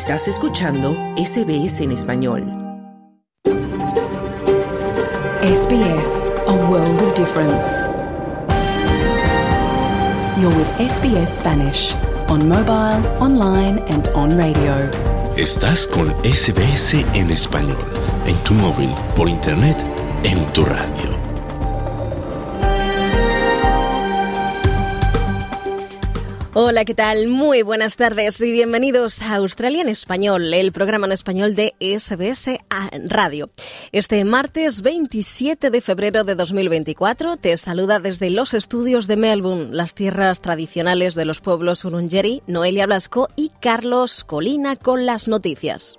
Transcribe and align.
Estás 0.00 0.28
escuchando 0.28 0.96
SBS 1.16 1.80
en 1.80 1.90
español. 1.90 2.44
SBS, 5.42 6.30
a 6.46 6.54
world 6.70 7.02
of 7.02 7.14
difference. 7.16 7.88
You're 10.38 10.54
with 10.56 10.68
SBS 10.78 11.38
Spanish 11.40 11.96
on 12.28 12.48
mobile, 12.48 13.02
online 13.18 13.80
and 13.90 14.08
on 14.14 14.38
radio. 14.38 14.88
Estás 15.36 15.88
con 15.88 16.14
SBS 16.22 17.04
en 17.14 17.30
español, 17.32 17.84
en 18.24 18.36
tu 18.44 18.54
móvil, 18.54 18.94
por 19.16 19.28
internet, 19.28 19.84
en 20.22 20.46
tu 20.52 20.64
radio. 20.64 21.07
Hola, 26.60 26.84
¿qué 26.84 26.92
tal? 26.92 27.28
Muy 27.28 27.62
buenas 27.62 27.94
tardes 27.94 28.40
y 28.40 28.50
bienvenidos 28.50 29.22
a 29.22 29.36
Australia 29.36 29.80
en 29.80 29.88
Español, 29.88 30.52
el 30.52 30.72
programa 30.72 31.06
en 31.06 31.12
español 31.12 31.54
de 31.54 31.76
SBS 31.78 32.58
Radio. 33.04 33.50
Este 33.92 34.24
martes 34.24 34.82
27 34.82 35.70
de 35.70 35.80
febrero 35.80 36.24
de 36.24 36.34
2024 36.34 37.36
te 37.36 37.56
saluda 37.58 38.00
desde 38.00 38.28
los 38.30 38.54
estudios 38.54 39.06
de 39.06 39.16
Melbourne, 39.16 39.68
las 39.70 39.94
tierras 39.94 40.40
tradicionales 40.40 41.14
de 41.14 41.26
los 41.26 41.40
pueblos 41.40 41.84
Urungeri, 41.84 42.42
Noelia 42.48 42.86
Blasco 42.86 43.28
y 43.36 43.52
Carlos 43.60 44.24
Colina 44.24 44.74
con 44.74 45.06
las 45.06 45.28
noticias. 45.28 45.96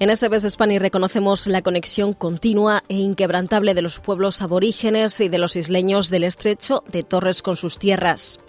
En 0.00 0.10
SBS 0.10 0.50
Spanish 0.50 0.80
reconocemos 0.80 1.46
la 1.46 1.62
conexión 1.62 2.12
continua 2.12 2.82
e 2.88 2.96
inquebrantable 2.96 3.74
de 3.74 3.82
los 3.82 4.00
pueblos 4.00 4.42
aborígenes 4.42 5.20
y 5.20 5.28
de 5.28 5.38
los 5.38 5.54
isleños 5.54 6.10
del 6.10 6.24
estrecho 6.24 6.82
de 6.90 7.04
Torres 7.04 7.40
con 7.40 7.54
sus 7.54 7.78
tierras. 7.78 8.40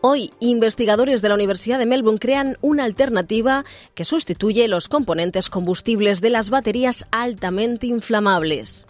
Hoy, 0.00 0.32
investigadores 0.40 1.22
de 1.22 1.28
la 1.28 1.34
Universidad 1.34 1.78
de 1.78 1.86
Melbourne 1.86 2.18
crean 2.18 2.58
una 2.60 2.84
alternativa 2.84 3.64
que 3.94 4.04
sustituye 4.04 4.66
los 4.68 4.88
componentes 4.88 5.48
combustibles 5.48 6.20
de 6.20 6.30
las 6.30 6.50
baterías 6.50 7.06
altamente 7.10 7.86
inflamables. 7.86 8.86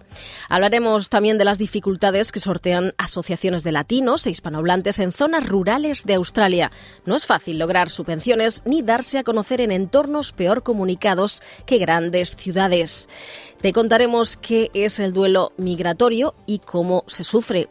Hablaremos 0.49 1.09
también 1.09 1.39
de 1.39 1.45
las 1.45 1.59
dificultades 1.59 2.33
que 2.33 2.41
sortean 2.41 2.95
asociaciones 2.99 3.65
de 3.65 3.73
latinos 3.73 4.27
e 4.27 4.31
hispanohablantes 4.31 4.99
en 4.99 5.13
zonas 5.13 5.49
rurales 5.49 6.05
de 6.05 6.15
Australia. 6.15 6.71
No 7.07 7.17
es 7.17 7.27
fácil 7.27 7.59
lograr 7.59 7.91
subvenciones 7.91 8.63
ni 8.65 8.83
darse 8.83 9.19
a 9.19 9.25
conocer 9.25 9.61
en 9.61 9.73
entornos 9.73 10.33
peor 10.33 10.63
comunicados 10.63 11.43
que 11.67 11.79
grandes 11.79 12.37
ciudades. 12.37 13.09
Te 13.63 13.73
contaremos 13.73 14.37
qué 14.37 14.73
es 14.75 14.99
el 14.99 15.13
duelo 15.13 15.53
migratorio 15.57 16.35
y 16.47 16.59
cómo 16.59 17.05
se 17.07 17.23
sufre. 17.23 17.69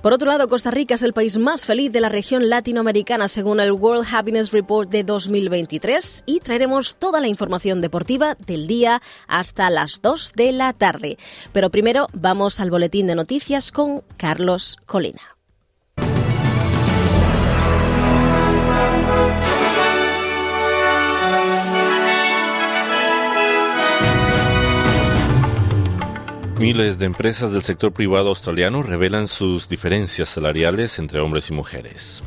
Por 0.00 0.12
otro 0.12 0.28
lado, 0.28 0.48
Costa 0.48 0.70
Rica 0.70 0.94
es 0.94 1.02
el 1.02 1.12
país 1.12 1.38
más 1.38 1.66
feliz 1.66 1.90
de 1.90 2.00
la 2.00 2.08
región 2.08 2.48
latinoamericana 2.48 3.26
según 3.26 3.58
el 3.58 3.72
World 3.72 4.06
Happiness 4.12 4.52
Report 4.52 4.88
de 4.88 5.02
2023 5.02 6.22
y 6.24 6.38
traeremos 6.38 6.94
toda 6.94 7.20
la 7.20 7.26
información 7.26 7.80
deportiva 7.80 8.36
del 8.46 8.68
día 8.68 9.02
hasta 9.26 9.70
las 9.70 10.00
2 10.02 10.34
de 10.36 10.52
la 10.52 10.72
tarde. 10.72 11.18
Pero 11.52 11.68
primero 11.68 12.06
vamos 12.12 12.60
al 12.60 12.70
boletín 12.70 13.08
de 13.08 13.16
noticias 13.16 13.72
con 13.72 14.04
Carlos 14.16 14.76
Colina. 14.86 15.33
Miles 26.64 26.98
de 26.98 27.04
empresas 27.04 27.52
del 27.52 27.60
sector 27.60 27.92
privado 27.92 28.30
australiano 28.30 28.82
revelan 28.82 29.28
sus 29.28 29.68
diferencias 29.68 30.30
salariales 30.30 30.98
entre 30.98 31.20
hombres 31.20 31.50
y 31.50 31.52
mujeres. 31.52 32.22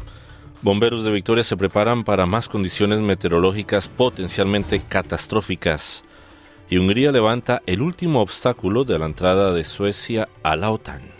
Bomberos 0.62 1.04
de 1.04 1.12
Victoria 1.12 1.44
se 1.44 1.58
preparan 1.58 2.04
para 2.04 2.28
más 2.28 2.48
condiciones 2.48 3.00
meteorológicas 3.00 3.88
potencialmente 3.88 4.80
catastróficas. 4.88 6.04
Y 6.70 6.78
Hungría 6.78 7.12
levanta 7.12 7.64
el 7.66 7.82
último 7.82 8.22
obstáculo 8.22 8.84
de 8.84 9.00
la 9.00 9.08
entrada 9.08 9.54
de 9.54 9.64
Suecia 9.64 10.30
a 10.44 10.56
la 10.56 10.70
OTAN. 10.70 11.17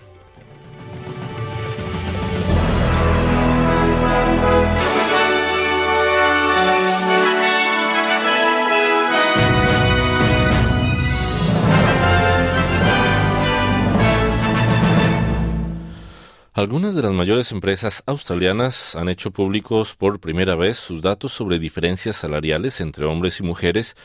Algunas 16.58 16.96
de 16.96 17.04
las 17.04 17.14
mayores 17.14 17.52
empresas 17.52 18.02
australianas 18.08 18.96
han 18.96 19.10
hecho 19.10 19.30
públicos 19.30 19.94
por 19.96 20.20
primera 20.20 20.56
vez 20.56 20.78
sus 20.78 21.04
datos 21.04 21.32
sobre 21.32 21.60
diferencias 21.60 22.16
salariales 22.16 22.82
entre 22.82 23.06
hombres 23.06 23.40
y 23.40 23.44
mujeres 23.44 23.96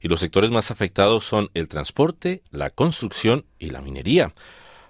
y 0.00 0.08
los 0.08 0.20
sectores 0.20 0.50
más 0.50 0.70
afectados 0.70 1.24
son 1.24 1.50
el 1.52 1.68
transporte, 1.68 2.40
la 2.50 2.70
construcción 2.70 3.44
y 3.58 3.68
la 3.68 3.82
minería. 3.82 4.32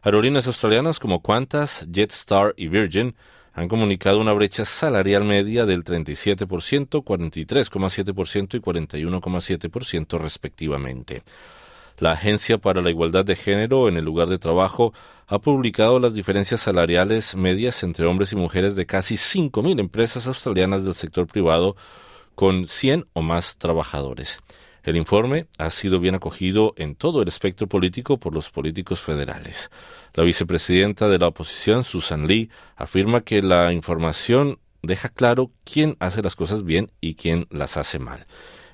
Aerolíneas 0.03 0.47
australianas 0.47 1.01
como 1.01 1.21
Qantas, 1.21 1.89
Jetstar 1.93 2.55
y 2.57 2.69
Virgin 2.69 3.17
han 3.53 3.67
comunicado 3.67 4.21
una 4.21 4.33
brecha 4.33 4.65
salarial 4.65 5.25
media 5.25 5.67
del 5.67 5.83
37%, 5.83 6.47
43,7% 7.03 8.55
y 8.55 8.61
41,7% 8.61 10.21
respectivamente. 10.21 11.25
La 11.99 12.13
Agencia 12.13 12.59
para 12.59 12.81
la 12.81 12.91
Igualdad 12.91 13.25
de 13.25 13.35
Género 13.35 13.89
en 13.89 13.97
el 13.97 14.05
lugar 14.05 14.29
de 14.29 14.39
trabajo 14.39 14.93
ha 15.27 15.41
publicado 15.41 15.99
las 15.99 16.15
diferencias 16.15 16.61
salariales 16.61 17.35
medias 17.35 17.83
entre 17.83 18.07
hombres 18.07 18.33
y 18.33 18.37
mujeres 18.37 18.77
de 18.77 18.87
casi 18.87 19.17
5.000 19.17 19.81
empresas 19.81 20.27
australianas 20.27 20.85
del 20.85 20.95
sector 20.95 21.27
privado 21.27 21.77
con 22.37 22.69
100 22.69 23.07
o 23.15 23.23
más 23.23 23.57
trabajadores. 23.59 24.41
El 24.85 24.97
informe 24.97 25.49
ha 25.59 25.71
sido 25.71 25.99
bien 25.99 26.15
acogido 26.15 26.73
en 26.77 26.95
todo 26.95 27.21
el 27.21 27.29
espectro 27.29 27.67
político 27.67 28.19
por 28.19 28.33
los 28.33 28.51
políticos 28.51 29.01
federales. 29.01 29.71
La 30.15 30.23
vicepresidenta 30.23 31.09
de 31.09 31.19
la 31.19 31.27
oposición, 31.27 31.83
Susan 31.83 32.29
Lee, 32.29 32.49
afirma 32.77 33.23
que 33.23 33.43
la 33.43 33.73
información 33.73 34.61
deja 34.83 35.09
claro 35.09 35.51
quién 35.65 35.97
hace 35.99 36.23
las 36.23 36.37
cosas 36.37 36.65
bien 36.65 36.93
y 37.01 37.17
quién 37.17 37.49
las 37.51 37.77
hace 37.77 37.99
mal. 37.99 38.27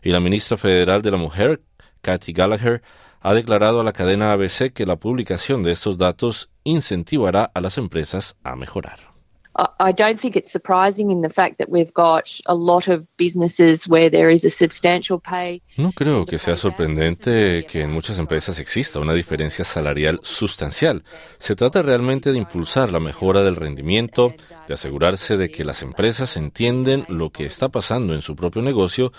Y 0.02 0.10
la 0.10 0.20
ministra 0.20 0.58
federal 0.58 1.00
de 1.00 1.10
la 1.10 1.16
Mujer, 1.16 1.62
Kathy 2.04 2.32
Gallagher, 2.32 2.82
ha 3.20 3.34
declarado 3.34 3.80
a 3.80 3.84
la 3.84 3.92
cadena 3.92 4.32
ABC 4.32 4.72
que 4.72 4.86
la 4.86 4.96
publicación 4.96 5.62
de 5.62 5.72
estos 5.72 5.96
datos 5.96 6.50
incentivará 6.62 7.50
a 7.54 7.60
las 7.60 7.78
empresas 7.78 8.36
a 8.44 8.54
mejorar. 8.54 9.14
No 15.76 15.92
creo 15.92 16.26
que 16.26 16.38
sea 16.40 16.56
sorprendente 16.56 17.64
que 17.70 17.82
en 17.82 17.92
muchas 17.92 18.18
empresas 18.18 18.58
exista 18.58 18.98
una 18.98 19.14
diferencia 19.14 19.64
salarial 19.64 20.18
sustancial. 20.22 21.04
Se 21.38 21.54
trata 21.54 21.82
realmente 21.82 22.32
de 22.32 22.38
impulsar 22.38 22.90
la 22.90 22.98
mejora 22.98 23.44
del 23.44 23.54
rendimiento, 23.54 24.34
de 24.66 24.74
asegurarse 24.74 25.36
de 25.36 25.48
que 25.50 25.64
las 25.64 25.82
empresas 25.82 26.36
entienden 26.36 27.04
lo 27.08 27.30
que 27.30 27.46
está 27.46 27.68
pasando 27.68 28.12
en 28.12 28.22
su 28.22 28.34
propio 28.34 28.60
negocio 28.60 29.12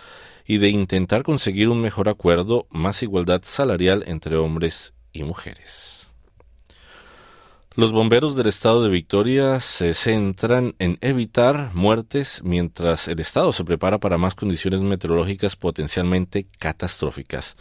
y 0.45 0.57
de 0.59 0.69
intentar 0.69 1.23
conseguir 1.23 1.69
un 1.69 1.81
mejor 1.81 2.09
acuerdo, 2.09 2.67
más 2.69 3.03
igualdad 3.03 3.41
salarial 3.43 4.03
entre 4.07 4.37
hombres 4.37 4.93
y 5.11 5.23
mujeres. 5.23 6.09
Los 7.77 7.91
bomberos 7.91 8.37
del 8.37 8.47
estado 8.47 8.83
de 8.83 8.89
Victoria 8.89 9.59
se 9.59 9.93
centran 9.93 10.75
en 10.79 10.97
evitar 11.01 11.71
muertes 11.73 12.41
mientras 12.41 13.09
el 13.09 13.19
estado 13.19 13.51
se 13.51 13.65
prepara 13.65 13.97
para 13.97 14.17
más 14.17 14.33
condiciones 14.33 14.79
meteorológicas 14.79 15.57
potencialmente 15.57 16.47
catastróficas. 16.57 17.57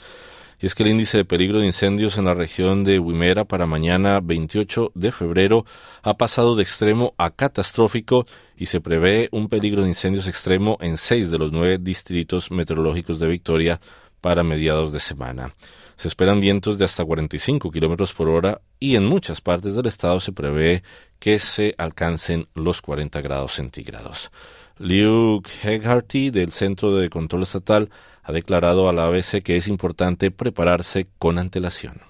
Y 0.60 0.66
es 0.66 0.74
que 0.74 0.82
el 0.82 0.90
índice 0.90 1.18
de 1.18 1.24
peligro 1.24 1.60
de 1.60 1.66
incendios 1.66 2.16
en 2.18 2.24
la 2.26 2.34
región 2.34 2.84
de 2.84 2.98
Wimmera 2.98 3.44
para 3.44 3.66
mañana 3.66 4.20
28 4.20 4.92
de 4.94 5.12
febrero 5.12 5.64
ha 6.02 6.16
pasado 6.16 6.56
de 6.56 6.62
extremo 6.62 7.14
a 7.18 7.30
catastrófico 7.30 8.26
y 8.56 8.66
se 8.66 8.80
prevé 8.80 9.28
un 9.32 9.48
peligro 9.48 9.82
de 9.82 9.88
incendios 9.88 10.26
extremo 10.26 10.78
en 10.80 10.96
seis 10.96 11.30
de 11.30 11.38
los 11.38 11.52
nueve 11.52 11.78
distritos 11.80 12.50
meteorológicos 12.50 13.18
de 13.18 13.28
Victoria 13.28 13.80
para 14.20 14.42
mediados 14.42 14.92
de 14.92 15.00
semana. 15.00 15.54
Se 15.96 16.08
esperan 16.08 16.40
vientos 16.40 16.78
de 16.78 16.84
hasta 16.84 17.04
45 17.04 17.70
kilómetros 17.70 18.14
por 18.14 18.28
hora 18.28 18.60
y 18.80 18.96
en 18.96 19.04
muchas 19.04 19.40
partes 19.40 19.76
del 19.76 19.86
estado 19.86 20.18
se 20.18 20.32
prevé 20.32 20.82
que 21.18 21.38
se 21.38 21.74
alcancen 21.78 22.48
los 22.54 22.80
40 22.80 23.20
grados 23.20 23.52
centígrados. 23.52 24.30
Luke 24.78 25.50
Hegharty 25.62 26.30
del 26.30 26.52
Centro 26.52 26.96
de 26.96 27.08
Control 27.08 27.42
Estatal 27.42 27.90
ha 28.24 28.32
declarado 28.32 28.88
a 28.88 28.92
la 28.92 29.06
ABC 29.06 29.42
que 29.42 29.56
es 29.56 29.68
importante 29.68 30.30
prepararse 30.30 31.06
con 31.18 31.38
antelación. 31.38 32.00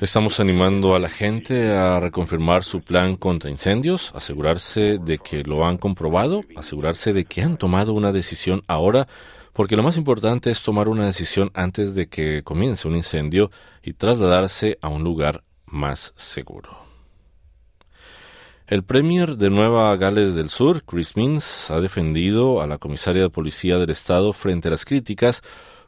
Estamos 0.00 0.38
animando 0.38 0.94
a 0.94 1.00
la 1.00 1.08
gente 1.08 1.70
a 1.70 1.98
reconfirmar 1.98 2.62
su 2.62 2.80
plan 2.80 3.16
contra 3.16 3.50
incendios, 3.50 4.12
asegurarse 4.14 4.98
de 4.98 5.18
que 5.18 5.42
lo 5.42 5.66
han 5.66 5.78
comprobado, 5.78 6.42
asegurarse 6.56 7.12
de 7.12 7.24
que 7.24 7.42
han 7.42 7.56
tomado 7.56 7.92
una 7.92 8.12
decisión 8.12 8.62
ahora, 8.68 9.08
porque 9.52 9.74
lo 9.74 9.82
más 9.82 9.96
importante 9.96 10.50
es 10.50 10.62
tomar 10.62 10.88
una 10.88 11.06
decisión 11.06 11.50
antes 11.54 11.96
de 11.96 12.06
que 12.06 12.42
comience 12.44 12.86
un 12.86 12.94
incendio 12.94 13.50
y 13.82 13.94
trasladarse 13.94 14.78
a 14.80 14.88
un 14.88 15.02
lugar 15.02 15.42
más 15.66 16.12
seguro. 16.16 16.89
El 18.70 18.84
premier 18.84 19.36
de 19.36 19.50
Nueva 19.50 19.96
Gales 19.96 20.36
del 20.36 20.48
Sur, 20.48 20.84
Chris 20.84 21.16
Minns, 21.16 21.72
ha 21.72 21.80
defendido 21.80 22.62
a 22.62 22.68
la 22.68 22.78
comisaria 22.78 23.22
de 23.22 23.28
policía 23.28 23.78
del 23.78 23.90
Estado 23.90 24.32
frente 24.32 24.68
a 24.68 24.70
las 24.70 24.84
críticas 24.84 25.42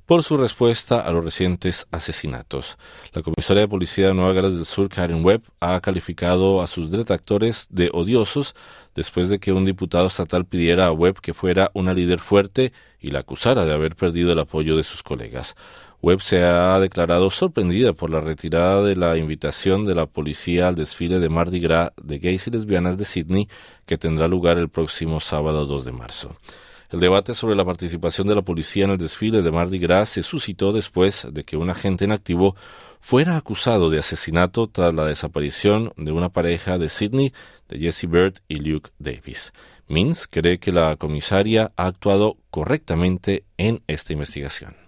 por 0.04 0.24
su 0.24 0.36
respuesta 0.36 0.98
a 0.98 1.12
los 1.12 1.24
recientes 1.24 1.86
asesinatos. 1.92 2.78
La 3.12 3.22
comisaria 3.22 3.60
de 3.60 3.68
policía 3.68 4.08
de 4.08 4.14
Nueva 4.14 4.32
Gales 4.32 4.54
del 4.54 4.66
Sur, 4.66 4.88
Karen 4.88 5.24
Webb, 5.24 5.42
ha 5.60 5.80
calificado 5.80 6.60
a 6.60 6.66
sus 6.66 6.90
detractores 6.90 7.68
de 7.70 7.88
odiosos 7.92 8.56
después 8.96 9.28
de 9.28 9.38
que 9.38 9.52
un 9.52 9.64
diputado 9.64 10.08
estatal 10.08 10.44
pidiera 10.44 10.86
a 10.86 10.92
Webb 10.92 11.20
que 11.20 11.34
fuera 11.34 11.70
una 11.74 11.94
líder 11.94 12.18
fuerte 12.18 12.72
y 12.98 13.12
la 13.12 13.20
acusara 13.20 13.64
de 13.64 13.74
haber 13.74 13.94
perdido 13.94 14.32
el 14.32 14.40
apoyo 14.40 14.76
de 14.76 14.82
sus 14.82 15.04
colegas. 15.04 15.54
Webb 16.02 16.20
se 16.20 16.42
ha 16.42 16.80
declarado 16.80 17.30
sorprendida 17.30 17.92
por 17.92 18.10
la 18.10 18.20
retirada 18.20 18.82
de 18.82 18.96
la 18.96 19.16
invitación 19.16 19.84
de 19.84 19.94
la 19.94 20.06
policía 20.06 20.66
al 20.66 20.74
desfile 20.74 21.20
de 21.20 21.28
Mardi 21.28 21.60
Gras 21.60 21.92
de 22.02 22.18
gays 22.18 22.48
y 22.48 22.50
lesbianas 22.50 22.98
de 22.98 23.04
Sydney 23.04 23.48
que 23.86 23.98
tendrá 23.98 24.26
lugar 24.26 24.58
el 24.58 24.68
próximo 24.68 25.20
sábado 25.20 25.64
2 25.64 25.84
de 25.84 25.92
marzo. 25.92 26.36
El 26.90 26.98
debate 26.98 27.34
sobre 27.34 27.54
la 27.54 27.64
participación 27.64 28.26
de 28.26 28.34
la 28.34 28.42
policía 28.42 28.84
en 28.84 28.90
el 28.90 28.98
desfile 28.98 29.42
de 29.42 29.52
Mardi 29.52 29.78
Gras 29.78 30.08
se 30.08 30.24
suscitó 30.24 30.72
después 30.72 31.24
de 31.30 31.44
que 31.44 31.56
un 31.56 31.70
agente 31.70 32.04
en 32.04 32.10
activo 32.10 32.56
fuera 33.00 33.36
acusado 33.36 33.88
de 33.88 34.00
asesinato 34.00 34.66
tras 34.66 34.92
la 34.92 35.04
desaparición 35.04 35.92
de 35.96 36.10
una 36.10 36.30
pareja 36.30 36.78
de 36.78 36.88
Sydney, 36.88 37.32
de 37.68 37.78
Jesse 37.78 38.10
Bird 38.10 38.40
y 38.48 38.56
Luke 38.56 38.90
Davis. 38.98 39.52
Mins 39.86 40.26
cree 40.26 40.58
que 40.58 40.72
la 40.72 40.96
comisaria 40.96 41.70
ha 41.76 41.86
actuado 41.86 42.38
correctamente 42.50 43.44
en 43.56 43.82
esta 43.86 44.12
investigación. 44.12 44.81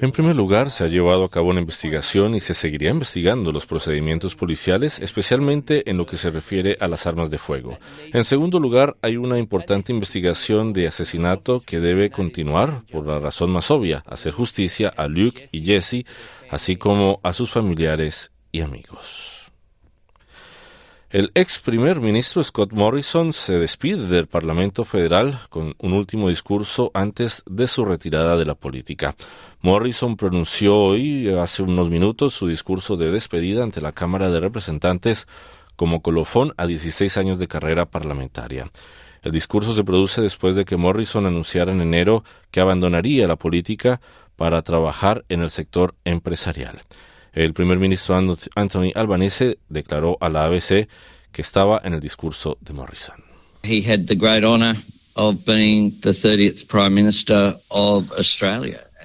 En 0.00 0.10
primer 0.10 0.34
lugar, 0.34 0.70
se 0.70 0.84
ha 0.84 0.88
llevado 0.88 1.24
a 1.24 1.28
cabo 1.28 1.50
una 1.50 1.60
investigación 1.60 2.34
y 2.34 2.40
se 2.40 2.54
seguirá 2.54 2.90
investigando 2.90 3.52
los 3.52 3.66
procedimientos 3.66 4.34
policiales, 4.34 4.98
especialmente 5.00 5.88
en 5.90 5.98
lo 5.98 6.06
que 6.06 6.16
se 6.16 6.30
refiere 6.30 6.78
a 6.80 6.88
las 6.88 7.06
armas 7.06 7.28
de 7.28 7.36
fuego. 7.36 7.78
En 8.14 8.24
segundo 8.24 8.58
lugar, 8.58 8.96
hay 9.02 9.18
una 9.18 9.38
importante 9.38 9.92
investigación 9.92 10.72
de 10.72 10.86
asesinato 10.86 11.60
que 11.60 11.78
debe 11.78 12.08
continuar 12.08 12.82
por 12.90 13.06
la 13.06 13.18
razón 13.18 13.50
más 13.50 13.70
obvia, 13.70 14.02
hacer 14.06 14.32
justicia 14.32 14.88
a 14.96 15.08
Luke 15.08 15.44
y 15.52 15.62
Jesse, 15.62 16.06
así 16.48 16.76
como 16.76 17.20
a 17.22 17.34
sus 17.34 17.50
familiares 17.50 18.32
y 18.50 18.62
amigos. 18.62 19.31
El 21.12 21.30
ex 21.34 21.58
primer 21.58 22.00
ministro 22.00 22.42
Scott 22.42 22.72
Morrison 22.72 23.34
se 23.34 23.58
despide 23.58 24.08
del 24.08 24.28
Parlamento 24.28 24.86
Federal 24.86 25.40
con 25.50 25.74
un 25.76 25.92
último 25.92 26.30
discurso 26.30 26.90
antes 26.94 27.42
de 27.44 27.66
su 27.66 27.84
retirada 27.84 28.34
de 28.38 28.46
la 28.46 28.54
política. 28.54 29.14
Morrison 29.60 30.16
pronunció 30.16 30.78
hoy, 30.78 31.28
hace 31.28 31.62
unos 31.62 31.90
minutos, 31.90 32.32
su 32.32 32.46
discurso 32.48 32.96
de 32.96 33.10
despedida 33.10 33.62
ante 33.62 33.82
la 33.82 33.92
Cámara 33.92 34.30
de 34.30 34.40
Representantes 34.40 35.28
como 35.76 36.00
colofón 36.00 36.54
a 36.56 36.66
16 36.66 37.18
años 37.18 37.38
de 37.38 37.46
carrera 37.46 37.84
parlamentaria. 37.84 38.70
El 39.20 39.32
discurso 39.32 39.74
se 39.74 39.84
produce 39.84 40.22
después 40.22 40.56
de 40.56 40.64
que 40.64 40.78
Morrison 40.78 41.26
anunciara 41.26 41.72
en 41.72 41.82
enero 41.82 42.24
que 42.50 42.60
abandonaría 42.60 43.28
la 43.28 43.36
política 43.36 44.00
para 44.34 44.62
trabajar 44.62 45.26
en 45.28 45.42
el 45.42 45.50
sector 45.50 45.94
empresarial. 46.06 46.80
El 47.32 47.54
primer 47.54 47.78
ministro 47.78 48.14
Anthony 48.54 48.90
Albanese 48.94 49.58
declaró 49.68 50.18
a 50.20 50.28
la 50.28 50.44
ABC 50.44 50.88
que 51.30 51.42
estaba 51.42 51.80
en 51.82 51.94
el 51.94 52.00
discurso 52.00 52.58
de 52.60 52.74
Morrison. 52.74 53.16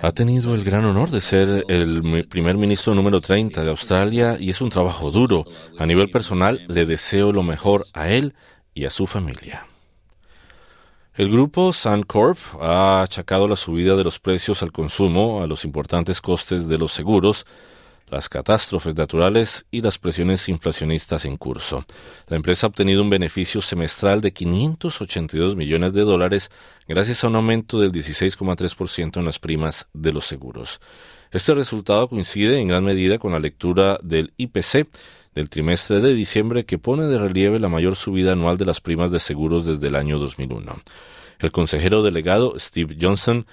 Ha 0.01 0.11
tenido 0.11 0.53
el 0.55 0.63
gran 0.63 0.85
honor 0.85 1.09
de 1.09 1.21
ser 1.21 1.65
el 1.69 2.27
primer 2.27 2.57
ministro 2.57 2.93
número 2.93 3.21
30 3.21 3.63
de 3.63 3.69
Australia 3.69 4.37
y 4.39 4.49
es 4.49 4.61
un 4.61 4.69
trabajo 4.69 5.09
duro. 5.09 5.45
A 5.79 5.85
nivel 5.85 6.09
personal, 6.09 6.65
le 6.67 6.85
deseo 6.85 7.31
lo 7.31 7.43
mejor 7.43 7.85
a 7.93 8.09
él 8.09 8.35
y 8.73 8.85
a 8.85 8.89
su 8.89 9.07
familia. 9.07 9.65
El 11.15 11.31
grupo 11.31 11.73
Suncorp 11.73 12.37
ha 12.61 13.01
achacado 13.01 13.47
la 13.47 13.55
subida 13.55 13.95
de 13.95 14.03
los 14.03 14.19
precios 14.19 14.61
al 14.61 14.71
consumo 14.71 15.41
a 15.41 15.47
los 15.47 15.65
importantes 15.65 16.21
costes 16.21 16.67
de 16.67 16.77
los 16.77 16.91
seguros 16.91 17.45
las 18.09 18.29
catástrofes 18.29 18.95
naturales 18.95 19.65
y 19.69 19.81
las 19.81 19.97
presiones 19.97 20.47
inflacionistas 20.49 21.25
en 21.25 21.37
curso. 21.37 21.85
La 22.27 22.37
empresa 22.37 22.65
ha 22.65 22.69
obtenido 22.69 23.01
un 23.01 23.09
beneficio 23.09 23.61
semestral 23.61 24.21
de 24.21 24.31
582 24.31 25.55
millones 25.55 25.93
de 25.93 26.01
dólares 26.01 26.49
gracias 26.87 27.23
a 27.23 27.27
un 27.27 27.35
aumento 27.35 27.79
del 27.79 27.91
16,3% 27.91 29.17
en 29.17 29.25
las 29.25 29.39
primas 29.39 29.87
de 29.93 30.13
los 30.13 30.25
seguros. 30.25 30.79
Este 31.31 31.53
resultado 31.53 32.07
coincide 32.07 32.59
en 32.59 32.69
gran 32.69 32.85
medida 32.85 33.19
con 33.19 33.33
la 33.33 33.39
lectura 33.39 33.99
del 34.01 34.33
IPC 34.37 34.87
del 35.35 35.49
trimestre 35.49 35.99
de 35.99 36.13
diciembre 36.13 36.65
que 36.65 36.79
pone 36.79 37.03
de 37.03 37.19
relieve 37.19 37.59
la 37.59 37.69
mayor 37.69 37.95
subida 37.95 38.31
anual 38.31 38.57
de 38.57 38.65
las 38.65 38.81
primas 38.81 39.11
de 39.11 39.19
seguros 39.19 39.65
desde 39.65 39.87
el 39.87 39.95
año 39.95 40.17
2001. 40.17 40.81
El 41.39 41.51
consejero 41.51 42.01
delegado 42.01 42.57
Steve 42.57 42.97
Johnson 42.99 43.45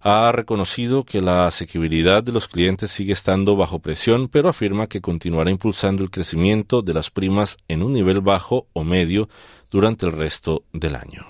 ha 0.00 0.32
reconocido 0.32 1.04
que 1.04 1.20
la 1.20 1.46
asequibilidad 1.46 2.22
de 2.22 2.32
los 2.32 2.48
clientes 2.48 2.90
sigue 2.90 3.12
estando 3.12 3.56
bajo 3.56 3.80
presión, 3.80 4.28
pero 4.28 4.48
afirma 4.48 4.86
que 4.86 5.00
continuará 5.00 5.50
impulsando 5.50 6.02
el 6.02 6.10
crecimiento 6.10 6.80
de 6.82 6.94
las 6.94 7.10
primas 7.10 7.58
en 7.68 7.82
un 7.82 7.92
nivel 7.92 8.20
bajo 8.20 8.66
o 8.72 8.82
medio 8.82 9.28
durante 9.70 10.06
el 10.06 10.12
resto 10.12 10.64
del 10.72 10.96
año. 10.96 11.26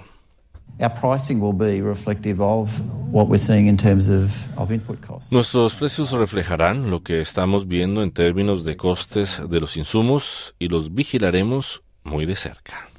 Nuestros 5.30 5.74
precios 5.74 6.12
reflejarán 6.12 6.90
lo 6.90 7.02
que 7.02 7.20
estamos 7.20 7.68
viendo 7.68 8.02
en 8.02 8.12
términos 8.12 8.64
de 8.64 8.76
costes 8.76 9.42
de 9.46 9.60
los 9.60 9.76
insumos 9.76 10.54
y 10.58 10.68
los 10.68 10.94
vigilaremos 10.94 11.82
muy 12.02 12.24
de 12.24 12.36
cerca. 12.36 12.89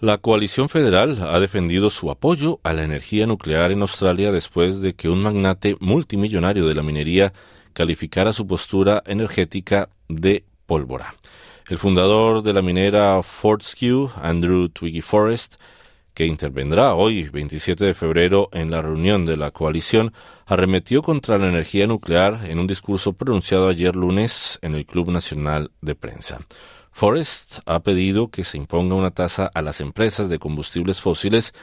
La 0.00 0.18
coalición 0.18 0.68
federal 0.68 1.18
ha 1.28 1.40
defendido 1.40 1.90
su 1.90 2.08
apoyo 2.08 2.60
a 2.62 2.72
la 2.72 2.84
energía 2.84 3.26
nuclear 3.26 3.72
en 3.72 3.80
Australia 3.80 4.30
después 4.30 4.80
de 4.80 4.94
que 4.94 5.08
un 5.08 5.24
magnate 5.24 5.76
multimillonario 5.80 6.68
de 6.68 6.74
la 6.74 6.84
minería 6.84 7.32
calificara 7.72 8.32
su 8.32 8.46
postura 8.46 9.02
energética 9.06 9.88
de 10.08 10.44
pólvora. 10.66 11.16
El 11.68 11.78
fundador 11.78 12.44
de 12.44 12.52
la 12.52 12.62
minera 12.62 13.20
Fortescue, 13.24 14.08
Andrew 14.22 14.68
Twiggy 14.68 15.00
Forrest, 15.00 15.56
que 16.14 16.26
intervendrá 16.26 16.94
hoy, 16.94 17.28
27 17.28 17.84
de 17.84 17.94
febrero, 17.94 18.50
en 18.52 18.70
la 18.70 18.82
reunión 18.82 19.26
de 19.26 19.36
la 19.36 19.50
coalición, 19.50 20.12
arremetió 20.46 21.02
contra 21.02 21.38
la 21.38 21.48
energía 21.48 21.88
nuclear 21.88 22.48
en 22.48 22.60
un 22.60 22.68
discurso 22.68 23.14
pronunciado 23.14 23.68
ayer 23.68 23.96
lunes 23.96 24.60
en 24.62 24.76
el 24.76 24.86
Club 24.86 25.10
Nacional 25.10 25.72
de 25.80 25.96
Prensa. 25.96 26.38
Forrest 26.98 27.60
ha 27.64 27.78
pedido 27.78 28.26
que 28.26 28.42
se 28.42 28.56
imponga 28.56 28.96
una 28.96 29.12
tasa 29.12 29.48
a 29.54 29.62
las 29.62 29.80
empresas 29.80 30.28
de 30.28 30.40
combustibles 30.40 31.00
fósiles 31.00 31.54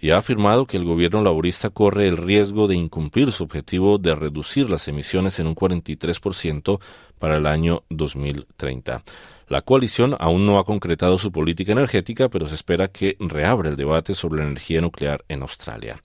y 0.00 0.12
ha 0.12 0.16
afirmado 0.16 0.64
que 0.64 0.78
el 0.78 0.86
gobierno 0.86 1.22
laborista 1.22 1.68
corre 1.68 2.08
el 2.08 2.16
riesgo 2.16 2.66
de 2.66 2.76
incumplir 2.76 3.30
su 3.30 3.44
objetivo 3.44 3.98
de 3.98 4.14
reducir 4.14 4.70
las 4.70 4.88
emisiones 4.88 5.40
en 5.40 5.46
un 5.46 5.54
43% 5.54 6.80
para 7.18 7.36
el 7.36 7.46
año 7.46 7.82
2030. 7.90 9.02
La 9.48 9.60
coalición 9.60 10.16
aún 10.18 10.46
no 10.46 10.58
ha 10.58 10.64
concretado 10.64 11.18
su 11.18 11.30
política 11.32 11.72
energética, 11.72 12.30
pero 12.30 12.46
se 12.46 12.54
espera 12.54 12.88
que 12.88 13.14
reabra 13.20 13.68
el 13.68 13.76
debate 13.76 14.14
sobre 14.14 14.40
la 14.40 14.46
energía 14.46 14.80
nuclear 14.80 15.22
en 15.28 15.42
Australia. 15.42 16.00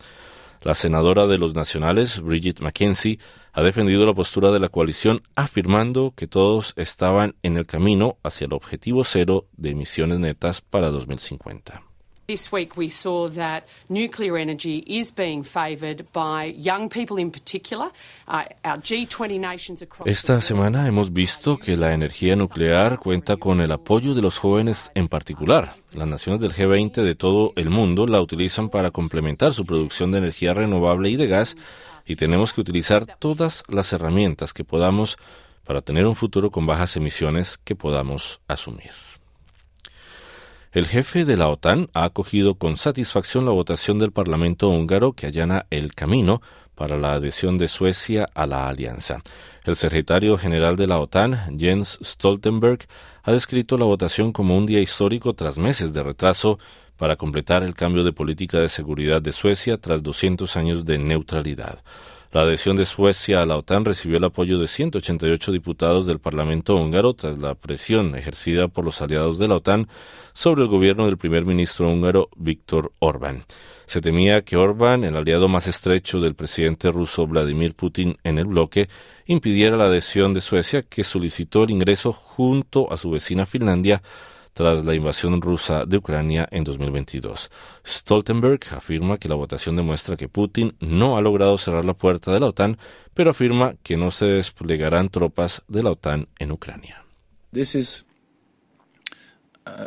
La 0.64 0.76
senadora 0.76 1.28
de 1.28 1.38
los 1.38 1.54
nacionales, 1.54 2.22
Bridget 2.22 2.62
McKenzie, 2.62 3.20
ha 3.52 3.62
defendido 3.62 4.06
la 4.06 4.14
postura 4.14 4.50
de 4.52 4.60
la 4.60 4.70
coalición 4.70 5.22
afirmando 5.36 6.14
que 6.16 6.26
todos 6.26 6.74
estaban 6.78 7.36
en 7.44 7.58
el 7.58 7.66
camino 7.66 8.18
hacia 8.24 8.46
el 8.46 8.54
objetivo 8.54 9.04
cero 9.04 9.46
de 9.58 9.72
emisiones 9.72 10.20
netas 10.20 10.62
para 10.62 10.90
2050. 10.90 11.93
Esta 20.06 20.40
semana 20.42 20.88
hemos 20.88 21.12
visto 21.12 21.58
que 21.58 21.76
la 21.76 21.94
energía 21.94 22.36
nuclear 22.36 23.00
cuenta 23.00 23.36
con 23.36 23.60
el 23.60 23.72
apoyo 23.72 24.14
de 24.14 24.22
los 24.22 24.38
jóvenes 24.38 24.90
en 24.96 25.10
particular. 25.10 25.76
Las 25.92 26.08
naciones 26.08 26.42
del 26.42 26.54
G20 26.54 27.04
de 27.04 27.16
todo 27.16 27.52
el 27.56 27.70
mundo 27.70 28.08
la 28.08 28.22
utilizan 28.22 28.70
para 28.70 28.92
complementar 28.92 29.54
su 29.54 29.66
producción 29.66 30.12
de 30.12 30.20
energía 30.20 30.54
renovable 30.54 31.10
y 31.10 31.18
de 31.18 31.28
gas 31.28 31.58
y 32.06 32.16
tenemos 32.16 32.54
que 32.54 32.62
utilizar 32.62 33.06
todas 33.20 33.64
las 33.68 33.92
herramientas 33.92 34.54
que 34.54 34.64
podamos 34.64 35.18
para 35.66 35.82
tener 35.82 36.06
un 36.06 36.16
futuro 36.16 36.52
con 36.52 36.66
bajas 36.66 36.96
emisiones 36.98 37.58
que 37.58 37.76
podamos 37.76 38.42
asumir. 38.48 38.92
El 40.74 40.88
jefe 40.88 41.24
de 41.24 41.38
la 41.38 41.50
OTAN 41.50 41.92
ha 41.94 42.04
acogido 42.04 42.56
con 42.56 42.78
satisfacción 42.78 43.46
la 43.46 43.52
votación 43.52 44.00
del 44.00 44.12
Parlamento 44.12 44.70
húngaro 44.70 45.14
que 45.14 45.28
allana 45.28 45.68
el 45.70 45.94
camino 45.94 46.42
para 46.74 46.98
la 46.98 47.14
adhesión 47.14 47.60
de 47.60 47.68
Suecia 47.68 48.28
a 48.34 48.48
la 48.48 48.68
alianza. 48.68 49.22
El 49.66 49.76
secretario 49.76 50.36
general 50.36 50.76
de 50.76 50.88
la 50.88 51.00
OTAN, 51.00 51.60
Jens 51.60 52.00
Stoltenberg, 52.02 52.88
ha 53.22 53.32
descrito 53.32 53.78
la 53.78 53.86
votación 53.86 54.32
como 54.32 54.58
un 54.58 54.66
día 54.66 54.80
histórico 54.80 55.34
tras 55.34 55.60
meses 55.60 55.94
de 55.94 56.02
retraso 56.02 56.58
para 56.98 57.18
completar 57.18 57.62
el 57.62 57.76
cambio 57.76 58.04
de 58.04 58.12
política 58.12 58.58
de 58.58 58.68
seguridad 58.68 59.22
de 59.22 59.32
Suecia 59.32 59.78
tras 59.78 60.02
200 60.02 60.58
años 60.58 60.86
de 60.86 60.98
neutralidad. 60.98 61.84
La 62.34 62.42
adhesión 62.42 62.76
de 62.78 62.86
Suecia 62.86 63.44
a 63.44 63.46
la 63.46 63.58
OTAN 63.58 63.86
recibió 63.86 64.18
el 64.18 64.24
apoyo 64.24 64.58
de 64.58 64.68
188 64.68 65.52
diputados 65.52 66.08
del 66.08 66.18
Parlamento 66.18 66.76
húngaro 66.76 67.14
tras 67.14 67.38
la 67.38 67.54
presión 67.54 68.16
ejercida 68.16 68.68
por 68.70 68.84
los 68.84 69.04
aliados 69.04 69.38
de 69.38 69.48
la 69.48 69.58
OTAN 69.58 69.88
sobre 70.34 70.64
el 70.64 70.68
gobierno 70.68 71.06
del 71.06 71.20
primer 71.20 71.46
ministro 71.46 71.88
húngaro 71.88 72.30
Víctor 72.36 72.92
Orbán. 72.98 73.46
Se 73.86 74.02
temía 74.02 74.42
que 74.42 74.58
Orbán, 74.58 75.04
el 75.04 75.16
aliado 75.16 75.48
más 75.48 75.68
estrecho 75.68 76.20
del 76.20 76.34
presidente 76.34 76.90
ruso 76.90 77.28
Vladimir 77.28 77.76
Putin 77.76 78.18
en 78.24 78.40
el 78.40 78.46
bloque, 78.46 78.90
impidiera 79.28 79.78
la 79.78 79.86
adhesión 79.86 80.34
de 80.34 80.42
Suecia, 80.42 80.82
que 80.82 81.04
solicitó 81.04 81.66
el 81.66 81.70
ingreso 81.70 82.14
junto 82.14 82.92
a 82.92 82.98
su 82.98 83.12
vecina 83.12 83.46
Finlandia 83.46 84.02
tras 84.54 84.86
la 84.86 84.94
invasión 84.94 85.42
rusa 85.42 85.86
de 85.86 85.98
Ucrania 85.98 86.48
en 86.52 86.64
2022. 86.64 87.52
Stoltenberg 87.86 88.62
afirma 88.72 89.18
que 89.18 89.30
la 89.30 89.36
votación 89.36 89.76
demuestra 89.76 90.16
que 90.16 90.30
Putin 90.30 90.76
no 90.80 91.18
ha 91.18 91.22
logrado 91.22 91.58
cerrar 91.58 91.86
la 91.86 91.94
puerta 91.94 92.32
de 92.32 92.40
la 92.40 92.48
OTAN, 92.48 92.78
pero 93.14 93.32
afirma 93.32 93.76
que 93.84 93.98
no 93.98 94.12
se 94.12 94.26
desplegarán 94.26 95.10
tropas 95.10 95.64
de 95.68 95.84
la 95.84 95.92
OTAN 95.92 96.28
en 96.40 96.52
Ucrania. 96.52 97.04
This 97.52 97.76
is 97.76 98.06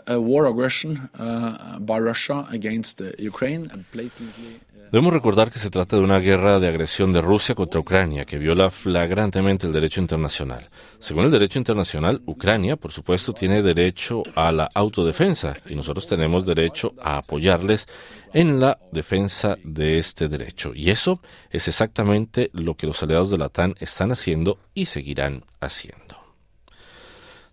a 0.06 0.18
war 0.18 0.46
aggression 0.46 1.10
uh, 1.18 1.78
by 1.80 1.98
Russia 1.98 2.46
against 2.50 3.00
Ukraine 3.18 3.84
blatantly 3.92 4.60
Debemos 4.92 5.12
recordar 5.12 5.50
que 5.50 5.58
se 5.58 5.68
trata 5.68 5.96
de 5.96 6.02
una 6.02 6.20
guerra 6.20 6.60
de 6.60 6.68
agresión 6.68 7.12
de 7.12 7.20
Rusia 7.20 7.56
contra 7.56 7.80
Ucrania 7.80 8.24
que 8.24 8.38
viola 8.38 8.70
flagrantemente 8.70 9.66
el 9.66 9.72
derecho 9.72 10.00
internacional. 10.00 10.64
Según 11.00 11.24
el 11.24 11.32
derecho 11.32 11.58
internacional, 11.58 12.22
Ucrania, 12.24 12.76
por 12.76 12.92
supuesto, 12.92 13.32
tiene 13.32 13.62
derecho 13.62 14.22
a 14.36 14.52
la 14.52 14.70
autodefensa 14.72 15.56
y 15.68 15.74
nosotros 15.74 16.06
tenemos 16.06 16.46
derecho 16.46 16.94
a 17.02 17.18
apoyarles 17.18 17.88
en 18.32 18.60
la 18.60 18.78
defensa 18.92 19.56
de 19.64 19.98
este 19.98 20.28
derecho. 20.28 20.72
Y 20.72 20.90
eso 20.90 21.20
es 21.50 21.66
exactamente 21.66 22.50
lo 22.52 22.76
que 22.76 22.86
los 22.86 23.02
aliados 23.02 23.30
de 23.30 23.38
la 23.38 23.46
OTAN 23.46 23.74
están 23.80 24.12
haciendo 24.12 24.60
y 24.72 24.86
seguirán 24.86 25.44
haciendo. 25.60 26.05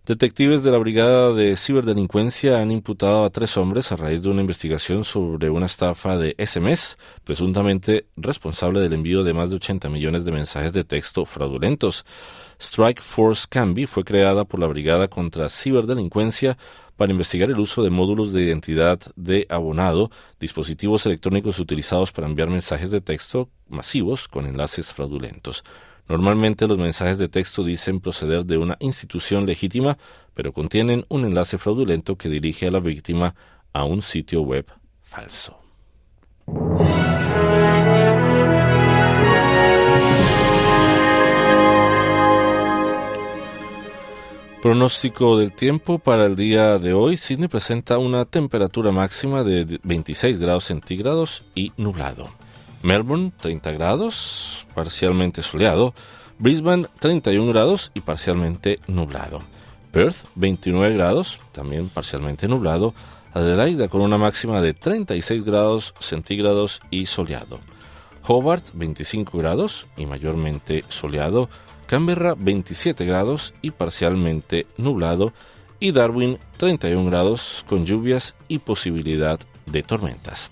Detectives 0.06 0.62
de 0.62 0.70
la 0.70 0.76
Brigada 0.76 1.32
de 1.32 1.56
Ciberdelincuencia 1.56 2.60
han 2.60 2.70
imputado 2.70 3.24
a 3.24 3.30
tres 3.30 3.56
hombres 3.56 3.90
a 3.90 3.96
raíz 3.96 4.22
de 4.22 4.28
una 4.28 4.42
investigación 4.42 5.02
sobre 5.02 5.48
una 5.48 5.64
estafa 5.64 6.18
de 6.18 6.36
SMS, 6.36 6.98
presuntamente 7.24 8.04
responsable 8.14 8.80
del 8.80 8.92
envío 8.92 9.24
de 9.24 9.32
más 9.32 9.48
de 9.48 9.56
80 9.56 9.88
millones 9.88 10.26
de 10.26 10.32
mensajes 10.32 10.74
de 10.74 10.84
texto 10.84 11.24
fraudulentos. 11.24 12.04
Strike 12.60 13.00
Force 13.00 13.46
Canby 13.48 13.86
fue 13.86 14.04
creada 14.04 14.44
por 14.44 14.60
la 14.60 14.66
Brigada 14.66 15.08
contra 15.08 15.48
Ciberdelincuencia 15.48 16.58
para 16.98 17.10
investigar 17.10 17.48
el 17.48 17.58
uso 17.58 17.82
de 17.82 17.88
módulos 17.88 18.34
de 18.34 18.42
identidad 18.42 19.00
de 19.16 19.46
abonado, 19.48 20.10
dispositivos 20.38 21.06
electrónicos 21.06 21.58
utilizados 21.58 22.12
para 22.12 22.26
enviar 22.26 22.50
mensajes 22.50 22.90
de 22.90 23.00
texto 23.00 23.48
masivos 23.70 24.28
con 24.28 24.44
enlaces 24.44 24.92
fraudulentos. 24.92 25.64
Normalmente 26.08 26.68
los 26.68 26.78
mensajes 26.78 27.18
de 27.18 27.28
texto 27.28 27.64
dicen 27.64 28.00
proceder 28.00 28.44
de 28.44 28.58
una 28.58 28.76
institución 28.80 29.46
legítima, 29.46 29.96
pero 30.34 30.52
contienen 30.52 31.06
un 31.08 31.24
enlace 31.24 31.56
fraudulento 31.56 32.16
que 32.16 32.28
dirige 32.28 32.66
a 32.66 32.70
la 32.70 32.80
víctima 32.80 33.34
a 33.72 33.84
un 33.84 34.02
sitio 34.02 34.42
web 34.42 34.66
falso. 35.02 35.58
Pronóstico 44.64 45.36
del 45.36 45.52
tiempo 45.52 45.98
para 45.98 46.24
el 46.24 46.36
día 46.36 46.78
de 46.78 46.94
hoy. 46.94 47.18
Sydney 47.18 47.48
presenta 47.48 47.98
una 47.98 48.24
temperatura 48.24 48.92
máxima 48.92 49.42
de 49.42 49.78
26 49.82 50.38
grados 50.38 50.64
centígrados 50.64 51.44
y 51.54 51.72
nublado. 51.76 52.43
Melbourne 52.84 53.32
30 53.40 53.72
grados, 53.72 54.66
parcialmente 54.74 55.42
soleado. 55.42 55.94
Brisbane 56.38 56.86
31 56.98 57.50
grados 57.50 57.90
y 57.94 58.02
parcialmente 58.02 58.78
nublado. 58.86 59.40
Perth 59.90 60.26
29 60.34 60.94
grados, 60.94 61.40
también 61.52 61.88
parcialmente 61.88 62.46
nublado. 62.46 62.92
Adelaida 63.32 63.88
con 63.88 64.02
una 64.02 64.18
máxima 64.18 64.60
de 64.60 64.74
36 64.74 65.44
grados 65.44 65.94
centígrados 65.98 66.82
y 66.90 67.06
soleado. 67.06 67.58
Hobart 68.26 68.66
25 68.74 69.38
grados 69.38 69.86
y 69.96 70.04
mayormente 70.04 70.84
soleado. 70.90 71.48
Canberra 71.86 72.34
27 72.36 73.06
grados 73.06 73.54
y 73.62 73.70
parcialmente 73.70 74.66
nublado. 74.76 75.32
Y 75.80 75.92
Darwin 75.92 76.38
31 76.58 77.08
grados 77.08 77.64
con 77.66 77.86
lluvias 77.86 78.34
y 78.46 78.58
posibilidad 78.58 79.40
de 79.64 79.82
tormentas. 79.82 80.50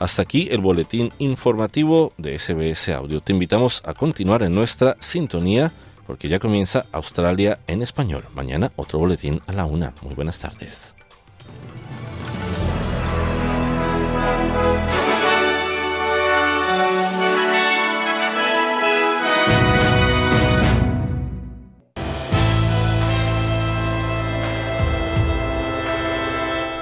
Hasta 0.00 0.22
aquí 0.22 0.48
el 0.50 0.62
boletín 0.62 1.12
informativo 1.18 2.14
de 2.16 2.38
SBS 2.38 2.88
Audio. 2.88 3.20
Te 3.20 3.34
invitamos 3.34 3.82
a 3.84 3.92
continuar 3.92 4.42
en 4.42 4.54
nuestra 4.54 4.96
sintonía 4.98 5.70
porque 6.06 6.30
ya 6.30 6.38
comienza 6.38 6.86
Australia 6.90 7.60
en 7.66 7.82
español. 7.82 8.24
Mañana 8.34 8.72
otro 8.76 8.98
boletín 8.98 9.42
a 9.46 9.52
la 9.52 9.66
una. 9.66 9.92
Muy 10.00 10.14
buenas 10.14 10.38
tardes. 10.38 10.94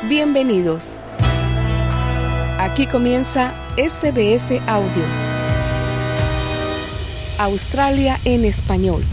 Bienvenidos. 0.09 0.95
Aquí 2.61 2.87
comienza 2.89 3.53
SBS 3.77 4.51
Audio. 4.67 5.05
Australia 7.39 8.19
en 8.25 8.45
español. 8.45 9.05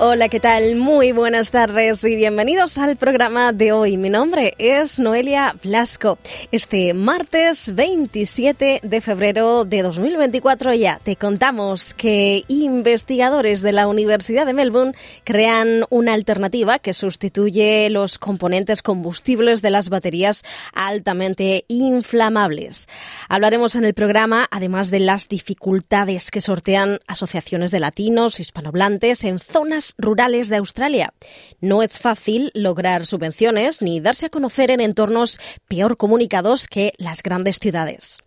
Hola, 0.00 0.28
¿qué 0.28 0.38
tal? 0.38 0.76
Muy 0.76 1.10
buenas 1.10 1.50
tardes 1.50 2.04
y 2.04 2.14
bienvenidos 2.14 2.78
al 2.78 2.96
programa 2.96 3.52
de 3.52 3.72
hoy. 3.72 3.96
Mi 3.96 4.10
nombre 4.10 4.54
es 4.58 5.00
Noelia 5.00 5.56
Blasco. 5.60 6.20
Este 6.52 6.94
martes 6.94 7.74
27 7.74 8.78
de 8.84 9.00
febrero 9.00 9.64
de 9.64 9.82
2024 9.82 10.72
ya 10.74 11.00
te 11.02 11.16
contamos 11.16 11.94
que 11.94 12.44
investigadores 12.46 13.60
de 13.60 13.72
la 13.72 13.88
Universidad 13.88 14.46
de 14.46 14.54
Melbourne 14.54 14.94
crean 15.24 15.82
una 15.90 16.14
alternativa 16.14 16.78
que 16.78 16.94
sustituye 16.94 17.90
los 17.90 18.18
componentes 18.18 18.82
combustibles 18.82 19.62
de 19.62 19.70
las 19.70 19.88
baterías 19.88 20.44
altamente 20.74 21.64
inflamables. 21.66 22.86
Hablaremos 23.28 23.74
en 23.74 23.84
el 23.84 23.94
programa 23.94 24.46
además 24.52 24.92
de 24.92 25.00
las 25.00 25.28
dificultades 25.28 26.30
que 26.30 26.40
sortean 26.40 27.00
asociaciones 27.08 27.72
de 27.72 27.80
latinos 27.80 28.38
hispanohablantes 28.38 29.24
en 29.24 29.40
zonas 29.40 29.87
rurales 29.96 30.48
de 30.48 30.56
Australia. 30.56 31.12
No 31.60 31.82
es 31.82 31.98
fácil 31.98 32.50
lograr 32.54 33.06
subvenciones 33.06 33.82
ni 33.82 34.00
darse 34.00 34.26
a 34.26 34.30
conocer 34.30 34.70
en 34.70 34.80
entornos 34.80 35.38
peor 35.68 35.96
comunicados 35.96 36.66
que 36.66 36.92
las 36.98 37.22
grandes 37.22 37.58
ciudades. 37.58 38.18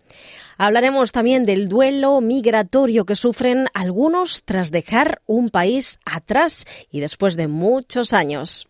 Hablaremos 0.58 1.12
también 1.12 1.46
del 1.46 1.70
duelo 1.70 2.22
migratorio 2.22 3.06
que 3.06 3.16
sufren 3.16 3.68
algunos 3.74 4.44
tras 4.46 4.72
dejar 4.72 5.22
un 5.26 5.50
país 5.50 6.00
atrás 6.06 6.66
y 6.92 7.00
después 7.00 7.36
de 7.36 7.48
muchos 7.48 8.14
años. 8.14 8.68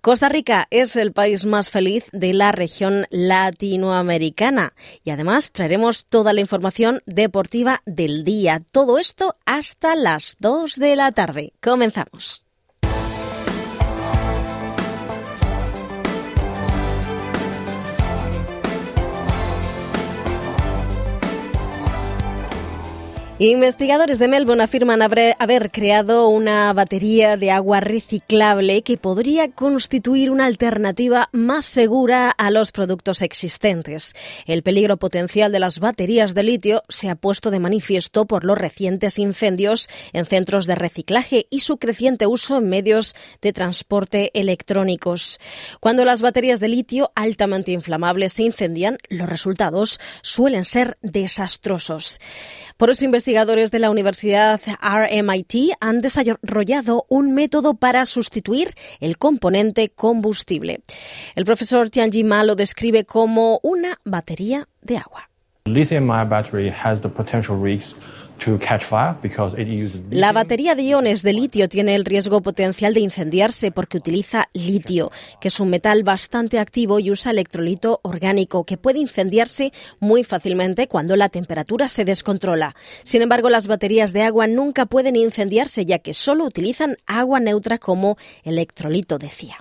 Costa 0.00 0.28
Rica 0.28 0.66
es 0.70 0.96
el 0.96 1.12
país 1.12 1.44
más 1.44 1.70
feliz 1.70 2.06
de 2.12 2.34
la 2.34 2.52
región 2.52 3.06
latinoamericana 3.10 4.74
y 5.04 5.10
además 5.10 5.52
traeremos 5.52 6.06
toda 6.06 6.32
la 6.32 6.40
información 6.40 7.02
deportiva 7.06 7.82
del 7.86 8.24
día. 8.24 8.60
Todo 8.72 8.98
esto 8.98 9.36
hasta 9.46 9.96
las 9.96 10.36
2 10.40 10.76
de 10.76 10.96
la 10.96 11.12
tarde. 11.12 11.52
Comenzamos. 11.62 12.43
Investigadores 23.50 24.18
de 24.18 24.26
Melbourne 24.26 24.62
afirman 24.62 25.02
haber 25.02 25.70
creado 25.70 26.28
una 26.28 26.72
batería 26.72 27.36
de 27.36 27.50
agua 27.50 27.80
reciclable 27.80 28.80
que 28.80 28.96
podría 28.96 29.50
constituir 29.50 30.30
una 30.30 30.46
alternativa 30.46 31.28
más 31.30 31.66
segura 31.66 32.30
a 32.30 32.50
los 32.50 32.72
productos 32.72 33.20
existentes. 33.20 34.14
El 34.46 34.62
peligro 34.62 34.96
potencial 34.96 35.52
de 35.52 35.60
las 35.60 35.78
baterías 35.78 36.34
de 36.34 36.42
litio 36.42 36.84
se 36.88 37.10
ha 37.10 37.16
puesto 37.16 37.50
de 37.50 37.60
manifiesto 37.60 38.24
por 38.24 38.44
los 38.44 38.56
recientes 38.56 39.18
incendios 39.18 39.90
en 40.14 40.24
centros 40.24 40.64
de 40.64 40.76
reciclaje 40.76 41.46
y 41.50 41.60
su 41.60 41.76
creciente 41.76 42.26
uso 42.26 42.56
en 42.56 42.70
medios 42.70 43.14
de 43.42 43.52
transporte 43.52 44.30
electrónicos. 44.32 45.38
Cuando 45.80 46.06
las 46.06 46.22
baterías 46.22 46.60
de 46.60 46.68
litio 46.68 47.12
altamente 47.14 47.72
inflamables 47.72 48.32
se 48.32 48.44
incendian, 48.44 48.96
los 49.10 49.28
resultados 49.28 50.00
suelen 50.22 50.64
ser 50.64 50.96
desastrosos. 51.02 52.20
Por 52.78 52.88
eso, 52.88 53.04
investigadores 53.04 53.33
de 53.34 53.78
la 53.80 53.90
Universidad 53.90 54.60
RMIT 54.80 55.72
han 55.80 56.00
desarrollado 56.00 57.04
un 57.08 57.34
método 57.34 57.74
para 57.74 58.04
sustituir 58.04 58.68
el 59.00 59.18
componente 59.18 59.88
combustible. 59.88 60.82
El 61.34 61.44
profesor 61.44 61.90
Tianji 61.90 62.22
Ma 62.22 62.44
lo 62.44 62.54
describe 62.54 63.04
como 63.04 63.58
una 63.64 63.98
batería 64.04 64.68
de 64.82 64.98
agua. 64.98 65.30
Lithium-ion 65.66 66.28
battery 66.28 66.68
has 66.68 67.00
the 67.00 67.08
potential 67.08 67.56
risks 67.60 67.96
la 70.10 70.32
batería 70.32 70.74
de 70.74 70.82
iones 70.82 71.22
de 71.22 71.32
litio 71.32 71.68
tiene 71.68 71.94
el 71.94 72.04
riesgo 72.04 72.42
potencial 72.42 72.92
de 72.92 73.00
incendiarse 73.00 73.70
porque 73.70 73.96
utiliza 73.96 74.48
litio, 74.52 75.10
que 75.40 75.48
es 75.48 75.60
un 75.60 75.70
metal 75.70 76.02
bastante 76.02 76.58
activo 76.58 76.98
y 76.98 77.10
usa 77.10 77.30
electrolito 77.30 78.00
orgánico, 78.02 78.64
que 78.64 78.76
puede 78.76 78.98
incendiarse 78.98 79.72
muy 79.98 80.24
fácilmente 80.24 80.88
cuando 80.88 81.16
la 81.16 81.28
temperatura 81.28 81.88
se 81.88 82.04
descontrola. 82.04 82.74
Sin 83.02 83.22
embargo, 83.22 83.48
las 83.48 83.66
baterías 83.66 84.12
de 84.12 84.22
agua 84.22 84.46
nunca 84.46 84.86
pueden 84.86 85.16
incendiarse 85.16 85.84
ya 85.84 85.98
que 85.98 86.12
solo 86.12 86.44
utilizan 86.44 86.96
agua 87.06 87.40
neutra 87.40 87.78
como 87.78 88.16
electrolito, 88.44 89.18
decía. 89.18 89.56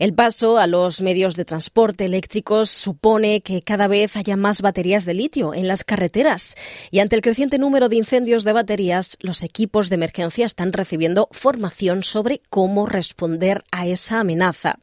El 0.00 0.14
paso 0.14 0.56
a 0.56 0.66
los 0.66 1.02
medios 1.02 1.36
de 1.36 1.44
transporte 1.44 2.06
eléctricos 2.06 2.70
supone 2.70 3.42
que 3.42 3.60
cada 3.60 3.86
vez 3.86 4.16
haya 4.16 4.34
más 4.34 4.62
baterías 4.62 5.04
de 5.04 5.12
litio 5.12 5.52
en 5.52 5.68
las 5.68 5.84
carreteras 5.84 6.54
y 6.90 7.00
ante 7.00 7.16
el 7.16 7.20
creciente 7.20 7.58
número 7.58 7.90
de 7.90 7.96
incendios 7.96 8.44
de 8.44 8.54
baterías, 8.54 9.18
los 9.20 9.42
equipos 9.42 9.90
de 9.90 9.96
emergencia 9.96 10.46
están 10.46 10.72
recibiendo 10.72 11.28
formación 11.32 12.02
sobre 12.02 12.40
cómo 12.48 12.86
responder 12.86 13.62
a 13.72 13.86
esa 13.86 14.20
amenaza. 14.20 14.78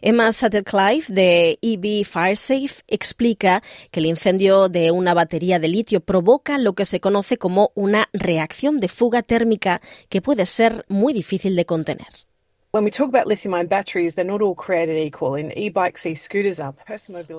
Emma 0.00 0.32
Suthercliffe 0.32 1.12
de 1.12 1.60
EV 1.62 2.04
FireSafe 2.04 2.82
explica 2.88 3.62
que 3.92 4.00
el 4.00 4.06
incendio 4.06 4.68
de 4.68 4.90
una 4.90 5.14
batería 5.14 5.60
de 5.60 5.68
litio 5.68 6.00
provoca 6.00 6.58
lo 6.58 6.72
que 6.72 6.84
se 6.84 6.98
conoce 6.98 7.38
como 7.38 7.70
una 7.76 8.08
reacción 8.12 8.80
de 8.80 8.88
fuga 8.88 9.22
térmica 9.22 9.80
que 10.08 10.20
puede 10.20 10.46
ser 10.46 10.84
muy 10.88 11.12
difícil 11.12 11.54
de 11.54 11.64
contener. 11.64 12.27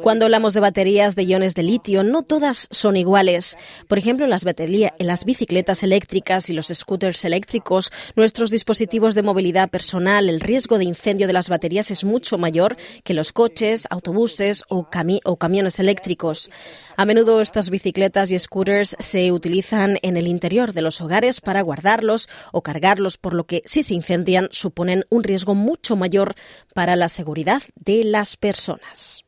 Cuando 0.01 0.25
hablamos 0.25 0.55
de 0.55 0.59
baterías 0.59 1.15
de 1.15 1.23
iones 1.23 1.53
de 1.53 1.61
litio, 1.61 2.01
no 2.01 2.23
todas 2.23 2.67
son 2.71 2.97
iguales. 2.97 3.55
Por 3.87 3.99
ejemplo, 3.99 4.25
en 4.25 4.31
las, 4.31 4.43
en 4.43 5.07
las 5.07 5.25
bicicletas 5.25 5.83
eléctricas 5.83 6.49
y 6.49 6.53
los 6.53 6.69
scooters 6.69 7.25
eléctricos, 7.25 7.91
nuestros 8.15 8.49
dispositivos 8.49 9.13
de 9.13 9.21
movilidad 9.21 9.69
personal, 9.69 10.29
el 10.29 10.39
riesgo 10.39 10.79
de 10.79 10.85
incendio 10.85 11.27
de 11.27 11.33
las 11.33 11.47
baterías 11.47 11.91
es 11.91 12.03
mucho 12.03 12.39
mayor 12.39 12.75
que 13.03 13.13
los 13.13 13.31
coches, 13.31 13.85
autobuses 13.91 14.63
o, 14.67 14.87
o 15.25 15.35
camiones 15.37 15.79
eléctricos. 15.79 16.49
A 16.99 17.05
menudo 17.05 17.39
estas 17.39 17.69
bicicletas 17.69 18.29
y 18.29 18.37
scooters 18.37 18.97
se 18.99 19.31
utilizan 19.31 19.99
en 20.01 20.17
el 20.17 20.27
interior 20.27 20.73
de 20.73 20.81
los 20.81 20.99
hogares 20.99 21.39
para 21.39 21.61
guardarlos 21.61 22.27
o 22.51 22.61
cargarlos, 22.61 23.15
por 23.15 23.33
lo 23.33 23.45
que 23.45 23.63
si 23.65 23.83
se 23.83 23.93
incendian 23.93 24.49
suponen 24.51 25.05
un 25.09 25.23
riesgo 25.23 25.55
mucho 25.55 25.95
mayor 25.95 26.35
para 26.73 26.97
la 26.97 27.07
seguridad 27.07 27.61
de 27.77 28.03
las 28.03 28.35
personas. 28.35 29.23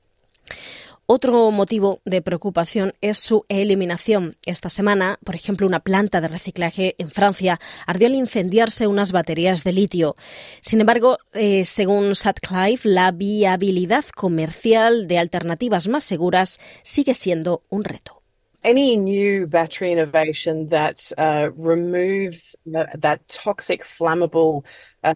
Otro 1.06 1.52
motivo 1.52 2.00
de 2.06 2.22
preocupación 2.22 2.94
es 3.02 3.18
su 3.18 3.46
eliminación. 3.50 4.38
Esta 4.46 4.70
semana, 4.70 5.20
por 5.26 5.36
ejemplo, 5.36 5.68
una 5.68 5.82
planta 5.82 6.22
de 6.22 6.30
reciclaje 6.30 6.96
en 7.00 7.12
Francia 7.12 7.60
ardió 7.86 8.08
al 8.08 8.16
incendiarse 8.16 8.88
unas 8.88 9.12
baterías 9.12 9.64
de 9.64 9.74
litio. 9.74 10.16
Sin 10.62 10.80
embargo, 10.80 11.18
eh, 11.34 11.66
según 11.66 12.16
Sutcliffe, 12.16 12.88
la 12.88 13.12
viabilidad 13.12 14.06
comercial 14.16 15.08
de 15.08 15.18
alternativas 15.18 15.88
más 15.88 16.04
seguras 16.04 16.60
sigue 16.84 17.14
siendo 17.14 17.64
un 17.70 17.84
reto. 17.84 18.21
Any 18.64 18.98
new 18.98 19.48
battery 19.48 19.92
innovation 19.92 20.70
that 20.70 21.12
uh, 21.18 21.50
removes 21.56 22.56
that 22.66 23.28
toxic 23.28 23.84
flammable 23.84 24.64
uh, 25.04 25.16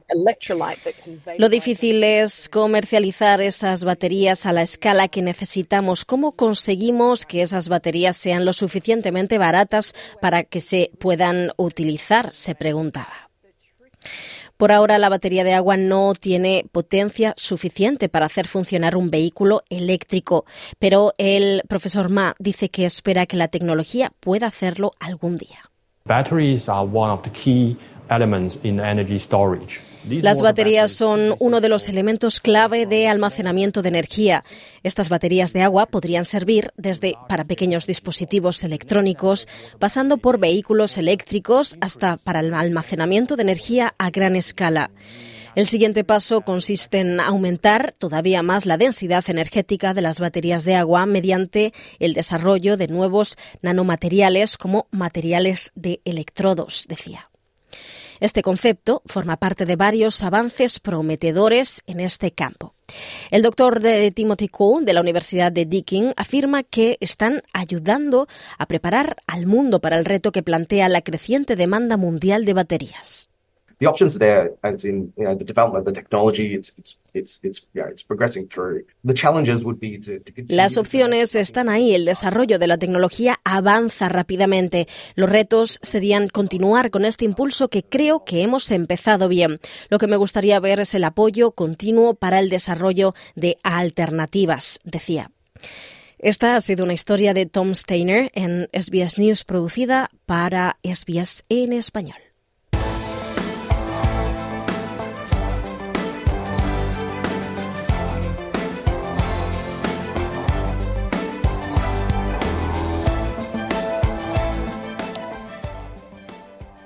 Lo 1.37 1.49
difícil 1.49 2.03
es 2.03 2.49
comercializar 2.49 3.41
esas 3.41 3.83
baterías 3.83 4.45
a 4.45 4.51
la 4.51 4.63
escala 4.63 5.07
que 5.07 5.21
necesitamos. 5.21 6.05
¿Cómo 6.05 6.31
conseguimos 6.31 7.25
que 7.25 7.41
esas 7.41 7.69
baterías 7.69 8.17
sean 8.17 8.45
lo 8.45 8.53
suficientemente 8.53 9.37
baratas 9.37 9.93
para 10.21 10.43
que 10.43 10.59
se 10.59 10.91
puedan 10.99 11.51
utilizar? 11.57 12.33
Se 12.33 12.55
preguntaba. 12.55 13.25
Por 14.57 14.71
ahora, 14.71 14.97
la 14.99 15.09
batería 15.09 15.43
de 15.43 15.53
agua 15.53 15.75
no 15.75 16.13
tiene 16.13 16.65
potencia 16.71 17.33
suficiente 17.35 18.07
para 18.07 18.25
hacer 18.25 18.47
funcionar 18.47 18.95
un 18.95 19.09
vehículo 19.09 19.63
eléctrico, 19.69 20.45
pero 20.79 21.13
el 21.17 21.61
profesor 21.67 22.09
Ma 22.09 22.35
dice 22.39 22.69
que 22.69 22.85
espera 22.85 23.25
que 23.25 23.35
la 23.35 23.49
tecnología 23.49 24.13
pueda 24.21 24.47
hacerlo 24.47 24.93
algún 24.99 25.37
día. 25.37 25.59
Batteries 26.05 26.69
are 26.69 26.87
one 26.87 27.11
of 27.11 27.23
the 27.23 27.31
key 27.31 27.75
elements 28.09 28.57
in 28.63 28.79
energy 28.79 29.17
storage. 29.17 29.81
Las 30.07 30.41
baterías 30.41 30.91
son 30.91 31.35
uno 31.39 31.61
de 31.61 31.69
los 31.69 31.89
elementos 31.89 32.39
clave 32.39 32.85
de 32.85 33.07
almacenamiento 33.07 33.81
de 33.81 33.89
energía. 33.89 34.43
Estas 34.83 35.09
baterías 35.09 35.51
de 35.51 35.63
agua 35.63 35.87
podrían 35.87 36.25
servir 36.25 36.71
desde 36.77 37.15
para 37.27 37.45
pequeños 37.45 37.87
dispositivos 37.87 38.63
electrónicos, 38.63 39.47
pasando 39.79 40.17
por 40.17 40.39
vehículos 40.39 40.97
eléctricos 40.97 41.75
hasta 41.81 42.17
para 42.17 42.41
el 42.41 42.53
almacenamiento 42.53 43.35
de 43.35 43.43
energía 43.43 43.95
a 43.97 44.11
gran 44.11 44.35
escala. 44.35 44.91
El 45.55 45.67
siguiente 45.67 46.03
paso 46.03 46.41
consiste 46.41 46.99
en 46.99 47.19
aumentar 47.19 47.95
todavía 47.97 48.43
más 48.43 48.65
la 48.65 48.77
densidad 48.77 49.23
energética 49.29 49.93
de 49.93 50.01
las 50.01 50.19
baterías 50.19 50.65
de 50.65 50.75
agua 50.75 51.05
mediante 51.05 51.73
el 51.99 52.13
desarrollo 52.13 52.75
de 52.75 52.89
nuevos 52.89 53.37
nanomateriales 53.61 54.57
como 54.57 54.87
materiales 54.91 55.71
de 55.75 56.01
electrodos, 56.03 56.85
decía. 56.89 57.29
Este 58.25 58.41
concepto 58.41 59.03
forma 59.05 59.37
parte 59.37 59.67
de 59.67 59.75
varios 59.75 60.23
avances 60.23 60.79
prometedores 60.79 61.83
en 61.85 61.99
este 61.99 62.31
campo. 62.31 62.73
El 63.29 63.43
doctor 63.43 63.79
Timothy 64.15 64.47
Cole 64.47 64.83
de 64.83 64.93
la 64.93 65.01
Universidad 65.01 65.51
de 65.51 65.67
Deakin 65.67 66.11
afirma 66.17 66.63
que 66.63 66.97
están 67.01 67.43
ayudando 67.53 68.27
a 68.57 68.65
preparar 68.65 69.17
al 69.27 69.45
mundo 69.45 69.79
para 69.79 69.99
el 69.99 70.05
reto 70.05 70.31
que 70.31 70.41
plantea 70.41 70.89
la 70.89 71.01
creciente 71.01 71.55
demanda 71.55 71.97
mundial 71.97 72.45
de 72.45 72.53
baterías. 72.53 73.24
The 73.79 73.87
options 73.87 74.17
there 74.17 74.51
as 74.63 74.83
in 74.85 75.13
you 75.17 75.25
know 75.25 75.35
the 75.35 75.45
development 75.45 75.87
of 75.87 75.93
the 75.93 75.99
technology 75.99 76.53
it's 76.53 76.71
it's 76.77 76.97
it's 77.13 77.39
it's 77.43 77.61
yeah 77.73 77.87
it's 77.87 78.03
progressing 78.03 78.47
through. 78.47 78.85
The 79.03 79.13
challenges 79.13 79.63
would 79.63 79.79
be 79.79 79.99
to, 79.99 80.19
to 80.19 80.31
continue 80.31 80.55
Las 80.55 80.77
opciones 80.77 81.35
están 81.35 81.69
ahí 81.69 81.93
el 81.93 82.05
desarrollo 82.05 82.59
de 82.59 82.67
la 82.67 82.77
tecnología 82.77 83.39
avanza 83.43 84.09
rápidamente. 84.09 84.87
Los 85.15 85.29
retos 85.29 85.79
serían 85.81 86.27
continuar 86.27 86.91
con 86.91 87.05
este 87.05 87.25
impulso 87.25 87.69
que 87.69 87.83
creo 87.83 88.23
que 88.25 88.41
hemos 88.41 88.71
empezado 88.71 89.27
bien. 89.27 89.59
Lo 89.89 89.97
que 89.97 90.07
me 90.07 90.17
gustaría 90.17 90.59
ver 90.59 90.79
es 90.79 90.93
el 90.95 91.03
apoyo 91.03 91.51
continuo 91.51 92.15
para 92.15 92.39
el 92.39 92.49
desarrollo 92.49 93.13
de 93.35 93.57
alternativas 93.63 94.79
decía. 94.83 95.31
Esta 96.17 96.55
ha 96.55 96.61
sido 96.61 96.85
una 96.85 96.93
historia 96.93 97.33
de 97.33 97.45
Tom 97.45 97.75
Steiner 97.75 98.31
en 98.33 98.69
SBS 98.73 99.19
News 99.19 99.43
producida 99.43 100.09
para 100.25 100.77
SBS 100.83 101.43
en 101.49 101.73
español. 101.73 102.24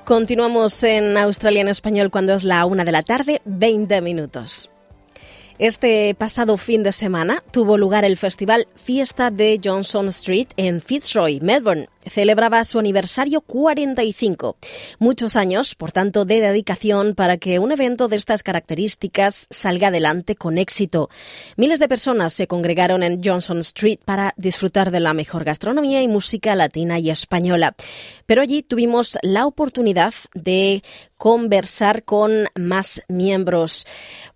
Continuamos 0.09 0.81
en 0.81 1.15
Australia 1.17 1.61
en 1.61 1.67
español 1.67 2.09
cuando 2.09 2.33
es 2.33 2.43
la 2.43 2.65
una 2.65 2.83
de 2.83 2.91
la 2.91 3.03
tarde, 3.03 3.43
20 3.45 4.01
minutos. 4.01 4.71
Este 5.59 6.15
pasado 6.15 6.57
fin 6.57 6.81
de 6.81 6.91
semana 6.91 7.43
tuvo 7.51 7.77
lugar 7.77 8.03
el 8.03 8.17
festival 8.17 8.67
Fiesta 8.73 9.29
de 9.29 9.61
Johnson 9.63 10.07
Street 10.07 10.47
en 10.57 10.81
Fitzroy, 10.81 11.41
Melbourne, 11.41 11.89
celebraba 12.05 12.63
su 12.63 12.79
aniversario 12.79 13.41
45. 13.41 14.57
Muchos 14.99 15.35
años, 15.35 15.75
por 15.75 15.91
tanto, 15.91 16.25
de 16.25 16.41
dedicación 16.41 17.15
para 17.15 17.37
que 17.37 17.59
un 17.59 17.71
evento 17.71 18.07
de 18.07 18.15
estas 18.15 18.43
características 18.43 19.47
salga 19.49 19.87
adelante 19.87 20.35
con 20.35 20.57
éxito. 20.57 21.09
Miles 21.57 21.79
de 21.79 21.87
personas 21.87 22.33
se 22.33 22.47
congregaron 22.47 23.03
en 23.03 23.21
Johnson 23.23 23.59
Street 23.59 23.99
para 24.03 24.33
disfrutar 24.37 24.91
de 24.91 24.99
la 24.99 25.13
mejor 25.13 25.43
gastronomía 25.43 26.01
y 26.01 26.07
música 26.07 26.55
latina 26.55 26.99
y 26.99 27.09
española. 27.09 27.75
Pero 28.25 28.41
allí 28.41 28.63
tuvimos 28.63 29.17
la 29.21 29.45
oportunidad 29.45 30.13
de 30.33 30.83
conversar 31.17 32.03
con 32.03 32.45
más 32.55 33.03
miembros. 33.07 33.85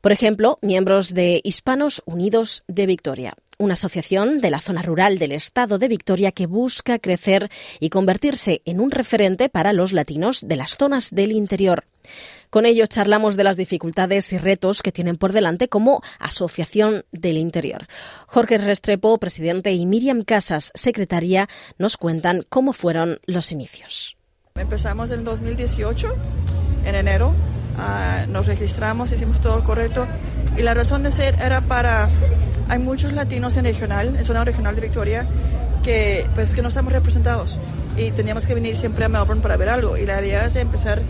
Por 0.02 0.12
ejemplo, 0.12 0.60
miembros 0.62 1.14
de 1.14 1.42
Hispanos 1.44 2.02
Unidos 2.06 2.64
de 2.68 2.86
Victoria 2.86 3.34
una 3.64 3.74
asociación 3.74 4.40
de 4.42 4.52
la 4.52 4.62
zona 4.62 4.82
rural 4.82 5.18
del 5.18 5.32
estado 5.32 5.80
de 5.80 5.88
Victoria 5.88 6.32
que 6.32 6.46
busca 6.46 7.00
crecer 7.00 7.50
y 7.80 7.90
convertirse 7.90 8.62
en 8.66 8.80
un 8.80 8.92
referente 8.92 9.50
para 9.50 9.74
los 9.74 9.94
latinos 9.94 10.42
de 10.48 10.56
las 10.56 10.78
zonas 10.78 11.10
del 11.12 11.32
interior. 11.32 11.86
Con 12.50 12.66
ellos 12.66 12.90
charlamos 12.90 13.36
de 13.36 13.44
las 13.44 13.58
dificultades 13.58 14.32
y 14.32 14.38
retos 14.38 14.84
que 14.84 14.92
tienen 14.92 15.18
por 15.18 15.32
delante 15.32 15.70
como 15.70 16.02
Asociación 16.20 17.06
del 17.12 17.38
Interior. 17.38 17.88
Jorge 18.28 18.60
Restrepo, 18.60 19.18
presidente, 19.18 19.72
y 19.72 19.86
Miriam 19.88 20.24
Casas, 20.24 20.72
secretaria, 20.76 21.48
nos 21.80 21.98
cuentan 21.98 22.46
cómo 22.50 22.74
fueron 22.74 23.20
los 23.26 23.52
inicios. 23.52 24.18
Empezamos 24.56 25.10
en 25.10 25.24
2018, 25.24 26.16
en 26.86 26.96
enero. 26.96 27.34
Ah, 27.78 28.26
nos 28.28 28.46
registramos, 28.46 29.12
hicimos 29.12 29.42
todo 29.42 29.64
correcto. 29.64 30.08
Y 30.58 30.62
la 30.62 30.74
razón 30.74 31.04
de 31.04 31.12
ser 31.12 31.36
era 31.42 31.62
para 31.62 32.10
hay 32.70 32.80
muchos 32.80 33.14
latinos 33.14 33.58
en 33.58 33.66
regional, 33.66 34.16
en 34.16 34.26
zona 34.26 34.46
regional 34.46 34.76
de 34.76 34.82
Victoria, 34.82 35.28
que 35.84 36.26
pues 36.36 36.56
que 36.56 36.62
no 36.62 36.70
estamos 36.70 36.94
representados. 36.94 37.60
Y 37.98 38.12
teníamos 38.12 38.46
que 38.46 38.56
venir 38.56 38.76
siempre 38.76 39.06
a 39.06 39.10
Melbourne 39.10 39.42
para 39.42 39.58
ver 39.58 39.70
algo. 39.70 39.98
Y 39.98 40.06
la 40.06 40.22
idea 40.22 40.46
es 40.46 40.56
empezar 40.56 41.04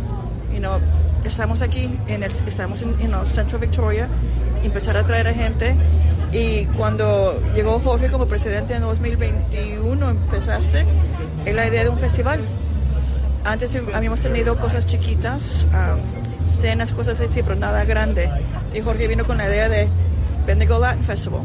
you 0.51 0.59
know, 0.59 0.79
estamos 1.23 1.61
aquí 1.61 1.99
en 2.07 2.23
el 2.23 2.31
estamos 2.31 2.81
en 2.81 2.97
you 2.99 3.25
Central 3.25 3.61
Victoria 3.61 4.09
empezar 4.63 4.97
a 4.97 5.03
traer 5.03 5.27
a 5.27 5.33
gente. 5.33 5.75
Y 6.31 6.65
cuando 6.77 7.41
llegó 7.53 7.79
Jorge 7.79 8.09
como 8.09 8.27
presidente 8.27 8.73
en 8.73 8.81
2021 8.81 10.09
empezaste 10.09 10.85
es 11.45 11.55
la 11.55 11.67
idea 11.67 11.83
de 11.83 11.89
un 11.89 11.97
festival. 11.97 12.43
Antes 13.45 13.77
habíamos 13.93 14.21
tenido 14.21 14.57
cosas 14.57 14.85
chiquitas 14.85 15.67
um, 15.71 16.22
cenas 16.45 16.91
cosas 16.91 17.19
así 17.19 17.41
pero 17.43 17.55
nada 17.55 17.85
grande. 17.85 18.29
Y 18.73 18.81
Jorge 18.81 19.07
vino 19.07 19.25
con 19.25 19.37
la 19.37 19.47
idea 19.47 19.69
de 19.69 19.87
Bendigo 20.45 20.79
Latin 20.79 21.03
Festival. 21.03 21.41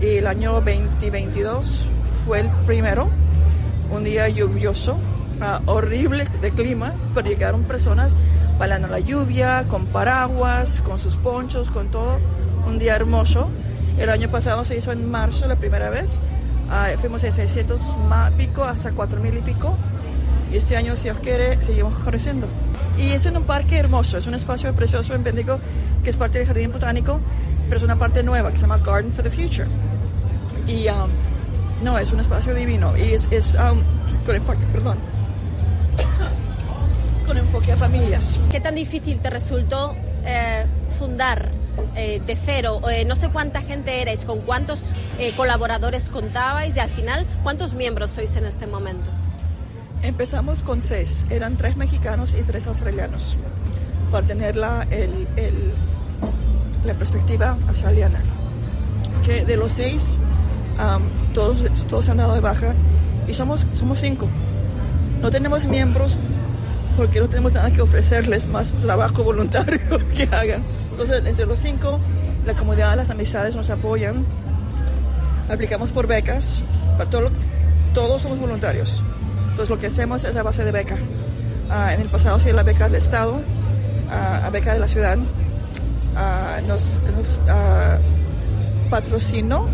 Y 0.00 0.16
el 0.18 0.26
año 0.26 0.54
2022 0.54 1.84
fue 2.26 2.40
el 2.40 2.50
primero, 2.66 3.08
un 3.90 4.04
día 4.04 4.28
lluvioso, 4.28 4.94
uh, 5.40 5.70
horrible 5.70 6.26
de 6.40 6.50
clima, 6.50 6.92
pero 7.14 7.28
llegaron 7.28 7.64
personas 7.64 8.16
bailando 8.58 8.88
la 8.88 8.98
lluvia, 8.98 9.66
con 9.68 9.86
paraguas, 9.86 10.80
con 10.80 10.98
sus 10.98 11.16
ponchos, 11.16 11.70
con 11.70 11.90
todo, 11.90 12.18
un 12.66 12.78
día 12.78 12.96
hermoso. 12.96 13.48
El 13.98 14.10
año 14.10 14.30
pasado 14.30 14.64
se 14.64 14.76
hizo 14.76 14.92
en 14.92 15.10
marzo 15.10 15.46
la 15.46 15.56
primera 15.56 15.90
vez, 15.90 16.20
uh, 16.68 16.98
fuimos 16.98 17.22
de 17.22 17.30
600 17.30 17.96
más 18.08 18.30
pico 18.32 18.64
hasta 18.64 18.92
4000 18.92 19.36
y 19.36 19.40
pico, 19.42 19.76
y 20.52 20.56
este 20.58 20.76
año, 20.76 20.96
si 20.96 21.04
Dios 21.04 21.16
quiere, 21.22 21.62
seguimos 21.62 21.96
creciendo. 22.04 22.46
Y 22.98 23.12
es 23.12 23.24
en 23.24 23.36
un 23.36 23.44
parque 23.44 23.78
hermoso, 23.78 24.18
es 24.18 24.26
un 24.26 24.34
espacio 24.34 24.74
precioso 24.74 25.14
en 25.14 25.24
Bendigo, 25.24 25.58
que 26.04 26.10
es 26.10 26.16
parte 26.16 26.38
del 26.38 26.46
Jardín 26.46 26.70
Botánico, 26.70 27.20
pero 27.64 27.78
es 27.78 27.82
una 27.82 27.98
parte 27.98 28.22
nueva 28.22 28.50
que 28.50 28.58
se 28.58 28.62
llama 28.62 28.78
Garden 28.78 29.12
for 29.12 29.24
the 29.24 29.30
Future. 29.30 29.68
Y 30.66 30.88
um, 30.88 31.08
no, 31.82 31.98
es 31.98 32.12
un 32.12 32.20
espacio 32.20 32.54
divino 32.54 32.94
y 32.96 33.14
es, 33.14 33.28
es 33.30 33.54
um, 33.54 33.80
con 34.26 34.36
enfoque, 34.36 34.64
perdón, 34.72 34.98
con 37.26 37.38
enfoque 37.38 37.72
a 37.72 37.76
familias. 37.78 38.38
¿Qué 38.50 38.60
tan 38.60 38.74
difícil 38.74 39.20
te 39.20 39.30
resultó 39.30 39.96
eh, 40.26 40.66
fundar 40.98 41.50
eh, 41.96 42.20
de 42.26 42.36
cero? 42.36 42.82
Eh, 42.90 43.06
no 43.06 43.16
sé 43.16 43.30
cuánta 43.30 43.62
gente 43.62 44.02
erais, 44.02 44.26
con 44.26 44.40
cuántos 44.40 44.94
colaboradores 45.36 46.10
contabais 46.10 46.76
y 46.76 46.80
al 46.80 46.90
final, 46.90 47.26
¿cuántos 47.42 47.72
miembros 47.72 48.10
sois 48.10 48.36
en 48.36 48.44
este 48.44 48.66
momento? 48.66 49.10
Empezamos 50.02 50.62
con 50.62 50.82
seis, 50.82 51.24
eran 51.30 51.56
tres 51.56 51.76
mexicanos 51.76 52.34
y 52.34 52.42
tres 52.42 52.66
australianos, 52.66 53.36
para 54.10 54.26
tener 54.26 54.56
la, 54.56 54.86
la 56.84 56.94
perspectiva 56.94 57.56
australiana. 57.68 58.20
Que 59.24 59.44
de 59.44 59.56
los 59.56 59.72
seis, 59.72 60.18
todos, 61.34 61.64
todos 61.88 62.08
han 62.08 62.16
dado 62.16 62.34
de 62.34 62.40
baja 62.40 62.74
y 63.28 63.34
somos, 63.34 63.66
somos 63.74 64.00
cinco. 64.00 64.28
No 65.20 65.30
tenemos 65.30 65.66
miembros 65.66 66.18
porque 66.96 67.20
no 67.20 67.28
tenemos 67.28 67.52
nada 67.52 67.72
que 67.72 67.80
ofrecerles 67.80 68.46
más 68.46 68.74
trabajo 68.74 69.22
voluntario 69.24 69.80
que 70.14 70.24
hagan. 70.24 70.64
Entonces, 70.90 71.24
entre 71.24 71.46
los 71.46 71.58
cinco, 71.58 72.00
la 72.44 72.54
comunidad, 72.54 72.96
las 72.96 73.10
amistades 73.10 73.54
nos 73.54 73.70
apoyan. 73.70 74.24
Aplicamos 75.48 75.92
por 75.92 76.06
becas. 76.06 76.64
Para 76.98 77.08
todo 77.08 77.30
todos 77.94 78.22
somos 78.22 78.38
voluntarios. 78.38 79.02
Entonces, 79.52 79.68
lo 79.68 79.78
que 79.78 79.88
hacemos 79.88 80.24
es 80.24 80.34
a 80.34 80.42
base 80.42 80.64
de 80.64 80.72
beca. 80.72 80.96
Ah, 81.70 81.92
en 81.92 82.00
el 82.00 82.08
pasado, 82.08 82.38
sí, 82.38 82.50
la 82.52 82.62
beca 82.62 82.84
del 82.84 82.94
Estado, 82.94 83.34
uh, 83.34 84.46
a 84.46 84.50
beca 84.50 84.72
de 84.72 84.80
la 84.80 84.88
ciudad. 84.88 85.18
Ah, 86.16 86.60
nos, 86.66 87.00
nos 87.16 87.38
patrocinó 88.90 89.68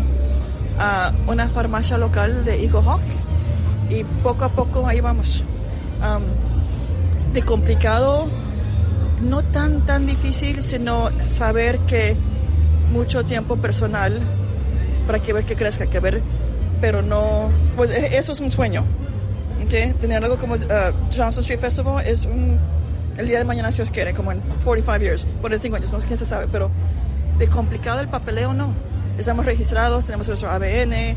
una 1.27 1.47
farmacia 1.49 1.97
local 1.97 2.45
de 2.45 2.63
Eagle 2.63 2.81
Hawk 2.85 3.01
y 3.89 4.03
poco 4.23 4.45
a 4.45 4.49
poco 4.49 4.85
ahí 4.87 5.01
vamos. 5.01 5.43
de 7.33 7.41
complicado, 7.43 8.27
no 9.21 9.43
tan 9.43 9.85
tan 9.85 10.05
difícil, 10.05 10.61
sino 10.61 11.09
saber 11.21 11.79
que 11.79 12.15
mucho 12.91 13.23
tiempo 13.25 13.57
personal 13.57 14.19
para 15.05 15.19
que 15.19 15.33
ver 15.33 15.45
que 15.45 15.55
crezca, 15.55 15.87
que 15.87 15.99
ver, 15.99 16.21
pero 16.81 17.01
no, 17.01 17.49
pues 17.75 17.91
e, 17.91 18.17
eso 18.17 18.31
es 18.33 18.39
un 18.39 18.51
sueño. 18.51 18.85
¿Okay? 19.69 19.93
Tener 19.93 20.23
algo 20.23 20.37
como 20.37 20.55
uh, 20.55 20.57
Johnson 21.15 21.41
Street 21.41 21.59
Festival 21.59 22.05
es 22.05 22.25
un, 22.25 22.57
el 23.17 23.27
día 23.27 23.37
de 23.37 23.45
mañana 23.45 23.71
si 23.71 23.83
os 23.83 23.89
quiere, 23.91 24.15
como 24.15 24.31
en 24.31 24.39
45 24.63 24.97
years, 24.97 25.27
por 25.41 25.57
5 25.57 25.75
años, 25.75 25.93
no 25.93 25.99
sé 25.99 26.07
quién 26.07 26.17
se 26.17 26.25
sabe, 26.25 26.47
pero 26.51 26.71
de 27.37 27.47
complicado 27.47 27.99
el 27.99 28.07
papeleo 28.07 28.53
no 28.53 28.73
estamos 29.17 29.45
registrados, 29.45 30.05
tenemos 30.05 30.27
nuestro 30.27 30.49
ABN, 30.49 30.93
eh, 30.93 31.15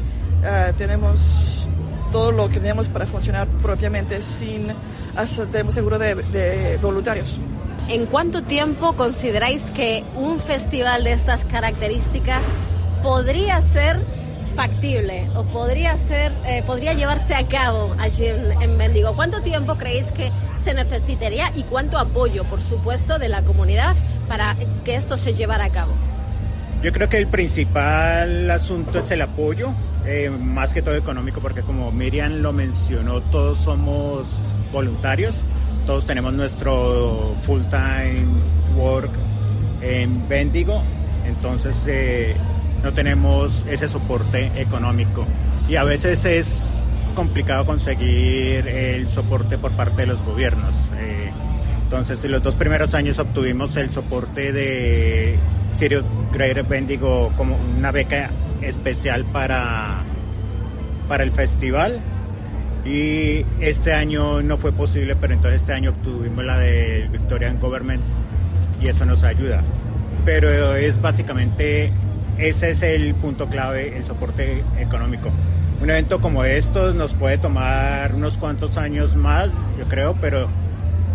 tenemos 0.76 1.66
todo 2.10 2.30
lo 2.30 2.48
que 2.48 2.60
tenemos 2.60 2.90
para 2.90 3.06
funcionar 3.06 3.48
propiamente 3.62 4.20
sin, 4.20 4.68
hasta 5.16 5.46
tenemos 5.46 5.72
seguro 5.72 5.98
de, 5.98 6.14
de 6.14 6.76
voluntarios. 6.76 7.40
¿En 7.88 8.04
cuánto 8.04 8.42
tiempo 8.42 8.92
consideráis 8.92 9.70
que 9.70 10.04
un 10.14 10.40
festival 10.40 11.04
de 11.04 11.12
estas 11.12 11.46
características 11.46 12.44
podría 13.02 13.62
ser 13.62 14.04
factible 14.52 15.28
o 15.34 15.44
podría 15.44 15.96
ser 15.96 16.32
eh, 16.46 16.62
podría 16.64 16.92
llevarse 16.92 17.34
a 17.34 17.46
cabo 17.46 17.94
allí 17.98 18.26
en, 18.26 18.62
en 18.62 18.78
Bendigo? 18.78 19.14
¿Cuánto 19.14 19.42
tiempo 19.42 19.76
creéis 19.76 20.12
que 20.12 20.30
se 20.54 20.74
necesitaría 20.74 21.52
y 21.54 21.64
cuánto 21.64 21.98
apoyo, 21.98 22.44
por 22.44 22.60
supuesto, 22.60 23.18
de 23.18 23.28
la 23.28 23.42
comunidad 23.42 23.96
para 24.28 24.56
que 24.84 24.94
esto 24.94 25.16
se 25.16 25.34
llevara 25.34 25.64
a 25.64 25.70
cabo? 25.70 25.92
Yo 26.82 26.92
creo 26.92 27.08
que 27.08 27.18
el 27.18 27.28
principal 27.28 28.50
asunto 28.50 28.98
es 28.98 29.10
el 29.12 29.22
apoyo, 29.22 29.72
eh, 30.04 30.30
más 30.30 30.74
que 30.74 30.82
todo 30.82 30.96
económico, 30.96 31.40
porque 31.40 31.62
como 31.62 31.92
Miriam 31.92 32.42
lo 32.42 32.52
mencionó, 32.52 33.20
todos 33.20 33.58
somos 33.58 34.40
voluntarios, 34.72 35.44
todos 35.86 36.06
tenemos 36.06 36.32
nuestro 36.32 37.36
full-time 37.42 38.26
work 38.76 39.10
en 39.80 40.28
Bendigo, 40.28 40.82
entonces 41.24 41.84
eh, 41.86 42.34
no 42.82 42.92
tenemos 42.92 43.64
ese 43.68 43.88
soporte 43.88 44.50
económico 44.56 45.26
y 45.68 45.76
a 45.76 45.84
veces 45.84 46.24
es 46.24 46.74
complicado 47.14 47.64
conseguir 47.64 48.66
el 48.68 49.08
soporte 49.08 49.58
por 49.58 49.72
parte 49.72 50.02
de 50.02 50.06
los 50.06 50.22
gobiernos. 50.24 50.74
Eh, 50.96 51.30
entonces, 51.84 52.24
en 52.24 52.32
los 52.32 52.42
dos 52.42 52.54
primeros 52.54 52.94
años 52.94 53.18
obtuvimos 53.18 53.76
el 53.76 53.90
soporte 53.90 54.52
de 54.52 55.36
Sirius 55.74 56.04
Greater 56.32 56.64
Bendigo 56.64 57.30
como 57.36 57.56
una 57.76 57.90
beca 57.90 58.30
especial 58.62 59.24
para, 59.26 59.98
para 61.06 61.22
el 61.22 61.32
festival. 61.32 62.00
Y 62.84 63.44
este 63.60 63.92
año 63.92 64.42
no 64.42 64.56
fue 64.56 64.72
posible, 64.72 65.14
pero 65.16 65.34
entonces 65.34 65.60
este 65.60 65.74
año 65.74 65.90
obtuvimos 65.90 66.44
la 66.44 66.58
de 66.58 67.08
Victorian 67.12 67.60
Government 67.60 68.02
y 68.82 68.88
eso 68.88 69.04
nos 69.04 69.22
ayuda. 69.22 69.62
Pero 70.24 70.74
es 70.74 71.00
básicamente, 71.00 71.92
ese 72.42 72.70
es 72.70 72.82
el 72.82 73.14
punto 73.14 73.46
clave, 73.46 73.96
el 73.96 74.04
soporte 74.04 74.64
económico. 74.78 75.30
Un 75.80 75.90
evento 75.90 76.20
como 76.20 76.44
estos 76.44 76.94
nos 76.94 77.14
puede 77.14 77.38
tomar 77.38 78.14
unos 78.14 78.36
cuantos 78.36 78.76
años 78.76 79.14
más, 79.14 79.50
yo 79.78 79.84
creo, 79.86 80.16
pero 80.20 80.48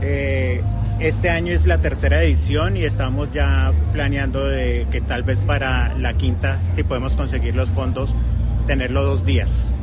eh, 0.02 0.62
este 1.00 1.30
año 1.30 1.54
es 1.54 1.68
la 1.68 1.80
tercera 1.80 2.24
edición 2.24 2.78
y 2.78 2.84
estamos 2.84 3.30
ya 3.34 3.74
planeando 3.92 4.48
de 4.48 4.88
que 4.90 5.02
tal 5.02 5.24
vez 5.24 5.44
para 5.44 5.94
la 5.98 6.13
quinta, 6.13 6.62
si 6.62 6.84
podemos 6.84 7.18
conseguir 7.18 7.56
los 7.56 7.70
fondos, 7.70 8.16
tenerlo 8.66 9.04
dos 9.04 9.26
días 9.26 9.74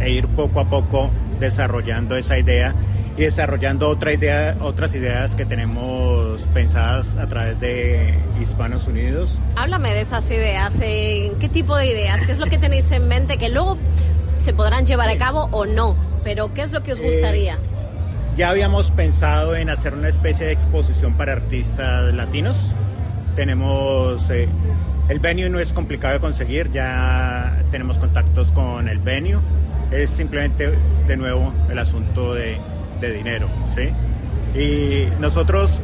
e 0.00 0.10
ir 0.10 0.28
poco 0.28 0.60
a 0.60 0.66
poco 0.66 1.10
desarrollando 1.40 2.16
esa 2.16 2.38
idea 2.38 2.74
y 3.16 3.22
desarrollando 3.22 3.88
otra 3.88 4.12
idea, 4.12 4.56
otras 4.60 4.94
ideas 4.94 5.34
que 5.34 5.44
tenemos 5.44 6.42
pensadas 6.54 7.16
a 7.16 7.28
través 7.28 7.60
de 7.60 8.18
Hispanos 8.40 8.86
Unidos. 8.86 9.38
Háblame 9.56 9.92
de 9.92 10.00
esas 10.00 10.30
ideas, 10.30 10.78
¿en 10.80 11.38
qué 11.38 11.48
tipo 11.48 11.76
de 11.76 11.86
ideas? 11.86 12.24
¿Qué 12.24 12.32
es 12.32 12.38
lo 12.38 12.46
que 12.46 12.58
tenéis 12.58 12.90
en 12.92 13.08
mente 13.08 13.36
que 13.36 13.48
luego 13.48 13.76
se 14.38 14.54
podrán 14.54 14.86
llevar 14.86 15.08
a 15.08 15.16
cabo 15.16 15.48
o 15.52 15.66
no? 15.66 15.94
Pero 16.24 16.54
¿qué 16.54 16.62
es 16.62 16.72
lo 16.72 16.82
que 16.82 16.92
os 16.92 17.00
eh, 17.00 17.06
gustaría? 17.06 17.58
Ya 18.36 18.48
habíamos 18.48 18.90
pensado 18.90 19.56
en 19.56 19.68
hacer 19.68 19.94
una 19.94 20.08
especie 20.08 20.46
de 20.46 20.52
exposición 20.52 21.14
para 21.14 21.32
artistas 21.32 22.14
latinos. 22.14 22.72
Tenemos 23.36 24.30
eh, 24.30 24.48
el 25.08 25.18
venue 25.18 25.50
no 25.50 25.58
es 25.58 25.74
complicado 25.74 26.14
de 26.14 26.20
conseguir, 26.20 26.70
ya 26.70 27.62
tenemos 27.70 27.98
contactos 27.98 28.52
con 28.52 28.88
el 28.88 28.98
venue. 28.98 29.38
Es 29.90 30.08
simplemente 30.08 30.72
de 31.06 31.16
nuevo 31.18 31.52
el 31.68 31.78
asunto 31.78 32.32
de, 32.32 32.56
dinero, 33.10 33.48
¿sí? 33.74 33.90
Y 34.58 35.08
nosotros 35.18 35.80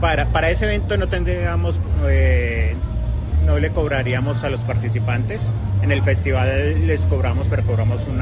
para, 0.00 0.26
para 0.26 0.50
ese 0.50 0.66
evento 0.66 0.96
no 0.96 1.08
tendríamos, 1.08 1.78
eh, 2.06 2.74
no 3.46 3.58
le 3.58 3.70
cobraríamos 3.70 4.44
a 4.44 4.50
los 4.50 4.60
participantes. 4.60 5.50
En 5.82 5.92
el 5.92 6.02
festival 6.02 6.86
les 6.86 7.06
cobramos, 7.06 7.48
pero 7.48 7.64
cobramos 7.64 8.06
un 8.06 8.20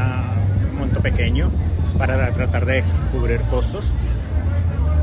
monto 0.78 1.00
pequeño 1.00 1.50
para 1.98 2.32
tratar 2.32 2.66
de 2.66 2.84
cubrir 3.12 3.40
costos. 3.42 3.92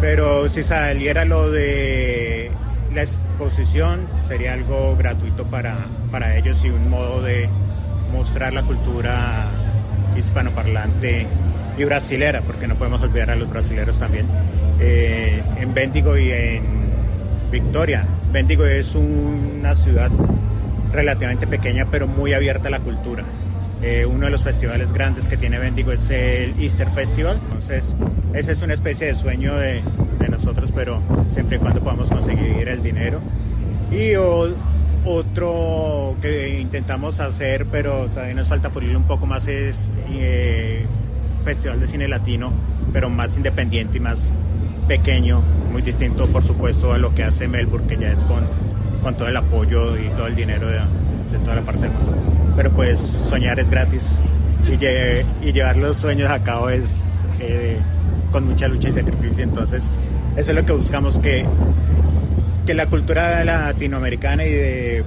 Pero 0.01 0.49
si 0.49 0.63
saliera 0.63 1.25
lo 1.25 1.49
de 1.51 2.51
la 2.93 3.01
exposición, 3.01 4.07
sería 4.27 4.53
algo 4.53 4.95
gratuito 4.97 5.45
para, 5.45 5.75
para 6.11 6.37
ellos 6.37 6.63
y 6.65 6.69
un 6.69 6.89
modo 6.89 7.21
de 7.21 7.49
mostrar 8.11 8.53
la 8.53 8.63
cultura 8.63 9.47
hispanoparlante 10.15 11.25
y 11.77 11.83
brasilera, 11.83 12.41
porque 12.41 12.67
no 12.67 12.75
podemos 12.75 13.01
olvidar 13.01 13.31
a 13.31 13.35
los 13.35 13.49
brasileros 13.49 13.99
también, 13.99 14.25
eh, 14.79 15.41
en 15.59 15.73
Bendigo 15.73 16.17
y 16.17 16.31
en 16.31 16.63
Victoria. 17.51 18.05
Bendigo 18.31 18.65
es 18.65 18.95
una 18.95 19.75
ciudad 19.75 20.09
relativamente 20.91 21.47
pequeña, 21.47 21.87
pero 21.89 22.07
muy 22.07 22.33
abierta 22.33 22.67
a 22.67 22.71
la 22.71 22.79
cultura. 22.79 23.23
Eh, 23.81 24.05
uno 24.05 24.25
de 24.25 24.31
los 24.31 24.43
festivales 24.43 24.93
grandes 24.93 25.27
que 25.27 25.35
tiene 25.35 25.59
Bendigo 25.59 25.91
es 25.91 26.09
el 26.09 26.55
Easter 26.59 26.89
Festival. 26.89 27.39
Entonces, 27.43 27.95
ese 28.33 28.53
es 28.53 28.61
una 28.61 28.73
especie 28.73 29.07
de 29.07 29.15
sueño 29.15 29.55
de, 29.55 29.81
de 30.19 30.29
nosotros, 30.29 30.71
pero 30.73 31.01
siempre 31.31 31.57
y 31.57 31.59
cuando 31.59 31.81
podamos 31.81 32.09
conseguir 32.09 32.67
el 32.69 32.81
dinero. 32.81 33.19
Y 33.91 34.15
otro 35.05 36.15
que 36.21 36.59
intentamos 36.59 37.19
hacer, 37.19 37.65
pero 37.65 38.07
todavía 38.07 38.33
nos 38.35 38.47
falta 38.47 38.69
pulirlo 38.69 38.97
un 38.97 39.05
poco 39.05 39.25
más, 39.25 39.47
es 39.47 39.91
eh, 40.11 40.85
Festival 41.43 41.79
de 41.79 41.87
Cine 41.87 42.07
Latino, 42.07 42.51
pero 42.91 43.09
más 43.09 43.35
independiente 43.37 43.97
y 43.97 43.99
más 43.99 44.31
pequeño, 44.87 45.41
muy 45.71 45.81
distinto 45.81 46.27
por 46.27 46.43
supuesto 46.43 46.93
a 46.93 46.97
lo 46.97 47.13
que 47.15 47.23
hace 47.23 47.47
Melbourne, 47.47 47.87
que 47.87 47.97
ya 47.97 48.11
es 48.11 48.23
con, 48.25 48.43
con 49.01 49.15
todo 49.15 49.27
el 49.27 49.37
apoyo 49.37 49.97
y 49.97 50.09
todo 50.09 50.27
el 50.27 50.35
dinero 50.35 50.67
de, 50.67 50.79
de 51.31 51.39
toda 51.43 51.55
la 51.55 51.61
parte 51.61 51.81
del 51.83 51.91
mundo. 51.91 52.13
Pero 52.55 52.71
pues 52.71 52.99
soñar 52.99 53.59
es 53.59 53.69
gratis 53.69 54.21
y, 54.69 55.51
llevar 55.51 55.77
los 55.77 55.97
sueños 55.97 56.29
a 56.29 56.41
cabo 56.43 56.69
es 56.69 57.25
eh, 57.39 57.77
con 58.31 58.45
mucha 58.45 58.67
lucha 58.67 58.89
y 58.89 58.93
sacrificio, 58.93 59.43
entonces 59.43 59.89
eso 60.35 60.51
es 60.51 60.55
lo 60.55 60.65
que 60.65 60.73
buscamos, 60.73 61.19
que 61.19 61.45
que 62.65 62.73
la 62.73 62.85
cultura 62.85 63.43
latinoamericana 63.43 64.45
y 64.45 64.51
de 64.51 65.03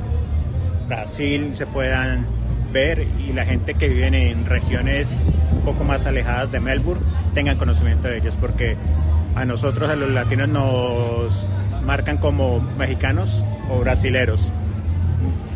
Brasil 0.89 1.51
se 1.55 1.67
puedan 1.67 2.27
ver 2.73 3.07
y 3.27 3.33
la 3.33 3.47
gente 3.47 3.75
que 3.75 3.89
vive 3.89 4.07
en 4.09 4.45
regiones 4.45 5.25
poco 5.67 5.83
más 5.83 6.07
alejadas 6.07 6.53
de 6.53 6.61
Melbourne 6.61 7.03
tengan 7.35 7.59
conocimiento 7.59 8.07
de 8.07 8.19
ellos 8.19 8.39
porque 8.41 8.77
a 9.35 9.45
nosotros, 9.45 9.91
a 9.91 9.97
los 9.97 10.11
latinos, 10.11 10.49
nos 10.49 11.49
marcan 11.85 12.19
como 12.19 12.61
mexicanos 12.79 13.43
o 13.69 13.81
brasileros. 13.81 14.53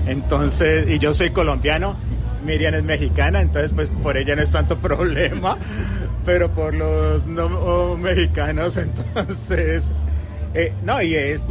Entonces, 0.06 0.90
y 0.90 0.98
yo 0.98 1.14
soy 1.14 1.30
colombiano, 1.30 1.94
Miriam 2.44 2.74
es 2.74 2.82
mexicana, 2.82 3.40
entonces 3.40 3.72
pues 3.72 3.90
por 4.02 4.16
ella 4.16 4.34
no 4.34 4.42
es 4.42 4.50
tanto 4.50 4.78
problema, 4.88 5.56
pero 6.24 6.50
por 6.50 6.74
los 6.74 7.28
no 7.28 7.96
mexicanos, 7.96 8.76
entonces, 9.16 9.92
eh, 10.54 10.72
no, 10.82 11.00
y 11.00 11.14
es 11.14 11.42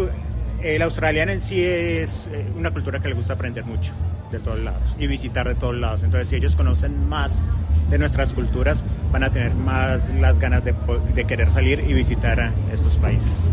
el 0.61 0.81
australiano 0.81 1.31
en 1.31 1.39
sí 1.39 1.63
es 1.63 2.27
eh, 2.33 2.45
una 2.57 2.71
cultura 2.71 2.99
que 2.99 3.07
le 3.07 3.13
gusta 3.13 3.33
aprender 3.33 3.63
mucho 3.63 3.93
de 4.33 4.39
todos 4.39 4.59
lados 4.59 4.97
y 4.99 5.07
visitar 5.07 5.47
de 5.47 5.55
todos 5.55 5.75
lados. 5.75 6.03
Entonces, 6.03 6.27
si 6.27 6.35
ellos 6.35 6.57
conocen 6.57 7.07
más 7.07 7.41
de 7.89 7.97
nuestras 7.97 8.33
culturas, 8.33 8.83
van 9.11 9.23
a 9.23 9.31
tener 9.31 9.53
más 9.55 10.13
las 10.13 10.39
ganas 10.39 10.63
de, 10.63 10.73
de 11.15 11.25
querer 11.25 11.49
salir 11.49 11.83
y 11.87 11.93
visitar 11.93 12.39
a 12.39 12.53
estos 12.71 12.97
países. 12.97 13.49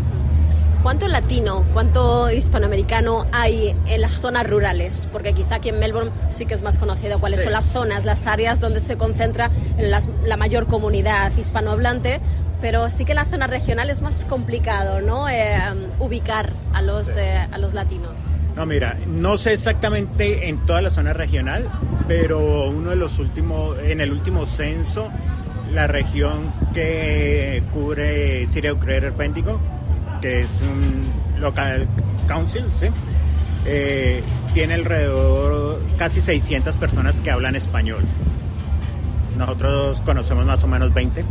¿Cuánto 0.83 1.07
latino, 1.07 1.65
cuánto 1.73 2.29
hispanoamericano 2.29 3.25
hay 3.31 3.75
en 3.87 3.99
las 3.99 4.21
zonas 4.21 4.47
rurales? 4.47 5.07
Porque 5.11 5.33
quizá 5.33 5.55
aquí 5.55 5.69
en 5.69 5.79
Melbourne 5.79 6.11
sí 6.29 6.45
que 6.45 6.53
es 6.53 6.61
más 6.61 6.77
conocido 6.77 7.19
cuáles 7.19 7.39
sí. 7.39 7.45
son 7.45 7.53
las 7.53 7.65
zonas, 7.65 8.05
las 8.05 8.27
áreas 8.27 8.61
donde 8.61 8.79
se 8.79 8.95
concentra 8.95 9.49
las, 9.77 10.07
la 10.23 10.37
mayor 10.37 10.67
comunidad 10.67 11.35
hispanohablante, 11.35 12.21
pero 12.61 12.89
sí 12.89 13.05
que 13.05 13.13
en 13.13 13.17
la 13.17 13.25
zona 13.25 13.47
regional 13.47 13.89
es 13.89 14.01
más 14.01 14.23
complicado, 14.25 15.01
¿no? 15.01 15.27
Eh, 15.27 15.57
ubicar 15.99 16.53
a 16.73 16.81
los, 16.81 17.07
sí. 17.07 17.13
eh, 17.17 17.47
a 17.51 17.57
los 17.57 17.73
latinos. 17.73 18.13
No, 18.55 18.65
mira, 18.65 18.97
no 19.07 19.35
sé 19.37 19.53
exactamente 19.53 20.47
en 20.47 20.65
toda 20.65 20.81
la 20.81 20.89
zona 20.89 21.11
regional, 21.13 21.69
pero 22.07 22.69
uno 22.69 22.91
de 22.91 22.95
los 22.95 23.19
últimos, 23.19 23.77
en 23.79 24.01
el 24.01 24.11
último 24.11 24.45
censo, 24.45 25.09
la 25.73 25.87
región 25.87 26.53
que 26.73 27.63
cubre 27.73 28.45
Siria 28.45 28.73
Greater 28.73 29.11
Bendigo, 29.11 29.59
que 30.21 30.41
es 30.41 30.61
un 30.61 31.41
local 31.41 31.87
council, 32.27 32.65
¿sí? 32.79 32.87
Eh, 33.65 34.23
tiene 34.53 34.75
alrededor 34.75 35.81
casi 35.97 36.21
600 36.21 36.77
personas 36.77 37.19
que 37.19 37.31
hablan 37.31 37.55
español. 37.55 38.03
Nosotros 39.37 40.01
conocemos 40.01 40.45
más 40.45 40.63
o 40.63 40.67
menos 40.67 40.93
20. 40.93 41.23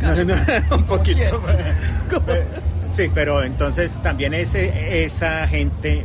No, 0.00 0.24
no, 0.24 0.34
un 0.76 0.84
poquito. 0.84 1.42
Sí, 2.90 3.10
pero 3.12 3.42
entonces 3.44 3.98
también 4.02 4.32
ese, 4.34 5.04
esa 5.04 5.46
gente 5.46 6.04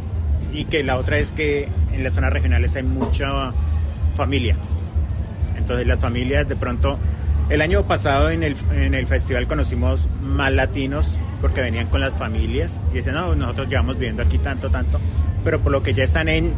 y 0.53 0.65
que 0.65 0.83
la 0.83 0.97
otra 0.97 1.17
es 1.17 1.31
que 1.31 1.69
en 1.93 2.03
las 2.03 2.13
zonas 2.13 2.33
regionales 2.33 2.75
hay 2.75 2.83
mucha 2.83 3.53
familia. 4.15 4.55
Entonces 5.57 5.87
las 5.87 5.99
familias 5.99 6.47
de 6.47 6.55
pronto, 6.55 6.97
el 7.49 7.61
año 7.61 7.83
pasado 7.83 8.29
en 8.29 8.43
el, 8.43 8.55
en 8.73 8.93
el 8.93 9.07
festival 9.07 9.47
conocimos 9.47 10.07
más 10.21 10.51
latinos 10.51 11.21
porque 11.41 11.61
venían 11.61 11.87
con 11.87 12.01
las 12.01 12.13
familias 12.13 12.79
y 12.91 12.95
decían, 12.95 13.15
no, 13.15 13.35
nosotros 13.35 13.67
llevamos 13.67 13.97
viviendo 13.97 14.23
aquí 14.23 14.37
tanto, 14.37 14.69
tanto, 14.69 14.99
pero 15.43 15.59
por 15.59 15.71
lo 15.71 15.83
que 15.83 15.93
ya 15.93 16.03
están 16.03 16.29
en 16.29 16.53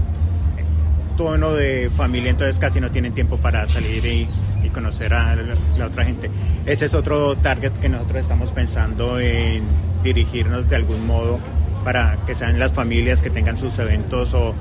tono 1.18 1.54
de 1.54 1.90
familia, 1.96 2.32
entonces 2.32 2.60
casi 2.60 2.82
no 2.82 2.92
tienen 2.92 3.14
tiempo 3.14 3.38
para 3.38 3.66
salir 3.68 4.06
y, 4.06 4.28
y 4.64 4.70
conocer 4.70 5.14
a 5.14 5.36
la, 5.36 5.56
la, 5.78 5.86
otra 5.86 6.06
gente. 6.06 6.30
Ese 6.66 6.86
es 6.86 6.94
otro 6.94 7.36
target 7.38 7.72
que 7.74 7.90
nosotros 7.90 8.22
estamos 8.22 8.52
pensando 8.52 9.20
en 9.20 9.64
dirigirnos 10.04 10.70
de 10.70 10.76
algún 10.76 11.06
modo 11.08 11.40
para 11.84 12.18
que 12.26 12.36
sean 12.36 12.60
las 12.60 12.74
familias 12.74 13.22
que 13.22 13.30
tengan 13.30 13.58
sus 13.58 13.78
eventos 13.80 14.34
o 14.34 14.56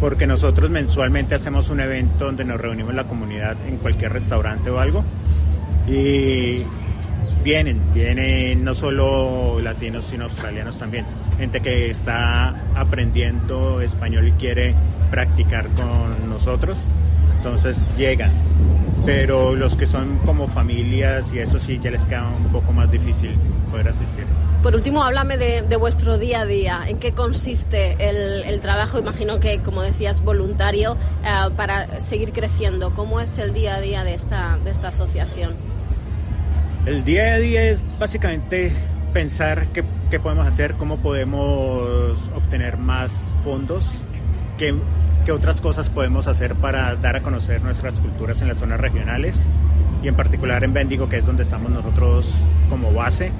porque 0.00 0.26
nosotros 0.26 0.70
mensualmente 0.70 1.34
hacemos 1.34 1.70
un 1.70 1.80
evento 1.80 2.26
donde 2.26 2.44
nos 2.44 2.60
reunimos 2.60 2.94
la 2.94 3.04
comunidad 3.04 3.56
en 3.66 3.76
cualquier 3.76 4.12
restaurante 4.12 4.70
o 4.70 4.80
algo 4.80 5.04
y 5.88 6.62
vienen, 7.42 7.80
vienen 7.92 8.64
no 8.64 8.74
solo 8.74 9.60
latinos 9.60 10.06
sino 10.06 10.24
australianos 10.24 10.78
también, 10.78 11.04
gente 11.38 11.60
que 11.60 11.90
está 11.90 12.54
aprendiendo 12.74 13.80
español 13.80 14.28
y 14.28 14.32
quiere 14.32 14.74
practicar 15.10 15.68
con 15.68 16.28
nosotros, 16.28 16.78
entonces 17.36 17.82
llegan, 17.96 18.32
pero 19.04 19.54
los 19.54 19.76
que 19.76 19.86
son 19.86 20.18
como 20.24 20.46
familias 20.46 21.32
y 21.32 21.38
eso 21.38 21.58
sí 21.58 21.78
ya 21.82 21.90
les 21.90 22.06
queda 22.06 22.26
un 22.26 22.50
poco 22.50 22.72
más 22.72 22.90
difícil 22.90 23.36
poder 23.70 23.88
asistir. 23.88 24.24
Por 24.62 24.74
último, 24.74 25.04
háblame 25.04 25.36
de, 25.36 25.62
de, 25.62 25.76
vuestro 25.76 26.16
día 26.16 26.40
a 26.40 26.46
día. 26.46 26.82
¿En 26.86 26.98
qué 26.98 27.12
consiste 27.12 27.96
el, 27.98 28.44
el 28.44 28.60
trabajo? 28.60 28.98
Imagino 28.98 29.38
que, 29.38 29.60
como 29.60 29.82
decías, 29.82 30.22
voluntario 30.22 30.92
uh, 30.94 31.50
para 31.50 32.00
seguir 32.00 32.32
creciendo. 32.32 32.94
¿Cómo 32.94 33.20
es 33.20 33.36
el 33.36 33.52
día 33.52 33.74
a 33.74 33.80
día 33.80 34.04
de 34.04 34.14
esta, 34.14 34.58
de 34.64 34.70
esta 34.70 34.88
asociación? 34.88 35.54
El 36.86 37.04
día 37.04 37.34
a 37.34 37.38
día 37.38 37.64
es 37.64 37.84
básicamente 37.98 38.72
pensar 39.12 39.66
qué, 39.74 39.84
qué 40.10 40.18
podemos 40.18 40.46
hacer, 40.46 40.74
cómo 40.74 40.98
podemos 40.98 42.30
obtener 42.34 42.78
más 42.78 43.34
fondos, 43.44 44.02
qué, 44.56 44.74
qué 45.24 45.32
otras 45.32 45.60
cosas 45.60 45.88
podemos 45.88 46.26
hacer 46.26 46.54
para 46.54 46.96
dar 46.96 47.16
a 47.16 47.22
conocer 47.22 47.62
nuestras 47.62 47.98
culturas 48.00 48.42
en 48.42 48.48
las 48.48 48.58
zonas 48.58 48.80
regionales 48.80 49.50
y 50.02 50.08
en 50.08 50.14
particular 50.14 50.64
en 50.64 50.74
Bendigo, 50.74 51.08
que 51.08 51.16
es 51.16 51.26
donde 51.26 51.42
estamos 51.42 51.70
nosotros 51.70 52.34
como 52.68 52.92
base. 52.92 53.32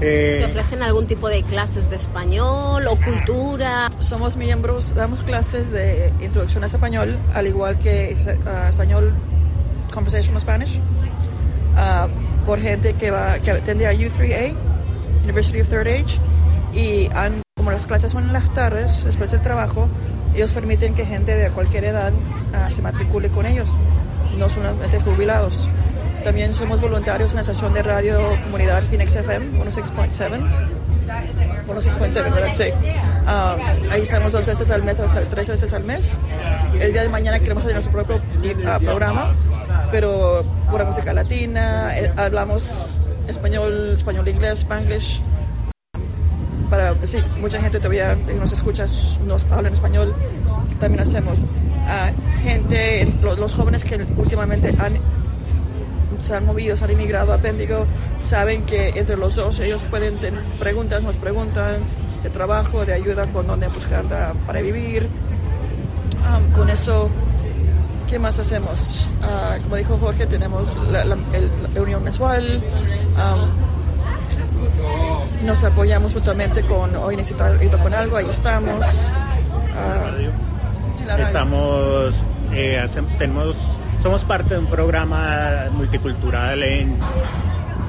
Eh, 0.00 0.38
¿Se 0.38 0.44
ofrecen 0.46 0.82
algún 0.82 1.06
tipo 1.06 1.28
de 1.28 1.42
clases 1.42 1.90
de 1.90 1.96
español 1.96 2.86
o 2.88 2.96
cultura? 2.96 3.92
Somos 4.00 4.36
miembros, 4.36 4.94
damos 4.94 5.20
clases 5.20 5.70
de 5.70 6.12
introducción 6.20 6.64
a 6.64 6.66
español, 6.66 7.18
al 7.34 7.46
igual 7.46 7.78
que 7.78 8.16
uh, 8.16 8.68
español 8.68 9.14
Conversational 9.92 10.40
Spanish, 10.40 10.78
uh, 10.78 12.44
por 12.46 12.60
gente 12.60 12.94
que, 12.94 13.10
va, 13.10 13.38
que 13.38 13.52
atiende 13.52 13.86
a 13.86 13.92
U3A, 13.92 14.54
University 15.22 15.60
of 15.60 15.68
Third 15.68 15.86
Age, 15.86 16.18
y 16.74 17.08
han, 17.14 17.42
como 17.56 17.70
las 17.70 17.86
clases 17.86 18.10
son 18.10 18.24
en 18.24 18.32
las 18.32 18.52
tardes, 18.54 19.04
después 19.04 19.30
del 19.30 19.42
trabajo, 19.42 19.88
ellos 20.34 20.52
permiten 20.52 20.94
que 20.94 21.04
gente 21.04 21.34
de 21.34 21.50
cualquier 21.50 21.84
edad 21.84 22.12
uh, 22.12 22.70
se 22.70 22.82
matricule 22.82 23.28
con 23.28 23.46
ellos, 23.46 23.76
no 24.38 24.48
solamente 24.48 25.00
jubilados. 25.00 25.68
También 26.24 26.54
somos 26.54 26.80
voluntarios 26.80 27.32
en 27.32 27.36
la 27.36 27.40
estación 27.40 27.74
de 27.74 27.82
radio 27.82 28.18
comunidad 28.44 28.82
Phoenix 28.84 29.14
FM 29.16 29.58
106.7. 29.58 30.40
106.7, 31.66 32.14
¿verdad? 32.14 32.48
Sí. 32.52 32.64
Uh, 32.70 33.92
ahí 33.92 34.02
estamos 34.02 34.32
dos 34.32 34.46
veces 34.46 34.70
al 34.70 34.82
mes, 34.82 35.00
tres 35.30 35.48
veces 35.48 35.72
al 35.72 35.84
mes. 35.84 36.20
El 36.78 36.92
día 36.92 37.02
de 37.02 37.08
mañana 37.08 37.38
queremos 37.38 37.64
hacer 37.64 37.74
nuestro 37.74 37.92
propio 37.92 38.16
uh, 38.16 38.84
programa, 38.84 39.34
pero 39.90 40.44
pura 40.70 40.84
música 40.84 41.12
latina. 41.12 41.96
Eh, 41.98 42.12
hablamos 42.16 43.10
español, 43.28 43.92
español, 43.94 44.28
inglés, 44.28 44.60
spanglish. 44.60 45.22
Para, 46.72 46.94
sí, 47.04 47.18
mucha 47.38 47.60
gente 47.60 47.76
todavía 47.76 48.16
nos 48.40 48.50
escucha, 48.50 48.86
nos 49.26 49.44
habla 49.50 49.68
en 49.68 49.74
español. 49.74 50.14
También 50.80 51.02
hacemos. 51.02 51.42
Uh, 51.42 52.40
gente, 52.42 53.14
los, 53.20 53.52
jóvenes 53.52 53.84
que 53.84 54.02
últimamente 54.16 54.74
han 54.78 54.96
se 56.18 56.34
han 56.34 56.46
movido, 56.46 56.74
se 56.74 56.84
han 56.84 56.92
inmigrado 56.92 57.34
a 57.34 57.36
Bendigo, 57.36 57.84
saben 58.22 58.62
que 58.62 58.88
entre 58.88 59.18
los 59.18 59.36
dos 59.36 59.60
ellos 59.60 59.82
pueden 59.90 60.16
tener 60.18 60.40
preguntas, 60.58 61.02
nos 61.02 61.18
preguntan 61.18 61.80
de 62.22 62.30
trabajo, 62.30 62.86
de 62.86 62.94
ayuda 62.94 63.26
con 63.26 63.46
dónde 63.46 63.68
buscar 63.68 64.04
para 64.46 64.62
vivir. 64.62 65.10
Um, 66.24 66.52
con 66.54 66.70
eso 66.70 67.10
¿Qué 68.08 68.18
más 68.18 68.38
hacemos? 68.38 69.10
Ah, 69.22 69.56
como 69.62 69.76
dijo 69.76 69.98
Jorge, 69.98 70.26
tenemos 70.26 70.74
la, 70.90 71.04
reunión 71.74 72.02
mensual. 72.02 72.62
Nos 75.44 75.64
apoyamos 75.64 76.14
mutuamente 76.14 76.62
con 76.62 76.94
Hoy 76.96 77.16
Necesito 77.16 77.78
con 77.78 77.94
algo, 77.94 78.16
ahí 78.16 78.26
estamos. 78.28 79.10
Ah, 79.76 80.10
estamos, 81.18 82.22
eh, 82.52 82.84
tenemos, 83.18 83.78
somos 84.00 84.24
parte 84.24 84.54
de 84.54 84.60
un 84.60 84.66
programa 84.66 85.66
multicultural 85.72 86.62
en 86.62 86.96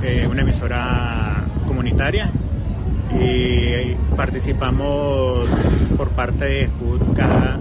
eh, 0.01 0.27
una 0.29 0.41
emisora 0.41 1.43
comunitaria 1.67 2.31
y 3.11 3.95
participamos 4.15 5.47
por 5.95 6.09
parte 6.09 6.45
de 6.45 6.69
HUD 6.81 7.15
cada 7.15 7.59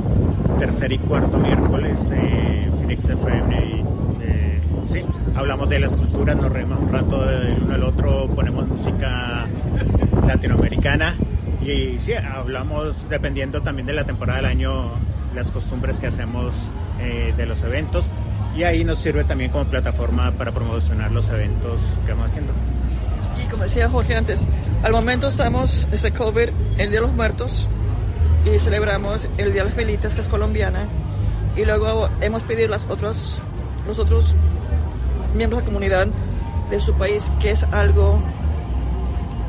tercer 0.58 0.92
y 0.92 0.98
cuarto 0.98 1.38
miércoles 1.38 2.10
en 2.12 2.72
Phoenix 2.78 3.08
FM 3.08 3.66
y 3.66 3.84
eh, 4.22 4.60
sí, 4.84 5.04
hablamos 5.34 5.68
de 5.68 5.80
las 5.80 5.96
culturas, 5.96 6.36
nos 6.36 6.50
reímos 6.50 6.78
un 6.78 6.88
rato 6.88 7.26
del 7.26 7.62
uno 7.62 7.74
al 7.74 7.82
otro, 7.82 8.28
ponemos 8.28 8.66
música 8.66 9.46
latinoamericana. 10.34 11.16
Y 11.64 12.00
sí, 12.00 12.12
hablamos 12.14 13.08
dependiendo 13.08 13.62
también 13.62 13.86
de 13.86 13.92
la 13.92 14.04
temporada 14.04 14.38
del 14.38 14.46
año, 14.46 14.90
las 15.34 15.50
costumbres 15.50 16.00
que 16.00 16.08
hacemos 16.08 16.54
eh, 17.00 17.32
de 17.36 17.46
los 17.46 17.62
eventos. 17.62 18.06
Y 18.56 18.64
ahí 18.64 18.84
nos 18.84 18.98
sirve 18.98 19.24
también 19.24 19.50
como 19.50 19.64
plataforma 19.66 20.32
para 20.32 20.52
promocionar 20.52 21.10
los 21.10 21.28
eventos 21.30 21.80
que 22.04 22.12
vamos 22.12 22.30
haciendo. 22.30 22.52
Y 23.42 23.48
como 23.50 23.62
decía 23.62 23.88
Jorge 23.88 24.16
antes, 24.16 24.46
al 24.82 24.92
momento 24.92 25.28
estamos, 25.28 25.88
ese 25.90 26.12
COVID, 26.12 26.50
el 26.78 26.90
Día 26.90 27.00
de 27.00 27.06
los 27.06 27.12
Muertos, 27.12 27.68
y 28.44 28.58
celebramos 28.58 29.28
el 29.38 29.52
Día 29.52 29.62
de 29.62 29.70
las 29.70 29.76
Velitas, 29.76 30.14
que 30.14 30.20
es 30.20 30.28
colombiana, 30.28 30.86
y 31.56 31.64
luego 31.64 32.08
hemos 32.20 32.42
pedido 32.42 32.68
las 32.68 32.84
otras, 32.88 33.40
los 33.86 33.98
otros 33.98 34.34
miembros 35.34 35.60
de 35.60 35.64
la 35.64 35.66
comunidad 35.66 36.06
de 36.70 36.80
su 36.80 36.94
país 36.94 37.30
que 37.40 37.50
es 37.50 37.64
algo, 37.64 38.22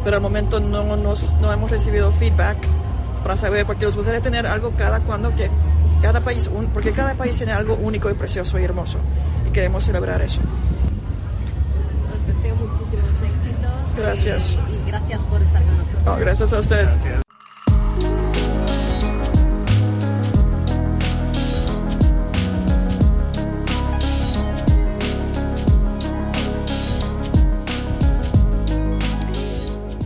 pero 0.04 0.18
al 0.18 0.22
momento 0.22 0.60
no, 0.60 0.96
nos, 0.96 1.38
no 1.38 1.52
hemos 1.52 1.72
recibido 1.72 2.12
feedback 2.12 2.58
para 3.24 3.36
saber, 3.36 3.66
porque 3.66 3.86
nos 3.86 3.96
gustaría 3.96 4.22
tener 4.22 4.46
algo 4.46 4.74
cada 4.78 5.00
cuando 5.00 5.34
que 5.36 5.50
cada 6.02 6.22
país, 6.22 6.50
porque 6.74 6.92
cada 6.92 7.16
país 7.16 7.38
tiene 7.38 7.54
algo 7.54 7.76
único 7.76 8.10
y 8.12 8.14
precioso 8.14 8.60
y 8.60 8.64
hermoso, 8.64 8.98
y 9.48 9.52
queremos 9.52 9.86
celebrar 9.86 10.22
eso. 10.22 10.42
Os 12.14 12.28
deseo 12.28 12.56
muchísimos 12.56 13.10
éxitos. 13.24 13.96
Gracias. 13.98 14.60
Y, 14.70 14.90
gracias 14.90 15.22
por 15.24 15.42
estar 15.42 15.64
con 15.64 15.78
nosotros. 15.78 16.20
gracias 16.20 16.54
a 16.54 16.60
usted. 16.60 17.23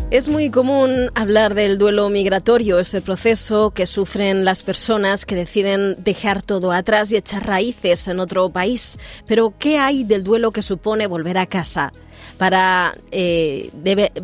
Es 0.10 0.30
muy 0.30 0.50
común 0.50 1.12
hablar 1.15 1.54
del 1.54 1.78
duelo 1.78 2.08
migratorio, 2.08 2.80
ese 2.80 3.02
proceso 3.02 3.72
que 3.72 3.86
sufren 3.86 4.46
las 4.46 4.63
personas 4.63 5.26
que 5.26 5.36
deciden 5.36 6.02
dejar 6.02 6.41
todo 6.41 6.72
atrás 6.72 7.12
y 7.12 7.17
echar 7.17 7.46
raíces 7.46 8.08
en 8.08 8.22
otro 8.22 8.50
país. 8.50 8.98
Pero, 9.26 9.54
¿qué 9.60 9.80
hay 9.80 10.06
del 10.06 10.24
duelo 10.24 10.52
que 10.52 10.62
supone 10.62 11.08
volver 11.08 11.38
a 11.38 11.46
casa? 11.46 11.91
Para, 12.38 12.96
eh, 13.12 13.72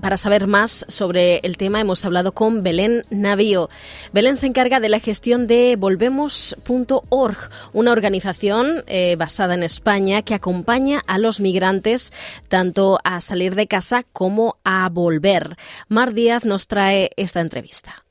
para 0.01 0.17
saber 0.17 0.47
más 0.47 0.85
sobre 0.87 1.37
el 1.39 1.57
tema 1.57 1.79
hemos 1.79 2.05
hablado 2.05 2.33
con 2.33 2.63
Belén 2.63 3.03
Navío. 3.09 3.69
Belén 4.11 4.37
se 4.37 4.47
encarga 4.47 4.79
de 4.79 4.89
la 4.89 4.99
gestión 4.99 5.47
de 5.47 5.75
volvemos.org, 5.77 7.37
una 7.73 7.91
organización 7.91 8.83
eh, 8.87 9.15
basada 9.17 9.53
en 9.53 9.63
España 9.63 10.21
que 10.21 10.33
acompaña 10.33 11.01
a 11.07 11.17
los 11.17 11.39
migrantes 11.39 12.13
tanto 12.47 12.99
a 13.03 13.21
salir 13.21 13.55
de 13.55 13.67
casa 13.67 14.03
como 14.11 14.57
a 14.63 14.89
volver. 14.89 15.57
Mar 15.87 16.13
Díaz 16.13 16.45
nos 16.45 16.67
trae 16.67 17.11
esta 17.17 17.41
entrevista. 17.41 18.02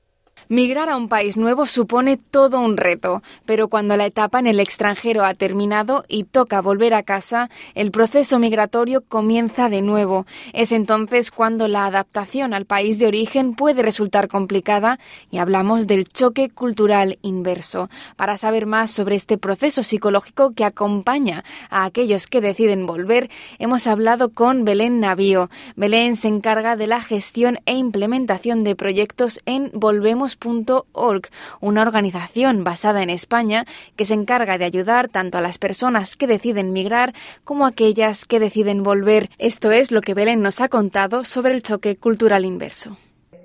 Migrar 0.49 0.89
a 0.89 0.97
un 0.97 1.09
país 1.09 1.37
nuevo 1.37 1.67
supone 1.67 2.17
todo 2.17 2.61
un 2.61 2.77
reto, 2.77 3.23
pero 3.45 3.69
cuando 3.69 3.97
la 3.97 4.07
etapa 4.07 4.39
en 4.39 4.47
el 4.47 4.61
extranjero 4.61 5.25
ha 5.25 5.35
terminado 5.35 6.05
y 6.09 6.25
toca 6.25 6.61
volver 6.61 6.95
a 6.95 7.03
casa, 7.03 7.51
el 7.75 7.91
proceso 7.91 8.39
migratorio 8.39 9.03
comienza 9.03 9.69
de 9.69 9.83
nuevo. 9.83 10.27
Es 10.53 10.73
entonces 10.73 11.31
cuando 11.31 11.69
la 11.69 11.87
adaptación 11.87 12.55
al 12.55 12.67
país 12.67 12.99
de 12.99 13.07
origen 13.07 13.55
puede 13.55 13.83
resultar 13.83 14.29
complicada 14.29 14.99
y 15.31 15.39
hablamos 15.39 15.87
del 15.87 16.07
choque 16.07 16.51
cultural 16.51 17.19
inverso. 17.23 17.89
Para 18.17 18.37
saber 18.37 18.67
más 18.67 18.91
sobre 18.91 19.17
este 19.17 19.39
proceso 19.39 19.83
psicológico 19.83 20.53
que 20.53 20.65
acompaña 20.65 21.45
a 21.71 21.85
aquellos 21.85 22.27
que 22.27 22.41
deciden 22.41 22.87
volver, 22.87 23.31
hemos 23.59 23.87
hablado 23.87 24.31
con 24.31 24.65
Belén 24.65 25.01
Navío. 25.01 25.51
Belén 25.77 26.17
se 26.17 26.29
encarga 26.29 26.77
de 26.77 26.87
la 26.87 27.01
gestión 27.01 27.61
e 27.67 27.75
implementación 27.75 28.65
de 28.65 28.77
proyectos 28.77 29.41
en 29.47 29.71
Volvemos 29.73 30.37
una 30.45 31.83
organización 31.83 32.65
basada 32.65 33.03
en 33.03 33.11
España 33.11 33.65
que 33.97 34.05
se 34.05 34.15
encarga 34.15 34.59
de 34.59 34.65
ayudar 34.65 35.09
tanto 35.09 35.39
a 35.39 35.41
las 35.41 35.59
personas 35.59 36.17
que 36.17 36.27
deciden 36.27 36.73
migrar 36.73 37.15
como 37.45 37.65
a 37.65 37.69
aquellas 37.69 38.25
que 38.25 38.41
deciden 38.41 38.83
volver. 38.83 39.31
Esto 39.39 39.71
es 39.71 39.93
lo 39.93 40.01
que 40.01 40.15
Belén 40.15 40.43
nos 40.43 40.61
ha 40.61 40.69
contado 40.69 41.25
sobre 41.25 41.55
el 41.55 41.63
choque 41.63 41.97
cultural 41.97 42.45
inverso. 42.45 42.97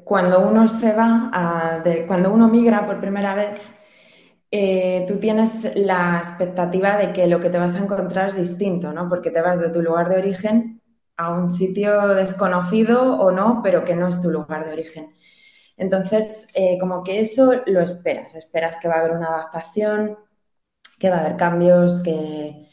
Cuando 0.04 0.40
uno 0.40 0.68
se 0.68 0.94
va, 0.94 1.84
cuando 2.08 2.32
uno 2.32 2.48
migra 2.48 2.86
por 2.86 3.02
primera 3.02 3.36
vez, 3.36 3.60
eh, 4.50 5.04
tú 5.08 5.18
tienes 5.18 5.76
la 5.76 6.18
expectativa 6.20 6.98
de 6.98 7.12
que 7.12 7.28
lo 7.28 7.40
que 7.40 7.50
te 7.50 7.58
vas 7.58 7.76
a 7.76 7.80
encontrar 7.80 8.30
es 8.30 8.38
distinto, 8.38 8.94
¿no? 8.94 9.10
Porque 9.10 9.32
te 9.32 9.42
vas 9.42 9.60
de 9.60 9.70
tu 9.70 9.82
lugar 9.82 10.08
de 10.08 10.18
origen 10.18 10.82
a 11.18 11.32
un 11.32 11.50
sitio 11.50 12.08
desconocido 12.10 13.18
o 13.20 13.32
no, 13.32 13.62
pero 13.64 13.84
que 13.84 13.96
no 13.96 14.08
es 14.08 14.22
tu 14.22 14.30
lugar 14.30 14.66
de 14.66 14.72
origen. 14.72 15.14
Entonces, 15.78 16.48
eh, 16.56 16.78
como 16.80 17.04
que 17.04 17.22
eso 17.22 17.62
lo 17.68 17.82
esperas, 17.82 18.36
esperas 18.36 18.78
que 18.80 18.88
va 18.88 18.96
a 18.96 19.00
haber 19.00 19.12
una 19.12 19.28
adaptación, 19.28 20.18
que 21.00 21.10
va 21.10 21.18
a 21.18 21.20
haber 21.22 21.38
cambios, 21.38 22.02
que, 22.02 22.68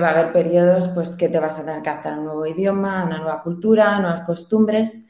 va 0.00 0.08
a 0.08 0.10
haber 0.12 0.32
periodos 0.32 0.88
pues, 0.88 1.16
que 1.16 1.28
te 1.28 1.40
vas 1.40 1.58
a 1.58 1.64
tener 1.64 1.82
que 1.82 1.90
adaptar 1.90 2.14
a 2.14 2.18
un 2.18 2.24
nuevo 2.24 2.46
idioma, 2.46 3.02
a 3.02 3.06
una 3.06 3.18
nueva 3.18 3.42
cultura, 3.42 3.96
a 3.96 4.00
nuevas 4.00 4.22
costumbres, 4.22 5.06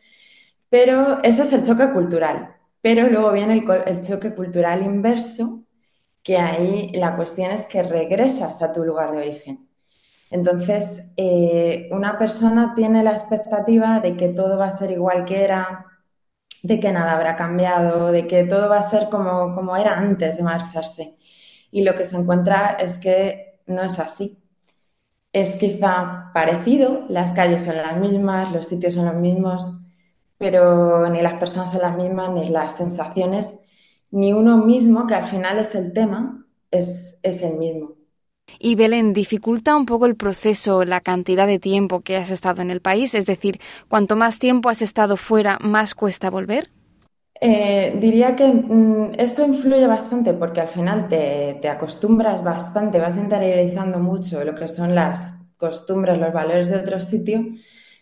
pero 0.71 1.23
ese 1.23 1.43
es 1.43 1.53
el 1.53 1.65
choque 1.65 1.91
cultural. 1.93 2.57
Pero 2.81 3.09
luego 3.09 3.33
viene 3.33 3.65
el, 3.87 4.03
choque 4.03 4.35
cultural 4.35 4.83
inverso, 4.85 5.65
que 6.23 6.39
ahí 6.39 6.93
la 6.95 7.17
cuestión 7.17 7.51
es 7.51 7.67
que 7.67 7.83
regresas 7.83 8.63
a 8.63 8.73
tu 8.73 8.85
lugar 8.85 9.13
de 9.13 9.19
origen. 9.19 9.69
Entonces, 10.31 11.13
eh, 11.17 11.89
una 11.93 12.19
persona 12.19 12.75
tiene 12.75 13.03
la 13.03 13.13
expectativa 13.13 14.01
de 14.01 14.17
que 14.17 14.29
todo 14.29 14.57
va 14.59 14.67
a 14.67 14.73
ser 14.73 14.93
igual 14.93 15.25
que 15.25 15.45
era, 15.45 15.87
de 16.63 16.81
que 16.81 16.93
nada 16.93 17.13
habrá 17.13 17.37
cambiado, 17.37 18.13
de 18.13 18.27
que 18.27 18.45
todo 18.45 18.69
va 18.69 18.79
a 18.79 18.83
ser 18.83 19.09
como, 19.11 19.53
como 19.55 19.77
era 19.77 19.99
antes 19.99 20.37
de 20.37 20.43
marcharse. 20.43 21.17
Y 21.71 21.85
lo 21.85 21.95
que 21.95 22.05
se 22.05 22.17
encuentra 22.17 22.77
es 22.81 22.99
que 22.99 23.61
no 23.67 23.83
es 23.83 23.99
así. 23.99 24.39
Es 25.33 25.57
quizá 25.57 26.31
parecido, 26.35 27.05
las 27.09 27.33
calles 27.33 27.65
son 27.65 27.77
las 27.77 27.97
mismas, 27.99 28.53
los 28.53 28.67
sitios 28.67 28.95
son 28.95 29.07
los 29.07 29.15
mismos, 29.17 29.81
pero 30.39 31.09
ni 31.11 31.23
las 31.23 31.35
personas 31.35 31.71
son 31.73 31.83
las 31.83 31.97
mismas, 31.97 32.31
ni 32.31 32.49
las 32.49 32.77
sensaciones, 32.77 33.59
ni 34.11 34.33
uno 34.33 34.59
mismo, 34.59 35.07
que 35.07 35.15
al 35.15 35.27
final 35.27 35.59
es 35.61 35.75
el 35.77 35.93
tema, 35.93 36.47
es, 36.71 37.21
es 37.23 37.43
el 37.43 37.59
mismo. 37.59 37.97
Y 38.59 38.75
Belén, 38.75 39.13
¿dificulta 39.13 39.77
un 39.77 39.87
poco 39.87 40.07
el 40.07 40.17
proceso 40.17 40.85
la 40.85 41.01
cantidad 41.01 41.47
de 41.47 41.59
tiempo 41.59 42.01
que 42.01 42.17
has 42.17 42.31
estado 42.31 42.63
en 42.63 42.71
el 42.71 42.81
país? 42.81 43.15
Es 43.15 43.27
decir, 43.27 43.61
cuanto 43.89 44.17
más 44.17 44.39
tiempo 44.39 44.69
has 44.69 44.83
estado 44.83 45.17
fuera, 45.17 45.59
más 45.61 45.95
cuesta 45.95 46.31
volver. 46.31 46.71
Eh, 47.43 47.97
diría 47.99 48.37
que 48.37 48.47
mm, 48.47 49.13
eso 49.17 49.47
influye 49.47 49.87
bastante 49.87 50.35
porque 50.35 50.61
al 50.61 50.69
final 50.69 51.09
te, 51.09 51.59
te, 51.61 51.69
acostumbras 51.71 52.45
bastante, 52.45 52.99
vas 52.99 53.17
interiorizando 53.17 53.99
mucho 53.99 54.45
lo 54.45 54.55
que 54.55 54.69
son 54.69 54.95
las 54.95 55.35
costumbres, 55.57 56.19
los 56.19 56.35
valores 56.35 56.69
de 56.69 56.77
otro 56.77 57.01
sitio, 57.01 57.41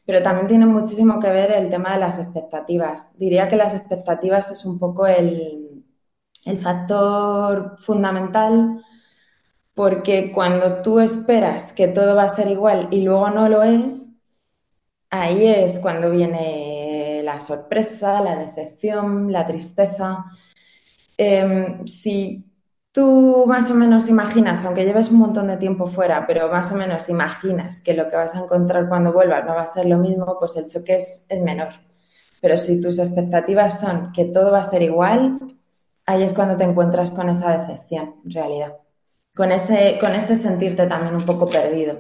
pero 0.05 0.23
también 0.23 0.49
tiene 0.49 0.67
muchísimo 0.67 1.21
que 1.21 1.31
ver 1.31 1.53
el 1.53 1.71
tema 1.71 1.93
de 1.93 2.01
las 2.01 2.19
expectativas. 2.19 3.17
Diría 3.17 3.49
que 3.49 3.57
las 3.57 3.75
expectativas 3.75 4.51
es 4.51 4.65
un 4.65 4.79
poco 4.79 5.07
el, 5.07 5.85
el 6.45 6.59
factor 6.59 7.77
fundamental 7.79 8.83
porque 9.79 10.33
cuando 10.33 10.83
tú 10.83 10.99
esperas 10.99 11.73
que 11.73 11.87
todo 11.87 12.17
va 12.17 12.25
a 12.25 12.31
ser 12.31 12.49
igual 12.49 12.89
y 12.91 13.03
luego 13.03 13.31
no 13.31 13.49
lo 13.49 13.63
es, 13.63 14.11
ahí 15.09 15.47
es 15.47 15.79
cuando 15.79 16.11
viene 16.11 17.21
la 17.23 17.39
sorpresa, 17.39 18.21
la 18.21 18.35
decepción, 18.35 19.31
la 19.31 19.47
tristeza. 19.47 20.25
Em, 21.17 21.87
si 21.87 22.45
tú 22.91 23.45
más 23.47 23.71
o 23.71 23.75
menos 23.75 24.09
imaginas, 24.09 24.65
aunque 24.65 24.85
lleves 24.85 25.11
un 25.13 25.19
montón 25.19 25.47
de 25.47 25.59
tiempo 25.59 25.87
fuera, 25.87 26.27
pero 26.27 26.49
más 26.51 26.73
o 26.73 26.75
menos 26.75 27.09
imaginas 27.09 27.81
que 27.81 27.95
lo 27.95 28.09
que 28.09 28.17
vas 28.17 28.35
a 28.35 28.41
encontrar 28.41 28.89
cuando 28.89 29.13
vuelvas 29.13 29.45
no 29.45 29.55
va 29.55 29.63
a 29.63 29.67
ser 29.69 29.87
lo 29.87 29.99
mismo, 29.99 30.39
pues 30.41 30.57
el 30.57 30.67
choque 30.67 30.97
es, 30.97 31.25
es 31.29 31.41
menor. 31.41 31.75
Pero 32.41 32.59
si 32.59 32.81
tus 32.81 32.99
expectativas 32.99 33.79
son 33.79 34.11
que 34.13 34.25
todo 34.25 34.51
va 34.51 34.63
a 34.63 34.65
ser 34.65 34.83
igual, 34.83 35.39
ahí 36.05 36.25
es 36.25 36.35
cuando 36.35 36.57
te 36.57 36.65
encuentras 36.65 37.13
con 37.13 37.29
esa 37.29 37.57
decepción, 37.57 38.17
en 38.25 38.31
realidad 38.33 38.73
con 39.39 39.53
ese, 39.53 39.99
con 40.01 40.17
ese 40.17 40.37
sentirte 40.37 40.89
también 40.89 41.15
un 41.15 41.25
poco 41.25 41.49
perdido. 41.49 41.97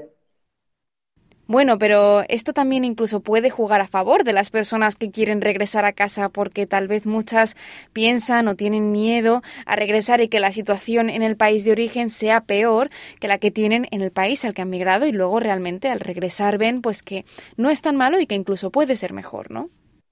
Bueno, 1.46 1.78
pero 1.78 2.24
esto 2.28 2.52
también 2.52 2.84
incluso 2.84 3.20
puede 3.20 3.48
jugar 3.48 3.80
a 3.80 3.86
favor 3.86 4.24
de 4.24 4.32
las 4.32 4.50
personas 4.50 4.96
que 4.96 5.12
quieren 5.12 5.40
regresar 5.40 5.84
a 5.84 5.92
casa 5.92 6.30
porque 6.30 6.66
tal 6.66 6.88
vez 6.88 7.06
muchas 7.06 7.56
piensan 7.92 8.48
o 8.48 8.56
tienen 8.56 8.90
miedo 8.90 9.42
a 9.66 9.76
regresar 9.76 10.20
y 10.20 10.26
que 10.26 10.40
la 10.40 10.50
situación 10.52 11.08
en 11.10 11.22
el 11.22 11.36
país 11.36 11.64
de 11.64 11.70
origen 11.70 12.10
sea 12.10 12.40
peor 12.40 12.90
que 13.20 13.28
la 13.28 13.38
que 13.38 13.52
tienen 13.52 13.86
en 13.92 14.02
el 14.02 14.10
país 14.10 14.44
al 14.44 14.52
que 14.52 14.62
han 14.62 14.70
migrado 14.70 15.06
y 15.06 15.12
luego 15.12 15.38
realmente 15.38 15.88
al 15.88 16.00
regresar 16.00 16.58
ven 16.58 16.82
pues 16.82 17.04
que 17.04 17.24
no 17.56 17.70
es 17.70 17.82
tan 17.82 17.94
malo 17.94 18.18
y 18.18 18.26
que 18.26 18.34
incluso 18.34 18.72
puede 18.72 18.96
ser 18.96 19.12
mejor, 19.12 19.52
¿no? 19.52 19.70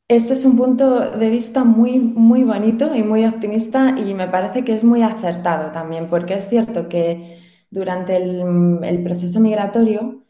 Este 0.08 0.34
es 0.34 0.44
un 0.44 0.56
punto 0.56 1.10
de 1.10 1.30
vista 1.30 1.64
muy, 1.64 1.98
muy 1.98 2.44
bonito 2.44 2.94
y 2.94 3.02
muy 3.02 3.24
optimista 3.24 3.94
y 3.98 4.14
me 4.14 4.28
parece 4.28 4.64
que 4.64 4.72
es 4.74 4.84
muy 4.84 5.02
acertado 5.02 5.72
también, 5.72 6.08
porque 6.08 6.34
es 6.34 6.48
cierto 6.48 6.88
que 6.88 7.38
durante 7.70 8.16
el, 8.16 9.02
proceso 9.04 9.40
migratorio 9.40 10.22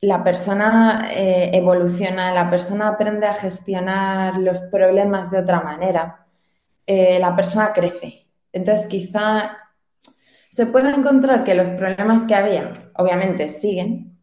la 0.00 0.24
persona 0.24 1.10
eh, 1.12 1.50
evoluciona, 1.54 2.34
la 2.34 2.50
persona 2.50 2.88
aprende 2.88 3.26
a 3.26 3.34
gestionar 3.34 4.38
los 4.38 4.60
problemas 4.72 5.30
de 5.30 5.40
otra 5.40 5.62
manera, 5.62 6.26
eh, 6.86 7.18
la 7.20 7.36
persona 7.36 7.72
crece. 7.72 8.28
Entonces, 8.52 8.86
quizá 8.88 9.58
se 10.50 10.66
puede 10.66 10.90
encontrar 10.90 11.44
que 11.44 11.54
los 11.54 11.70
problemas 11.70 12.24
que 12.24 12.34
había, 12.36 12.92
obviamente, 12.96 13.48
siguen, 13.48 14.18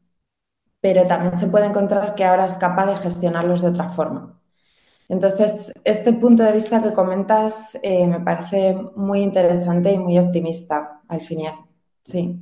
pero 0.81 1.05
también 1.07 1.35
se 1.35 1.47
puede 1.47 1.67
encontrar 1.67 2.15
que 2.15 2.25
ahora 2.25 2.45
es 2.47 2.55
capaz 2.57 2.87
de 2.87 2.97
gestionarlos 2.97 3.61
de 3.61 3.69
otra 3.69 3.89
forma. 3.89 4.34
Entonces, 5.08 5.72
este 5.84 6.14
punto 6.14 6.43
de 6.43 6.51
vista 6.51 6.82
que 6.82 6.93
comentas 6.93 7.78
eh, 7.84 8.08
me 8.08 8.20
parece 8.20 8.76
muy 8.95 9.22
interesante 9.22 9.91
y 9.91 9.99
muy 9.99 10.18
optimista 10.18 11.01
al 11.08 11.22
final. 11.22 11.53
Sí. 12.03 12.39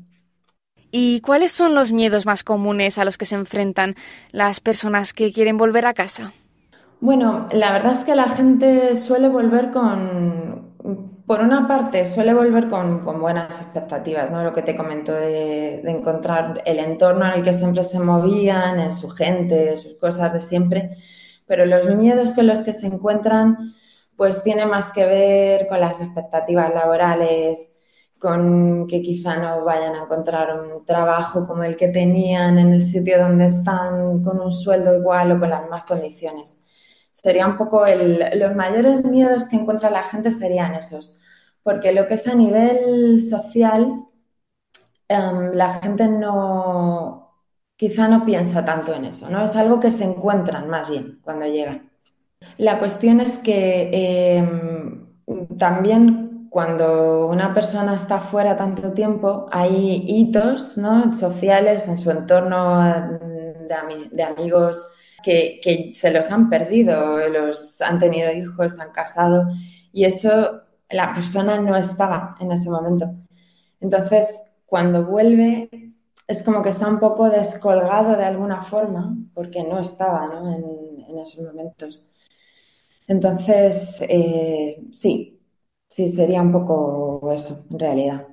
¿Y 0.91 1.21
cuáles 1.21 1.51
son 1.51 1.75
los 1.75 1.91
miedos 1.91 2.25
más 2.25 2.43
comunes 2.43 2.97
a 2.97 3.05
los 3.05 3.17
que 3.17 3.25
se 3.25 3.35
enfrentan 3.35 3.95
las 4.31 4.59
personas 4.59 5.13
que 5.13 5.33
quieren 5.33 5.57
volver 5.57 5.85
a 5.85 5.93
casa? 5.93 6.33
Bueno, 7.01 7.47
la 7.51 7.71
verdad 7.71 7.93
es 7.93 7.99
que 7.99 8.15
la 8.15 8.29
gente 8.29 8.95
suele 8.95 9.27
volver 9.27 9.71
con, 9.71 10.73
por 11.25 11.41
una 11.41 11.67
parte, 11.67 12.05
suele 12.05 12.33
volver 12.33 12.69
con, 12.69 13.03
buenas 13.19 13.59
expectativas, 13.59 14.31
¿no? 14.31 14.43
Lo 14.43 14.53
que 14.53 14.61
te 14.61 14.75
comento 14.75 15.11
de, 15.11 15.81
de, 15.83 15.91
encontrar 15.91 16.61
el 16.65 16.79
entorno 16.79 17.25
en 17.25 17.33
el 17.33 17.43
que 17.43 17.53
siempre 17.53 17.83
se 17.83 17.99
movían, 17.99 18.79
en 18.79 18.93
su 18.93 19.09
gente, 19.09 19.75
sus 19.77 19.97
cosas 19.97 20.31
de 20.31 20.39
siempre, 20.39 20.91
pero 21.53 21.67
los 21.67 21.85
miedos 21.95 22.33
con 22.33 22.47
los 22.47 22.63
que 22.63 22.73
se 22.73 22.87
encuentran, 22.87 23.71
pues 24.17 24.41
tiene 24.41 24.65
más 24.65 24.91
que 24.91 25.05
ver 25.05 25.67
con 25.67 25.79
las 25.79 26.01
expectativas 26.01 26.73
laborales, 26.73 27.69
con 28.17 28.87
que 28.87 29.03
quizá 29.03 29.35
no 29.37 29.63
vayan 29.63 29.93
a 29.93 30.01
encontrar 30.05 30.59
un 30.59 30.83
trabajo 30.83 31.45
como 31.45 31.63
el 31.63 31.77
que 31.77 31.89
tenían 31.89 32.57
en 32.57 32.73
el 32.73 32.83
sitio 32.83 33.19
donde 33.19 33.45
están, 33.45 34.23
con 34.23 34.41
un 34.41 34.51
sueldo 34.51 34.95
igual 34.95 35.31
o 35.33 35.39
con 35.39 35.51
las 35.51 35.61
mismas 35.61 35.83
condiciones. 35.83 36.59
Sería 37.11 37.45
un 37.45 37.55
poco 37.55 37.85
los 37.85 38.55
mayores 38.55 39.05
miedos 39.05 39.47
que 39.47 39.57
encuentra 39.57 39.91
la 39.91 40.01
gente 40.01 40.31
serían 40.31 40.73
esos, 40.73 41.19
porque 41.61 41.91
lo 41.91 42.07
que 42.07 42.15
es 42.15 42.27
a 42.27 42.33
nivel 42.33 43.21
social, 43.21 44.07
em, 45.07 45.51
la 45.53 45.71
gente 45.71 46.07
no, 46.07 47.22
quizá 47.83 48.07
no 48.07 48.23
piensa 48.23 48.63
tanto 48.63 48.93
en 48.93 49.03
eso, 49.03 49.29
¿no? 49.29 49.43
Es 49.43 49.57
algo 49.57 49.77
que 49.77 49.91
se 49.91 50.05
encuentran 50.05 50.69
más 50.69 50.87
bien 50.87 51.19
cuando 51.21 51.45
llegan. 51.45 51.91
La 52.55 52.79
cuestión 52.79 53.19
es 53.19 53.39
que 53.39 53.89
em, 53.91 55.05
también 55.57 56.47
cuando 56.49 57.27
una 57.27 57.53
persona 57.53 57.93
está 57.93 58.21
fuera 58.21 58.55
tanto 58.55 58.93
tiempo, 58.93 59.47
hay 59.51 60.01
hitos 60.07 60.79
sociales 61.11 61.89
en 61.89 61.97
su 61.97 62.09
entorno 62.09 62.81
de, 64.13 64.23
amigos 64.23 64.87
que, 65.21 65.91
se 65.93 66.09
los 66.11 66.31
han 66.31 66.49
perdido, 66.49 67.27
los 67.27 67.81
han 67.81 67.99
tenido 67.99 68.31
hijos, 68.31 68.79
han 68.79 68.91
casado, 68.91 69.49
y 69.91 70.05
eso 70.05 70.61
la 70.89 71.13
persona 71.13 71.59
no 71.59 71.75
estaba 71.75 72.37
en 72.39 72.53
ese 72.53 72.69
momento. 72.69 73.13
Entonces, 73.81 74.41
cuando 74.65 75.03
vuelve, 75.03 75.92
es 76.27 76.43
como 76.43 76.61
que 76.61 76.69
está 76.69 76.87
un 76.87 76.99
poco 76.99 77.29
descolgado 77.29 78.15
de 78.17 78.25
alguna 78.25 78.61
forma, 78.61 79.15
porque 79.33 79.63
no 79.63 79.79
estaba 79.79 80.25
En, 80.55 81.17
esos 81.17 81.45
momentos. 81.45 82.11
Entonces, 83.07 84.03
eh, 84.09 84.83
sí, 84.91 85.33
Sí, 85.93 86.09
sería 86.09 86.41
un 86.41 86.51
poco 86.51 87.31
eso, 87.31 87.65
en 87.71 87.79
realidad. 87.79 88.27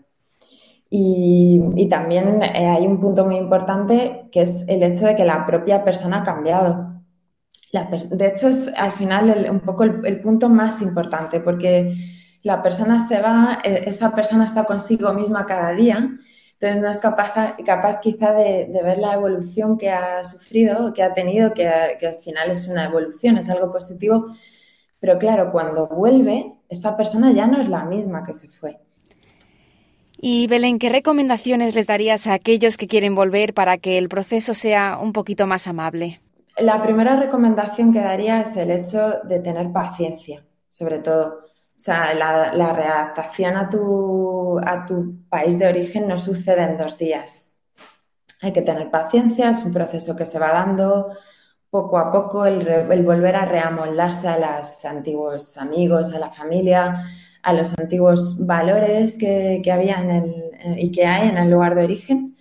Y, 0.89 1.89
también 1.91 2.43
eh, 2.43 2.69
hay 2.69 2.87
un 2.87 3.01
punto 3.01 3.27
muy 3.27 3.37
importante 3.37 4.29
que 4.33 4.43
es 4.43 4.65
el 4.69 4.83
hecho 4.83 5.07
de 5.07 5.15
que 5.15 5.27
la 5.27 5.45
propia 5.47 5.85
persona 5.85 6.19
ha 6.19 6.23
cambiado. 6.23 7.03
de 7.73 8.27
hecho, 8.27 8.49
es 8.49 8.69
al 8.77 8.93
final 8.93 9.47
un 9.51 9.61
poco 9.61 9.85
el, 9.85 10.21
punto 10.23 10.49
más 10.49 10.81
importante, 10.83 11.41
porque 11.41 11.93
la 12.43 12.63
persona 12.63 13.07
se 13.07 13.21
va, 13.21 13.59
e, 13.63 13.91
esa 13.91 14.15
persona 14.15 14.45
está 14.47 14.65
consigo 14.65 15.13
misma 15.13 15.45
cada 15.45 15.73
día, 15.73 16.09
entonces 16.61 16.83
no 16.83 16.91
es 16.91 16.99
capaz, 16.99 17.57
capaz 17.65 18.01
quizá 18.01 18.35
de, 18.35 18.69
ver 18.85 18.99
la 18.99 19.15
evolución 19.15 19.79
que 19.79 19.89
ha 19.89 20.23
sufrido, 20.25 20.93
que 20.93 21.03
ha 21.03 21.15
tenido, 21.15 21.55
que, 21.55 21.97
que 21.99 22.07
al 22.07 22.19
final 22.19 22.51
es 22.51 22.69
una 22.69 22.85
evolución, 22.85 23.39
es 23.39 23.49
algo 23.49 23.73
positivo, 23.73 24.27
pero 25.01 25.19
claro, 25.19 25.51
cuando 25.53 25.87
vuelve, 25.87 26.53
esa 26.69 26.99
persona 26.99 27.33
ya 27.33 27.47
no 27.47 27.63
es 27.63 27.71
la 27.71 27.85
misma 27.85 28.23
que 28.23 28.35
se 28.35 28.49
fue. 28.49 28.79
Y 30.19 30.49
Belén, 30.49 30.79
¿qué 30.79 30.91
recomendaciones 30.91 31.75
les 31.75 31.87
darías 31.87 32.27
a 32.27 32.35
aquellos 32.35 32.77
que 32.77 32.87
quieren 32.87 33.15
volver 33.15 33.55
para 33.55 33.79
que 33.79 33.97
el 33.97 34.11
proceso 34.11 34.53
sea 34.53 34.99
un 35.01 35.15
poquito 35.15 35.47
más 35.47 35.67
amable? 35.67 36.21
La 36.59 36.83
primera 36.83 37.17
recomendación 37.17 37.91
que 37.91 38.01
daría 38.01 38.43
es 38.43 38.55
el 38.59 38.71
hecho 38.71 39.21
de 39.25 39.41
tener 39.41 39.73
paciencia, 39.73 40.45
sobre 40.69 40.99
todo. 40.99 41.50
O 41.81 41.83
sea, 41.83 42.13
la, 42.13 42.75
readaptación 42.75 43.57
a 43.57 43.71
tu, 43.71 44.59
a 44.59 44.85
tu 44.85 45.27
país 45.31 45.59
de 45.59 45.67
origen 45.67 46.09
no 46.09 46.19
sucede 46.19 46.61
en 46.61 46.77
dos 46.77 46.99
días. 46.99 47.55
Hay 48.43 48.53
que 48.53 48.61
tener 48.61 48.91
paciencia, 48.91 49.49
es 49.49 49.65
un 49.65 49.73
proceso 49.73 50.15
que 50.15 50.27
se 50.27 50.39
va 50.39 50.53
dando, 50.53 51.09
poco 51.71 51.97
a 51.97 52.13
poco 52.13 52.45
el, 52.45 52.87
volver 53.03 53.35
a 53.35 53.47
reamoldarse 53.47 54.29
a 54.29 54.39
los 54.39 54.85
antiguos 54.85 55.57
amigos, 55.57 56.13
a 56.13 56.19
la 56.19 56.31
familia, 56.31 57.03
a 57.43 57.53
los 57.55 57.73
antiguos 57.79 58.47
valores 58.47 59.17
que, 59.17 59.63
había 59.73 60.03
en 60.03 60.11
el, 60.11 60.79
y 60.79 60.93
que 60.93 61.07
hay 61.07 61.31
en 61.31 61.39
el 61.39 61.51
lugar 61.51 61.77
de 61.77 61.85
origen. 61.85 62.37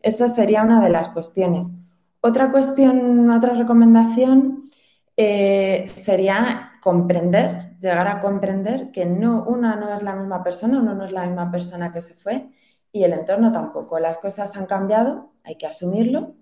Esa 0.00 0.26
sería 0.26 0.62
una 0.62 0.80
de 0.80 0.88
las 0.88 1.10
cuestiones. 1.10 1.74
Otra 2.22 2.50
cuestión, 2.50 3.28
otra 3.30 3.52
recomendación 3.52 4.70
eh, 5.18 5.84
sería 5.94 6.72
comprender, 6.80 7.69
llegar 7.80 8.08
a 8.08 8.20
comprender 8.20 8.90
que 8.92 9.06
no, 9.06 9.44
una 9.44 9.76
no 9.76 9.94
es 9.96 10.02
la 10.02 10.14
misma 10.14 10.42
persona, 10.42 10.78
uno 10.80 10.94
no 10.94 11.04
es 11.04 11.12
la 11.12 11.26
misma 11.26 11.50
persona 11.50 11.92
que 11.92 12.02
se 12.02 12.14
fue 12.14 12.50
y 12.92 13.04
el 13.04 13.12
entorno 13.12 13.52
tampoco. 13.52 13.98
Las 13.98 14.18
cosas 14.18 14.56
han 14.56 14.66
cambiado, 14.66 15.32
hay 15.44 15.56
que 15.56 15.66
asumirlo 15.66 16.36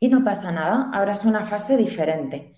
y 0.00 0.08
no 0.08 0.24
pasa 0.24 0.52
nada, 0.52 0.90
ahora 0.92 1.14
es 1.14 1.24
una 1.24 1.44
fase 1.44 1.76
diferente. 1.76 2.54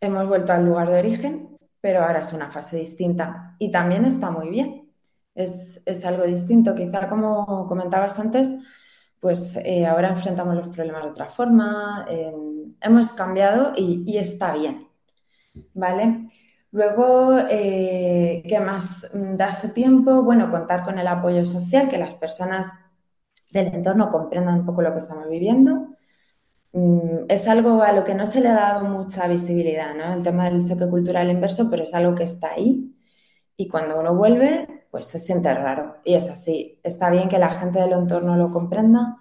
Hemos 0.00 0.28
vuelto 0.28 0.52
al 0.52 0.64
lugar 0.64 0.90
de 0.90 0.98
origen, 0.98 1.58
pero 1.80 2.04
ahora 2.04 2.20
es 2.20 2.32
una 2.32 2.50
fase 2.50 2.76
distinta 2.76 3.56
y 3.58 3.70
también 3.70 4.04
está 4.04 4.30
muy 4.30 4.48
bien. 4.50 4.92
Es, 5.34 5.82
algo 6.04 6.24
distinto. 6.24 6.74
Quizá 6.74 7.08
como 7.08 7.66
comentabas 7.66 8.18
antes, 8.18 8.54
pues 9.20 9.56
eh, 9.56 9.86
ahora 9.86 10.10
enfrentamos 10.10 10.54
los 10.54 10.68
problemas 10.68 11.04
de 11.04 11.10
otra 11.10 11.26
forma, 11.26 12.06
em, 12.08 12.74
hemos 12.80 13.12
cambiado 13.12 13.72
y, 13.76 14.16
está 14.18 14.52
bien. 14.54 14.88
¿Vale? 15.74 16.26
Luego, 16.74 17.38
eh, 17.50 18.42
¿qué 18.48 18.58
más? 18.58 19.08
Darse 19.14 19.68
tiempo, 19.68 20.24
bueno, 20.24 20.50
contar 20.50 20.82
con 20.82 20.98
el 20.98 21.06
apoyo 21.06 21.46
social, 21.46 21.88
que 21.88 21.98
las 21.98 22.14
personas 22.16 22.68
del 23.52 23.68
entorno 23.68 24.10
comprendan 24.10 24.58
un 24.60 24.66
poco 24.66 24.82
lo 24.82 24.92
que 24.92 24.98
estamos 24.98 25.28
viviendo. 25.28 25.90
Mm, 26.72 27.26
es 27.28 27.46
algo 27.48 27.82
a 27.82 27.92
lo 27.92 28.02
que 28.04 28.16
no 28.16 28.26
se 28.26 28.40
le 28.40 28.48
ha 28.48 28.54
dado 28.54 28.84
mucha 28.88 29.28
visibilidad, 29.28 29.94
¿no? 29.94 30.14
El 30.14 30.22
tema 30.24 30.50
del 30.50 30.66
choque 30.66 30.88
cultural 30.88 31.30
inverso, 31.30 31.70
pero 31.70 31.84
es 31.84 31.94
algo 31.94 32.16
que 32.16 32.24
está 32.24 32.52
ahí 32.54 32.92
y 33.56 33.68
cuando 33.68 34.00
uno 34.00 34.14
vuelve, 34.16 34.86
pues 34.90 35.06
se 35.06 35.20
siente 35.20 35.54
raro. 35.54 35.98
Y 36.04 36.14
es 36.14 36.28
así. 36.28 36.80
Está 36.82 37.10
bien 37.10 37.28
que 37.28 37.38
la 37.38 37.50
gente 37.50 37.78
del 37.80 37.92
entorno 37.92 38.36
lo 38.36 38.50
comprenda. 38.50 39.18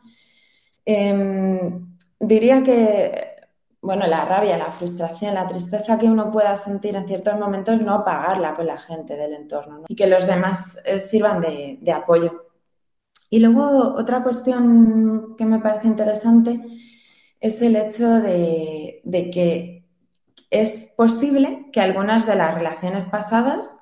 Em, 0.86 1.96
diría 2.20 2.64
que, 2.64 3.33
bueno, 3.84 4.08
la 4.08 4.26
rabia, 4.26 4.58
la 4.58 4.72
frustración, 4.72 5.36
la 5.36 5.46
tristeza 5.46 5.98
que 5.98 6.08
uno 6.08 6.32
pueda 6.32 6.58
sentir 6.58 6.96
en 6.96 7.08
ciertos 7.08 7.38
momentos, 7.38 7.80
no 7.82 7.94
apagarla 7.94 8.56
con 8.56 8.66
la 8.66 8.80
gente 8.80 9.16
del 9.18 9.34
entorno 9.34 9.84
y 9.88 9.96
que 9.96 10.08
los 10.08 10.26
demás 10.26 10.80
eh, 10.86 11.00
sirvan 11.00 11.42
de, 11.42 11.78
de 11.82 11.92
apoyo. 11.92 12.46
Y 13.30 13.40
luego 13.40 13.96
otra 13.96 14.22
cuestión 14.22 15.36
que 15.36 15.46
me 15.46 15.60
parece 15.60 15.88
interesante 15.88 16.62
es 17.40 17.62
el 17.62 17.76
hecho 17.76 18.08
de, 18.22 19.02
que 19.34 19.86
es 20.50 20.94
posible 20.96 21.66
que 21.74 21.82
algunas 21.82 22.26
de 22.26 22.36
las 22.36 22.54
relaciones 22.54 23.10
pasadas 23.10 23.76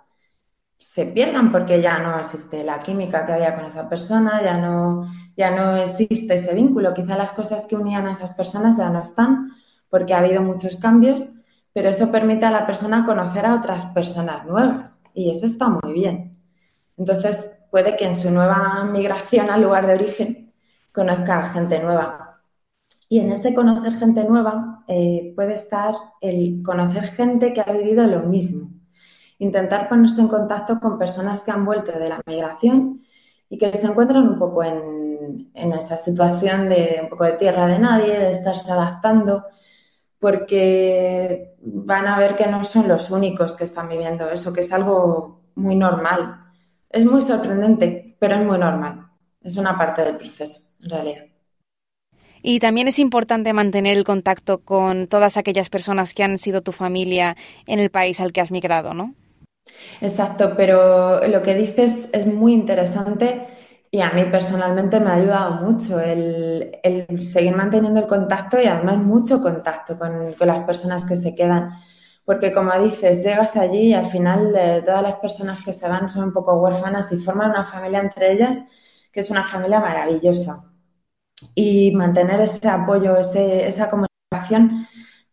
se 0.78 1.06
pierdan 1.06 1.52
porque 1.52 1.82
ya 1.82 2.00
no 2.00 2.18
existe 2.18 2.64
la 2.64 2.80
química 2.80 3.26
que 3.26 3.34
había 3.34 3.54
con 3.54 3.66
esa 3.66 3.88
persona, 3.88 4.42
ya 4.42 4.58
no, 4.58 5.04
ya 5.36 5.52
no 5.52 5.76
existe 5.76 6.36
ese 6.36 6.56
vínculo. 6.56 6.94
Quizá 6.94 7.18
las 7.18 7.34
cosas 7.34 7.68
que 7.68 7.76
unían 7.76 8.08
a 8.08 8.14
esas 8.14 8.34
personas 8.34 8.78
ya 8.78 8.90
no 8.90 9.02
están 9.02 9.52
porque 9.92 10.16
ha 10.16 10.20
habido 10.20 10.42
muchos 10.42 10.78
cambios, 10.78 11.30
pero 11.72 11.90
eso 11.90 12.12
permite 12.12 12.48
a 12.48 12.52
la 12.52 12.66
persona 12.66 13.06
conocer 13.06 13.46
a 13.46 13.54
otras 13.54 13.86
personas 13.94 14.44
nuevas 14.48 15.02
y 15.14 15.30
eso 15.30 15.46
está 15.46 15.70
muy 15.70 15.94
bien. 15.94 16.40
Entonces 16.98 17.68
puede 17.70 17.96
que 17.96 18.06
en 18.06 18.16
su 18.16 18.32
nueva 18.32 18.84
migración 18.86 19.52
al 19.52 19.62
lugar 19.62 19.86
de 19.86 19.94
origen 19.94 20.54
conozca 20.92 21.46
gente 21.46 21.80
nueva. 21.80 22.42
Y 23.08 23.20
en 23.20 23.32
ese 23.32 23.54
conocer 23.54 24.00
gente 24.00 24.26
nueva 24.26 24.84
eh, 24.88 25.34
puede 25.36 25.54
estar 25.54 25.94
el 26.22 26.64
conocer 26.66 27.08
gente 27.08 27.54
que 27.54 27.62
ha 27.62 27.72
vivido 27.72 28.08
lo 28.08 28.22
mismo 28.22 28.72
intentar 29.42 29.90
ponerse 29.90 30.22
en 30.22 30.28
contacto 30.28 30.80
con 30.80 31.00
personas 31.00 31.42
que 31.42 31.50
han 31.50 31.66
vuelto 31.66 31.92
de 31.98 32.10
la 32.10 32.22
migración 32.28 33.02
y 33.50 33.58
que 33.58 33.76
se 33.76 33.88
encuentran 33.88 34.28
un 34.28 34.38
poco 34.38 34.64
en, 34.64 35.50
esa 35.56 35.98
situación 35.98 36.70
de 36.70 37.00
un 37.04 37.10
poco 37.10 37.24
de 37.24 37.34
tierra 37.34 37.66
de 37.66 37.80
nadie, 37.80 38.20
de 38.20 38.32
estarse 38.32 38.72
adaptando, 38.72 39.46
porque 40.22 41.56
van 41.64 42.08
a 42.08 42.18
ver 42.20 42.36
que 42.36 42.46
no 42.46 42.64
son 42.64 42.88
los 42.88 43.10
únicos 43.10 43.56
que 43.56 43.64
están 43.64 43.90
viviendo 43.90 44.30
eso, 44.30 44.54
que 44.54 44.62
es 44.62 44.72
algo 44.72 45.42
muy 45.56 45.76
normal. 45.76 46.46
Es 46.92 47.04
muy 47.06 47.24
sorprendente, 47.24 48.16
pero 48.20 48.36
es 48.36 48.46
muy 48.46 48.60
normal. 48.60 49.08
Es 49.42 49.58
una 49.58 49.76
parte 49.76 50.04
del 50.04 50.18
proceso, 50.18 50.60
en 50.84 50.90
realidad. 50.92 51.26
Y 52.44 52.60
también 52.60 52.88
es 52.88 53.00
importante 53.00 53.52
mantener 53.52 53.98
el 53.98 54.04
contacto 54.04 54.60
con 54.60 55.08
todas 55.08 55.38
aquellas 55.38 55.70
personas 55.70 56.14
que 56.14 56.24
han 56.24 56.38
sido 56.38 56.62
tu 56.62 56.72
familia 56.72 57.36
en 57.66 57.80
el 57.80 57.90
país 57.90 58.22
al 58.22 58.32
que 58.32 58.42
has 58.42 58.52
migrado, 58.52 58.94
¿no? 58.94 59.16
Exacto, 60.02 60.54
pero 60.56 61.28
lo 61.28 61.42
que 61.42 61.56
dices 61.56 62.10
es 62.14 62.28
muy 62.28 62.54
interesante 62.54 63.48
y 63.92 64.00
a 64.02 64.12
mí 64.12 64.24
personalmente 64.26 65.00
me 65.02 65.10
ha 65.12 65.16
ayudado 65.16 65.52
mucho 65.62 66.00
el, 66.00 66.80
seguir 67.22 67.56
manteniendo 67.56 68.00
el 68.00 68.08
contacto 68.08 68.60
y 68.60 68.66
además 68.66 68.98
mucho 68.98 69.42
contacto 69.42 70.00
con, 70.00 70.34
las 70.40 70.64
personas 70.64 71.04
que 71.04 71.18
se 71.18 71.36
quedan. 71.36 71.72
Porque 72.26 72.54
como 72.54 72.72
dices, 72.80 73.24
llegas 73.24 73.58
allí 73.58 73.90
y 73.90 73.94
al 73.94 74.08
final 74.08 74.56
eh, 74.56 74.82
todas 74.86 75.04
las 75.04 75.18
personas 75.18 75.62
que 75.62 75.74
se 75.74 75.90
van 75.90 76.08
son 76.08 76.26
un 76.26 76.34
poco 76.34 76.56
huérfanas 76.56 77.12
y 77.12 77.18
forman 77.18 77.52
una 77.52 77.66
familia 77.66 78.00
entre 78.00 78.32
ellas 78.32 78.60
que 79.12 79.20
es 79.20 79.30
una 79.30 79.44
familia 79.44 79.80
maravillosa. 79.80 80.64
Y 81.56 81.92
mantener 81.94 82.40
ese 82.42 82.70
apoyo, 82.70 83.18
ese, 83.18 83.68
esa 83.68 83.90
comunicación 83.90 84.88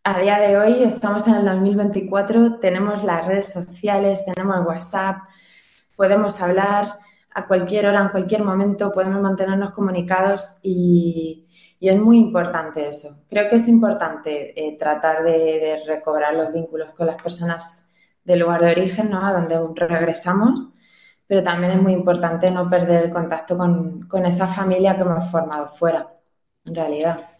a 0.04 0.18
día 0.20 0.38
de 0.40 0.56
hoy 0.56 0.82
estamos 0.82 1.28
en 1.28 1.34
el 1.34 1.44
2024, 1.44 2.58
tenemos 2.60 3.04
las 3.04 3.26
redes 3.26 3.48
sociales, 3.48 4.24
tenemos 4.24 4.66
WhatsApp, 4.66 5.18
podemos 5.96 6.40
hablar 6.40 6.98
a 7.38 7.46
cualquier 7.46 7.86
hora, 7.86 8.02
en 8.02 8.08
cualquier 8.08 8.42
momento, 8.42 8.90
podemos 8.90 9.20
mantenernos 9.22 9.70
comunicados 9.70 10.58
y, 10.62 11.44
es 11.80 11.96
muy 11.96 12.18
importante 12.18 12.88
eso. 12.88 13.24
Creo 13.30 13.48
que 13.48 13.56
es 13.56 13.68
importante 13.68 14.52
eh, 14.60 14.76
tratar 14.76 15.22
de, 15.22 15.84
recobrar 15.86 16.34
los 16.34 16.52
vínculos 16.52 16.90
con 16.96 17.06
las 17.06 17.22
personas 17.22 17.92
del 18.24 18.40
lugar 18.40 18.60
de 18.62 18.72
origen, 18.72 19.10
¿no? 19.10 19.24
A 19.24 19.32
donde 19.32 19.56
regresamos, 19.76 20.74
pero 21.28 21.44
también 21.44 21.72
es 21.74 21.82
muy 21.82 21.92
importante 21.92 22.50
no 22.50 22.68
perder 22.68 23.04
el 23.04 23.10
contacto 23.10 23.56
con, 23.56 24.08
con 24.08 24.26
esa 24.26 24.48
familia 24.48 24.96
que 24.96 25.02
hemos 25.02 25.30
formado 25.30 25.68
fuera, 25.68 26.08
en 26.64 26.74
realidad. 26.74 27.37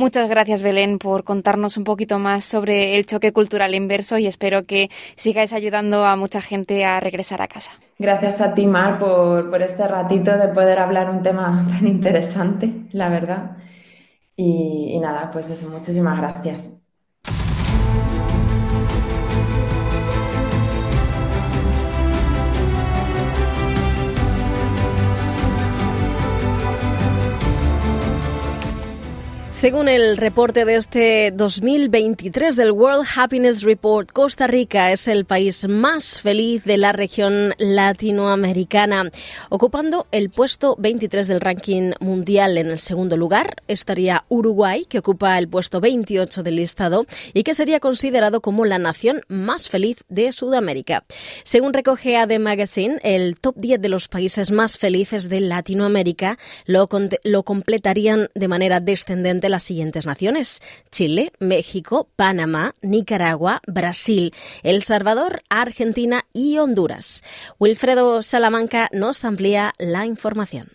Muchas 0.00 0.30
gracias, 0.30 0.62
Belén, 0.62 0.98
por 0.98 1.24
contarnos 1.24 1.76
un 1.76 1.84
poquito 1.84 2.18
más 2.18 2.46
sobre 2.46 2.96
el 2.96 3.04
choque 3.04 3.34
cultural 3.34 3.74
inverso 3.74 4.16
y 4.16 4.26
espero 4.26 4.64
que 4.64 4.88
sigáis 5.14 5.52
ayudando 5.52 6.06
a 6.06 6.16
mucha 6.16 6.40
gente 6.40 6.86
a 6.86 7.00
regresar 7.00 7.42
a 7.42 7.48
casa. 7.48 7.72
Gracias 7.98 8.40
a 8.40 8.54
ti, 8.54 8.66
Mar, 8.66 8.98
por, 8.98 9.50
por 9.50 9.60
este 9.60 9.86
ratito 9.86 10.38
de 10.38 10.48
poder 10.48 10.78
hablar 10.78 11.10
un 11.10 11.20
tema 11.20 11.66
tan 11.68 11.86
interesante, 11.86 12.86
la 12.92 13.10
verdad. 13.10 13.58
y 14.36 14.98
nada, 15.00 15.28
pues 15.30 15.50
eso, 15.50 15.68
muchísimas 15.68 16.18
gracias. 16.18 16.79
Según 29.60 29.90
el 29.90 30.16
reporte 30.16 30.64
de 30.64 30.76
este 30.76 31.32
2023 31.32 32.56
del 32.56 32.72
World 32.72 33.06
Happiness 33.14 33.62
Report, 33.62 34.10
Costa 34.10 34.46
Rica 34.46 34.90
es 34.90 35.06
el 35.06 35.26
país 35.26 35.68
más 35.68 36.22
feliz 36.22 36.64
de 36.64 36.78
la 36.78 36.92
región 36.92 37.52
latinoamericana, 37.58 39.10
ocupando 39.50 40.06
el 40.12 40.30
puesto 40.30 40.76
23 40.78 41.28
del 41.28 41.42
ranking 41.42 41.92
mundial. 42.00 42.56
En 42.56 42.68
el 42.68 42.78
segundo 42.78 43.18
lugar 43.18 43.56
estaría 43.68 44.24
Uruguay, 44.30 44.86
que 44.88 45.00
ocupa 45.00 45.38
el 45.38 45.46
puesto 45.46 45.78
28 45.78 46.42
del 46.42 46.56
listado 46.56 47.04
y 47.34 47.42
que 47.42 47.52
sería 47.52 47.80
considerado 47.80 48.40
como 48.40 48.64
la 48.64 48.78
nación 48.78 49.20
más 49.28 49.68
feliz 49.68 49.98
de 50.08 50.32
Sudamérica. 50.32 51.04
Según 51.42 51.74
recoge 51.74 52.16
AD 52.16 52.38
Magazine, 52.38 52.98
el 53.02 53.36
top 53.38 53.56
10 53.58 53.82
de 53.82 53.90
los 53.90 54.08
países 54.08 54.52
más 54.52 54.78
felices 54.78 55.28
de 55.28 55.40
Latinoamérica 55.40 56.38
lo, 56.64 56.88
lo 57.24 57.42
completarían 57.42 58.30
de 58.34 58.48
manera 58.48 58.80
descendente 58.80 59.49
las 59.50 59.62
siguientes 59.62 60.06
naciones: 60.06 60.62
Chile, 60.90 61.32
México, 61.38 62.08
Panamá, 62.16 62.74
Nicaragua, 62.82 63.60
Brasil, 63.66 64.32
El 64.62 64.82
Salvador, 64.82 65.42
Argentina 65.48 66.24
y 66.32 66.58
Honduras. 66.58 67.22
Wilfredo 67.58 68.22
Salamanca 68.22 68.88
nos 68.92 69.24
amplía 69.24 69.72
la 69.78 70.06
información. 70.06 70.68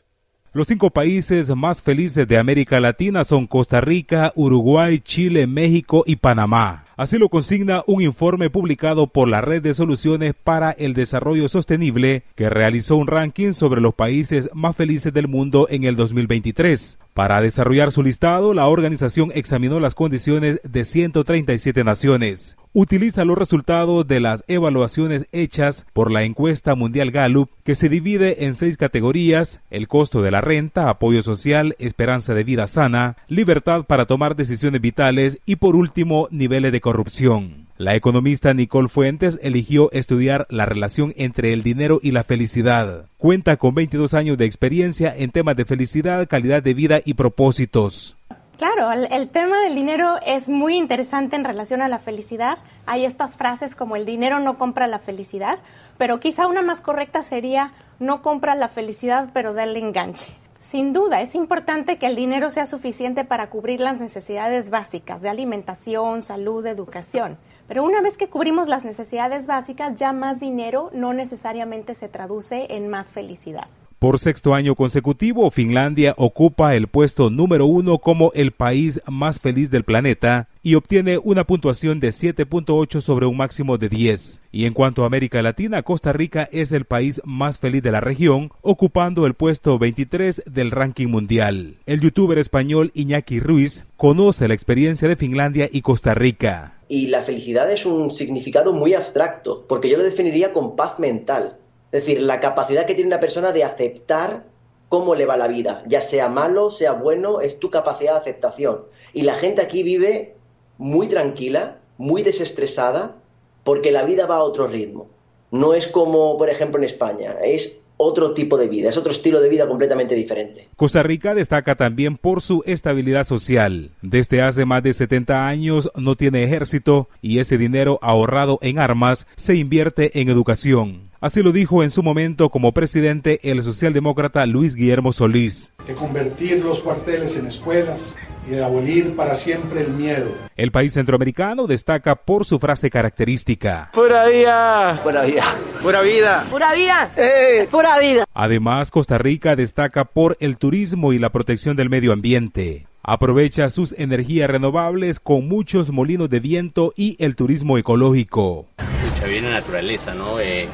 Los 0.55 0.67
cinco 0.67 0.89
países 0.89 1.53
más 1.53 1.81
felices 1.81 2.25
de 2.29 2.37
América 2.37 2.79
Latina 2.79 3.25
son 3.25 3.45
Costa 3.45 3.81
Rica, 3.81 4.31
Uruguay, 4.37 4.99
Chile, 4.99 5.47
México 5.47 6.05
y 6.07 6.15
Panamá. 6.15 6.85
Así 6.95 7.17
lo 7.17 7.27
consigna 7.27 7.83
un 7.87 8.01
informe 8.01 8.49
publicado 8.49 9.07
por 9.07 9.27
la 9.27 9.41
Red 9.41 9.63
de 9.63 9.73
Soluciones 9.73 10.33
para 10.33 10.71
el 10.71 10.93
Desarrollo 10.93 11.49
Sostenible, 11.49 12.23
que 12.35 12.49
realizó 12.49 12.95
un 12.95 13.07
ranking 13.07 13.51
sobre 13.51 13.81
los 13.81 13.95
países 13.95 14.49
más 14.53 14.77
felices 14.77 15.11
del 15.13 15.27
mundo 15.27 15.67
en 15.69 15.83
el 15.83 15.97
2023. 15.97 16.99
Para 17.15 17.39
desarrollar 17.39 17.93
su 17.93 18.03
listado, 18.03 18.53
la 18.53 18.67
organización 18.67 19.31
examinó 19.33 19.79
las 19.79 19.95
condiciones 19.95 20.59
de 20.63 20.83
137 20.83 21.83
naciones 21.83 22.57
utiliza 22.75 23.23
los 23.23 23.37
resultados 23.37 24.05
de 24.05 24.19
las 24.19 24.43
evaluaciones 24.49 25.27
hechas 25.31 25.85
por 25.93 26.11
la 26.11 26.23
encuesta 26.23 26.75
mundial 26.75 27.09
Gallup, 27.09 27.49
que 27.63 27.73
se 27.73 27.87
divide 27.87 28.43
en 28.43 28.53
seis 28.53 28.75
categorías, 28.75 29.61
el 29.71 29.87
costo 29.87 30.21
de 30.21 30.29
la 30.29 30.41
renta, 30.41 30.89
apoyo 30.89 31.21
social, 31.21 31.77
esperanza 31.79 32.33
de 32.33 32.43
vida 32.43 32.67
sana, 32.67 33.15
libertad 33.29 33.85
para 33.85 34.07
tomar 34.07 34.35
decisiones 34.35 34.81
vitales 34.81 35.39
y 35.45 35.55
por 35.55 35.77
último, 35.77 36.27
niveles 36.31 36.73
de 36.73 36.81
corrupción. 36.81 37.64
La 37.77 37.93
economista 37.93 38.53
Nicole 38.53 38.87
Fuentes 38.87 39.37
eligió 39.41 39.91
estudiar 39.91 40.47
la 40.49 40.65
relación 40.65 41.13
entre 41.17 41.51
el 41.51 41.61
dinero 41.61 41.99
y 42.01 42.11
la 42.11 42.23
felicidad. 42.23 43.07
Cuenta 43.17 43.57
con 43.57 43.75
22 43.75 44.13
años 44.13 44.37
de 44.37 44.45
experiencia 44.45 45.13
en 45.13 45.29
temas 45.31 45.57
de 45.57 45.65
felicidad, 45.65 46.25
calidad 46.29 46.63
de 46.63 46.73
vida 46.73 47.01
y 47.03 47.15
propósitos. 47.15 48.15
Claro, 48.57 48.93
el, 48.93 49.27
tema 49.27 49.59
del 49.59 49.75
dinero 49.75 50.15
es 50.25 50.47
muy 50.47 50.77
interesante 50.77 51.35
en 51.35 51.43
relación 51.43 51.81
a 51.81 51.89
la 51.89 51.99
felicidad. 51.99 52.59
Hay 52.85 53.03
estas 53.03 53.35
frases 53.35 53.75
como 53.75 53.97
el 53.97 54.05
dinero 54.05 54.39
no 54.39 54.57
compra 54.57 54.87
la 54.87 54.99
felicidad, 54.99 55.59
pero 55.97 56.21
quizá 56.21 56.47
una 56.47 56.61
más 56.61 56.79
correcta 56.79 57.23
sería 57.23 57.73
no 57.99 58.21
compra 58.21 58.55
la 58.55 58.69
felicidad, 58.69 59.31
pero 59.33 59.53
dale 59.53 59.79
enganche. 59.79 60.27
Sin 60.67 60.93
duda, 60.93 61.21
es 61.21 61.35
importante 61.35 61.99
que 61.99 62.07
el 62.07 62.15
dinero 62.15 62.49
sea 62.49 62.65
suficiente 62.65 63.23
para 63.23 63.51
cubrir 63.51 63.79
las 63.79 63.99
necesidades 63.99 64.71
básicas 64.71 65.21
de 65.21 65.29
alimentación, 65.29 66.23
salud, 66.23 66.65
educación. 66.65 67.37
Pero 67.67 67.83
una 67.83 68.01
vez 68.01 68.17
que 68.17 68.29
cubrimos 68.29 68.67
las 68.67 68.83
necesidades 68.83 69.45
básicas, 69.45 69.95
ya 69.95 70.11
más 70.11 70.39
dinero 70.39 70.89
no 70.91 71.13
necesariamente 71.13 71.93
se 71.93 72.09
traduce 72.09 72.65
en 72.73 72.89
más 72.89 73.11
felicidad. 73.11 73.67
Por 74.05 74.19
sexto 74.19 74.53
año 74.53 74.75
consecutivo, 74.75 75.49
Finlandia 75.49 76.13
ocupa 76.19 76.75
el 76.75 76.87
puesto 76.87 77.31
número 77.31 77.65
uno 77.65 77.97
como 77.97 78.31
el 78.35 78.51
país 78.51 79.01
más 79.07 79.39
feliz 79.39 79.71
del 79.71 79.83
planeta 79.83 80.47
y 80.61 80.75
obtiene 80.75 81.17
una 81.17 81.43
puntuación 81.43 81.99
de 81.99 82.09
7.8 82.09 83.01
sobre 83.01 83.25
un 83.25 83.35
máximo 83.35 83.79
de 83.79 83.89
10. 83.89 84.41
Y 84.51 84.65
en 84.65 84.75
cuanto 84.75 85.01
a 85.01 85.07
América 85.07 85.41
Latina, 85.41 85.81
Costa 85.81 86.13
Rica 86.13 86.47
es 86.51 86.71
el 86.71 86.85
país 86.85 87.19
más 87.25 87.57
feliz 87.57 87.81
de 87.81 87.91
la 87.91 87.99
región, 87.99 88.51
ocupando 88.61 89.25
el 89.25 89.33
puesto 89.33 89.79
23 89.79 90.43
del 90.45 90.69
ranking 90.69 91.07
mundial. 91.07 91.77
El 91.87 91.99
youtuber 91.99 92.37
español 92.37 92.91
Iñaki 92.93 93.39
Ruiz 93.39 93.87
conoce 93.97 94.47
la 94.47 94.53
experiencia 94.53 95.07
de 95.07 95.15
Finlandia 95.15 95.67
y 95.71 95.81
Costa 95.81 96.13
Rica. 96.13 96.77
Y 96.87 97.07
la 97.07 97.23
felicidad 97.23 97.71
es 97.71 97.87
un 97.87 98.11
significado 98.11 98.71
muy 98.71 98.93
abstracto, 98.93 99.65
porque 99.67 99.89
yo 99.89 99.97
lo 99.97 100.03
definiría 100.03 100.53
con 100.53 100.75
paz 100.75 100.99
mental 100.99 101.57
es 101.95 102.05
decir, 102.05 102.21
la 102.21 102.41
capacidad 102.41 102.85
que 102.85 102.93
tiene 102.93 103.07
una 103.07 103.21
persona 103.21 103.53
de 103.53 103.63
aceptar 103.63 104.43
cómo 104.89 105.15
le 105.15 105.25
va 105.25 105.37
la 105.37 105.47
vida, 105.47 105.81
ya 105.87 106.01
sea 106.01 106.27
malo, 106.27 106.69
sea 106.69 106.91
bueno, 106.91 107.39
es 107.39 107.57
tu 107.57 107.69
capacidad 107.69 108.11
de 108.11 108.19
aceptación. 108.19 108.83
Y 109.13 109.21
la 109.21 109.35
gente 109.35 109.61
aquí 109.61 109.81
vive 109.81 110.35
muy 110.77 111.07
tranquila, 111.07 111.79
muy 111.97 112.21
desestresada, 112.21 113.15
porque 113.63 113.91
la 113.91 114.03
vida 114.03 114.25
va 114.25 114.35
a 114.35 114.43
otro 114.43 114.67
ritmo. 114.67 115.07
No 115.51 115.73
es 115.73 115.87
como, 115.87 116.35
por 116.35 116.49
ejemplo, 116.49 116.79
en 116.79 116.83
España. 116.83 117.37
Es 117.41 117.79
otro 117.97 118.33
tipo 118.33 118.57
de 118.57 118.67
vida, 118.67 118.89
es 118.89 118.97
otro 118.97 119.11
estilo 119.11 119.39
de 119.39 119.49
vida 119.49 119.67
completamente 119.67 120.15
diferente. 120.15 120.67
Costa 120.75 121.03
Rica 121.03 121.33
destaca 121.33 121.75
también 121.75 122.17
por 122.17 122.41
su 122.41 122.63
estabilidad 122.65 123.25
social. 123.25 123.91
Desde 124.01 124.41
hace 124.41 124.65
más 124.65 124.83
de 124.83 124.93
70 124.93 125.47
años 125.47 125.89
no 125.95 126.15
tiene 126.15 126.43
ejército 126.43 127.09
y 127.21 127.39
ese 127.39 127.57
dinero 127.57 127.99
ahorrado 128.01 128.59
en 128.61 128.79
armas 128.79 129.27
se 129.35 129.55
invierte 129.55 130.19
en 130.19 130.29
educación. 130.29 131.09
Así 131.21 131.41
lo 131.41 131.51
dijo 131.51 131.81
en 131.81 131.89
su 131.89 132.03
momento 132.03 132.49
como 132.49 132.71
presidente 132.71 133.39
el 133.41 133.63
socialdemócrata 133.63 134.45
Luis 134.45 134.75
Guillermo 134.75 135.11
Solís. 135.11 135.73
De 135.87 135.95
convertir 135.95 136.63
los 136.63 136.81
cuarteles 136.81 137.35
en 137.37 137.47
escuelas, 137.47 138.15
y 138.47 138.51
de 138.51 138.63
abolir 138.63 139.15
para 139.15 139.35
siempre 139.35 139.81
el 139.81 139.89
miedo. 139.89 140.31
El 140.55 140.71
país 140.71 140.93
centroamericano 140.93 141.67
destaca 141.67 142.15
por 142.15 142.45
su 142.45 142.59
frase 142.59 142.89
característica. 142.89 143.89
Pura 143.93 144.27
vida. 144.27 144.99
Pura 145.03 145.23
vida. 145.23 145.43
Pura 145.81 146.01
vida. 146.01 146.45
Pura 146.49 146.73
vida. 146.73 147.09
Eh. 147.17 147.67
Pura 147.69 147.99
vida. 147.99 148.25
Además, 148.33 148.91
Costa 148.91 149.17
Rica 149.17 149.55
destaca 149.55 150.05
por 150.05 150.37
el 150.39 150.57
turismo 150.57 151.13
y 151.13 151.19
la 151.19 151.31
protección 151.31 151.75
del 151.75 151.89
medio 151.89 152.13
ambiente. 152.13 152.87
Aprovecha 153.03 153.69
sus 153.69 153.93
energías 153.97 154.49
renovables 154.49 155.19
con 155.19 155.47
muchos 155.47 155.91
molinos 155.91 156.29
de 156.29 156.39
viento 156.39 156.93
y 156.95 157.15
el 157.23 157.35
turismo 157.35 157.77
ecológico. 157.77 158.67
Mucha 159.13 159.27
bien 159.27 159.49
naturaleza, 159.49 160.15
¿no? 160.15 160.39
Eh, 160.39 160.67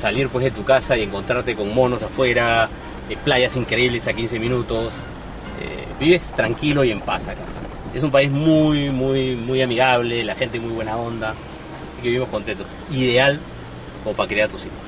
salir 0.00 0.28
pues 0.28 0.44
de 0.44 0.50
tu 0.50 0.64
casa 0.64 0.96
y 0.96 1.02
encontrarte 1.02 1.54
con 1.54 1.74
monos 1.74 2.02
afuera, 2.02 2.68
eh, 3.10 3.16
playas 3.22 3.56
increíbles 3.56 4.06
a 4.08 4.14
15 4.14 4.38
minutos, 4.38 4.94
vives 5.98 6.32
tranquilo 6.34 6.84
y 6.84 6.90
en 6.90 7.00
paz 7.00 7.28
acá. 7.28 7.42
Es 7.94 8.02
un 8.02 8.10
país 8.10 8.30
muy, 8.30 8.90
muy, 8.90 9.34
muy 9.34 9.62
amigable, 9.62 10.24
la 10.24 10.34
gente 10.34 10.60
muy 10.60 10.72
buena 10.72 10.96
onda, 10.96 11.30
así 11.30 12.02
que 12.02 12.08
vivimos 12.08 12.28
contentos. 12.28 12.66
Ideal 12.92 13.40
como 14.04 14.14
para 14.14 14.28
criar 14.28 14.48
a 14.48 14.52
tus 14.52 14.66
hijos. 14.66 14.78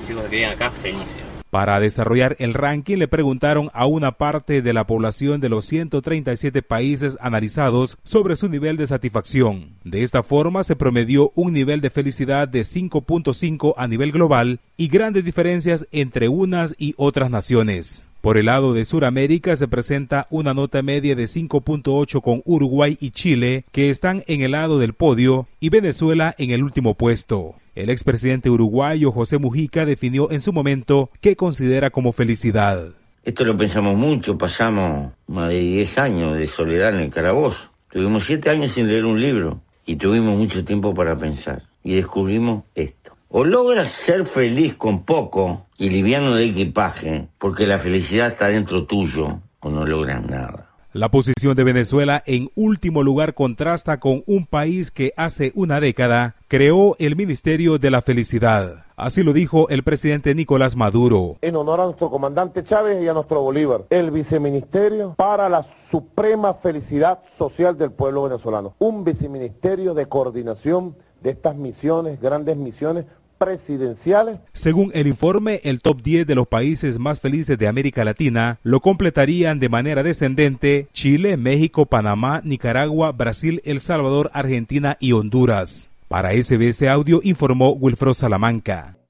Mis 0.00 0.10
hijos 0.10 0.22
se 0.22 0.28
crían 0.28 0.52
acá 0.52 0.70
felices. 0.70 1.22
Para 1.50 1.78
desarrollar 1.78 2.36
el 2.38 2.54
ranking 2.54 2.96
le 2.98 3.08
preguntaron 3.08 3.70
a 3.72 3.86
una 3.86 4.12
parte 4.12 4.62
de 4.62 4.72
la 4.72 4.86
población 4.86 5.40
de 5.40 5.48
los 5.48 5.64
137 5.66 6.60
países 6.62 7.16
analizados 7.20 7.98
sobre 8.02 8.36
su 8.36 8.48
nivel 8.48 8.76
de 8.76 8.86
satisfacción. 8.86 9.70
De 9.84 10.02
esta 10.02 10.22
forma 10.22 10.64
se 10.64 10.76
promedió 10.76 11.30
un 11.34 11.52
nivel 11.52 11.80
de 11.80 11.90
felicidad 11.90 12.48
de 12.48 12.62
5.5 12.62 13.74
a 13.76 13.86
nivel 13.86 14.12
global 14.12 14.60
y 14.76 14.88
grandes 14.88 15.24
diferencias 15.24 15.86
entre 15.92 16.28
unas 16.28 16.74
y 16.78 16.94
otras 16.98 17.30
naciones. 17.30 18.04
Por 18.26 18.38
el 18.38 18.46
lado 18.46 18.72
de 18.72 18.84
Sudamérica 18.84 19.54
se 19.54 19.68
presenta 19.68 20.26
una 20.30 20.52
nota 20.52 20.82
media 20.82 21.14
de 21.14 21.26
5.8 21.26 22.20
con 22.20 22.42
Uruguay 22.44 22.98
y 23.00 23.12
Chile, 23.12 23.66
que 23.70 23.88
están 23.88 24.24
en 24.26 24.40
el 24.40 24.50
lado 24.50 24.80
del 24.80 24.94
podio, 24.94 25.46
y 25.60 25.68
Venezuela 25.68 26.34
en 26.36 26.50
el 26.50 26.64
último 26.64 26.94
puesto. 26.94 27.54
El 27.76 27.88
expresidente 27.88 28.50
uruguayo 28.50 29.12
José 29.12 29.38
Mujica 29.38 29.84
definió 29.84 30.32
en 30.32 30.40
su 30.40 30.52
momento 30.52 31.08
qué 31.20 31.36
considera 31.36 31.90
como 31.90 32.10
felicidad. 32.10 32.88
Esto 33.22 33.44
lo 33.44 33.56
pensamos 33.56 33.94
mucho, 33.94 34.36
pasamos 34.36 35.12
más 35.28 35.50
de 35.50 35.60
10 35.60 35.98
años 35.98 36.36
de 36.36 36.48
soledad 36.48 36.96
en 36.96 37.02
el 37.02 37.10
calabozo. 37.10 37.70
Tuvimos 37.92 38.24
7 38.24 38.50
años 38.50 38.72
sin 38.72 38.88
leer 38.88 39.04
un 39.04 39.20
libro 39.20 39.60
y 39.84 39.94
tuvimos 39.94 40.36
mucho 40.36 40.64
tiempo 40.64 40.92
para 40.92 41.16
pensar. 41.16 41.62
Y 41.84 41.94
descubrimos 41.94 42.64
esto. 42.74 43.15
O 43.28 43.42
logras 43.44 43.90
ser 43.90 44.24
feliz 44.24 44.74
con 44.74 45.02
poco 45.02 45.66
y 45.76 45.90
liviano 45.90 46.36
de 46.36 46.44
equipaje, 46.44 47.28
porque 47.38 47.66
la 47.66 47.78
felicidad 47.78 48.28
está 48.28 48.46
dentro 48.46 48.86
tuyo, 48.86 49.40
o 49.58 49.68
no 49.68 49.84
logras 49.84 50.24
nada. 50.24 50.70
La 50.92 51.10
posición 51.10 51.56
de 51.56 51.64
Venezuela 51.64 52.22
en 52.24 52.50
último 52.54 53.02
lugar 53.02 53.34
contrasta 53.34 53.98
con 53.98 54.22
un 54.26 54.46
país 54.46 54.90
que 54.90 55.12
hace 55.16 55.50
una 55.56 55.80
década 55.80 56.36
creó 56.48 56.94
el 57.00 57.16
Ministerio 57.16 57.78
de 57.78 57.90
la 57.90 58.00
Felicidad. 58.00 58.86
Así 58.96 59.22
lo 59.22 59.34
dijo 59.34 59.68
el 59.68 59.82
presidente 59.82 60.34
Nicolás 60.34 60.74
Maduro. 60.74 61.36
En 61.42 61.56
honor 61.56 61.80
a 61.80 61.84
nuestro 61.84 62.08
comandante 62.08 62.64
Chávez 62.64 63.02
y 63.02 63.08
a 63.08 63.12
nuestro 63.12 63.42
Bolívar, 63.42 63.84
el 63.90 64.10
viceministerio 64.10 65.14
para 65.18 65.50
la 65.50 65.66
suprema 65.90 66.54
felicidad 66.54 67.18
social 67.36 67.76
del 67.76 67.90
pueblo 67.90 68.22
venezolano. 68.22 68.74
Un 68.78 69.04
viceministerio 69.04 69.92
de 69.92 70.06
coordinación 70.06 70.96
de 71.22 71.30
estas 71.30 71.56
misiones, 71.56 72.20
grandes 72.20 72.56
misiones 72.56 73.06
presidenciales. 73.38 74.38
Según 74.52 74.90
el 74.94 75.06
informe, 75.06 75.60
el 75.64 75.80
top 75.80 76.02
10 76.02 76.26
de 76.26 76.34
los 76.34 76.48
países 76.48 76.98
más 76.98 77.20
felices 77.20 77.58
de 77.58 77.68
América 77.68 78.04
Latina 78.04 78.58
lo 78.62 78.80
completarían 78.80 79.60
de 79.60 79.68
manera 79.68 80.02
descendente 80.02 80.88
Chile, 80.92 81.36
México, 81.36 81.86
Panamá, 81.86 82.40
Nicaragua, 82.44 83.12
Brasil, 83.12 83.60
El 83.64 83.80
Salvador, 83.80 84.30
Argentina 84.32 84.96
y 85.00 85.12
Honduras. 85.12 85.90
Para 86.08 86.30
SBS 86.30 86.88
Audio 86.88 87.20
informó 87.22 87.70
Wilfredo 87.70 88.14
Salamanca.「 88.14 89.05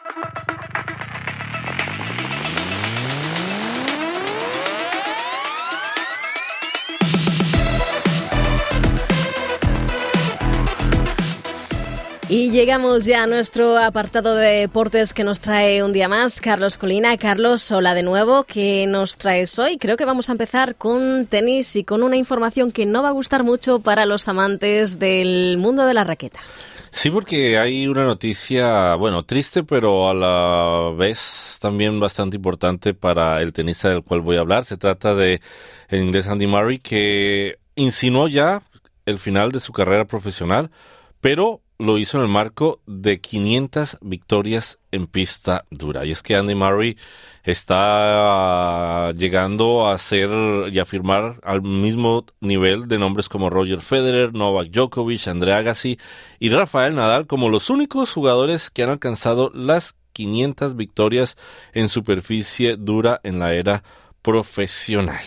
Y 12.28 12.50
llegamos 12.50 13.04
ya 13.04 13.22
a 13.22 13.26
nuestro 13.28 13.78
apartado 13.78 14.34
de 14.34 14.62
deportes 14.62 15.14
que 15.14 15.22
nos 15.22 15.38
trae 15.38 15.84
un 15.84 15.92
día 15.92 16.08
más 16.08 16.40
Carlos 16.40 16.76
Colina. 16.76 17.16
Carlos, 17.18 17.70
hola 17.70 17.94
de 17.94 18.02
nuevo. 18.02 18.42
¿Qué 18.42 18.84
nos 18.88 19.16
traes 19.16 19.56
hoy? 19.60 19.78
Creo 19.78 19.96
que 19.96 20.04
vamos 20.04 20.28
a 20.28 20.32
empezar 20.32 20.74
con 20.74 21.26
tenis 21.26 21.76
y 21.76 21.84
con 21.84 22.02
una 22.02 22.16
información 22.16 22.72
que 22.72 22.84
no 22.84 23.04
va 23.04 23.10
a 23.10 23.12
gustar 23.12 23.44
mucho 23.44 23.78
para 23.78 24.06
los 24.06 24.26
amantes 24.26 24.98
del 24.98 25.56
mundo 25.58 25.86
de 25.86 25.94
la 25.94 26.02
raqueta. 26.02 26.40
Sí, 26.90 27.12
porque 27.12 27.58
hay 27.58 27.86
una 27.86 28.04
noticia, 28.04 28.96
bueno, 28.96 29.24
triste, 29.24 29.62
pero 29.62 30.10
a 30.10 30.14
la 30.14 30.96
vez 30.96 31.58
también 31.60 32.00
bastante 32.00 32.38
importante 32.38 32.92
para 32.92 33.40
el 33.40 33.52
tenista 33.52 33.88
del 33.88 34.02
cual 34.02 34.22
voy 34.22 34.36
a 34.36 34.40
hablar. 34.40 34.64
Se 34.64 34.76
trata 34.76 35.14
de 35.14 35.40
el 35.88 36.00
inglés 36.00 36.26
Andy 36.26 36.48
Murray, 36.48 36.80
que 36.80 37.60
insinuó 37.76 38.26
ya 38.26 38.62
el 39.04 39.20
final 39.20 39.52
de 39.52 39.60
su 39.60 39.72
carrera 39.72 40.06
profesional, 40.06 40.72
pero 41.20 41.60
lo 41.78 41.98
hizo 41.98 42.18
en 42.18 42.24
el 42.24 42.28
marco 42.28 42.80
de 42.86 43.20
500 43.20 43.98
victorias 44.00 44.78
en 44.92 45.06
pista 45.06 45.64
dura. 45.70 46.04
Y 46.06 46.10
es 46.10 46.22
que 46.22 46.36
Andy 46.36 46.54
Murray 46.54 46.96
está 47.44 49.12
llegando 49.12 49.88
a 49.88 49.98
ser 49.98 50.30
y 50.72 50.78
a 50.78 50.84
firmar 50.84 51.38
al 51.42 51.62
mismo 51.62 52.24
nivel 52.40 52.88
de 52.88 52.98
nombres 52.98 53.28
como 53.28 53.50
Roger 53.50 53.80
Federer, 53.80 54.32
Novak 54.32 54.70
Djokovic, 54.70 55.28
André 55.28 55.54
Agassi 55.54 55.98
y 56.38 56.48
Rafael 56.48 56.94
Nadal 56.94 57.26
como 57.26 57.48
los 57.48 57.70
únicos 57.70 58.12
jugadores 58.12 58.70
que 58.70 58.82
han 58.82 58.90
alcanzado 58.90 59.50
las 59.54 59.96
500 60.12 60.76
victorias 60.76 61.36
en 61.74 61.88
superficie 61.90 62.76
dura 62.76 63.20
en 63.22 63.38
la 63.38 63.52
era 63.52 63.82
profesional. 64.22 65.22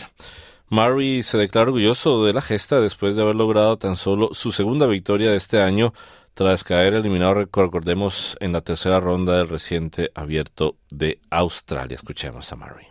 Murray 0.69 1.23
se 1.23 1.37
declara 1.37 1.67
orgulloso 1.67 2.25
de 2.25 2.33
la 2.33 2.41
gesta 2.41 2.79
después 2.79 3.15
de 3.15 3.21
haber 3.21 3.35
logrado 3.35 3.77
tan 3.77 3.95
solo 3.95 4.29
su 4.33 4.51
segunda 4.51 4.85
victoria 4.85 5.31
de 5.31 5.37
este 5.37 5.61
año 5.61 5.93
tras 6.33 6.63
caer 6.63 6.93
eliminado, 6.93 7.33
recordemos, 7.33 8.37
en 8.39 8.53
la 8.53 8.61
tercera 8.61 8.99
ronda 8.99 9.37
del 9.37 9.49
reciente 9.49 10.11
abierto 10.15 10.77
de 10.89 11.19
Australia. 11.29 11.95
Escuchemos 11.95 12.51
a 12.51 12.55
Murray. 12.55 12.87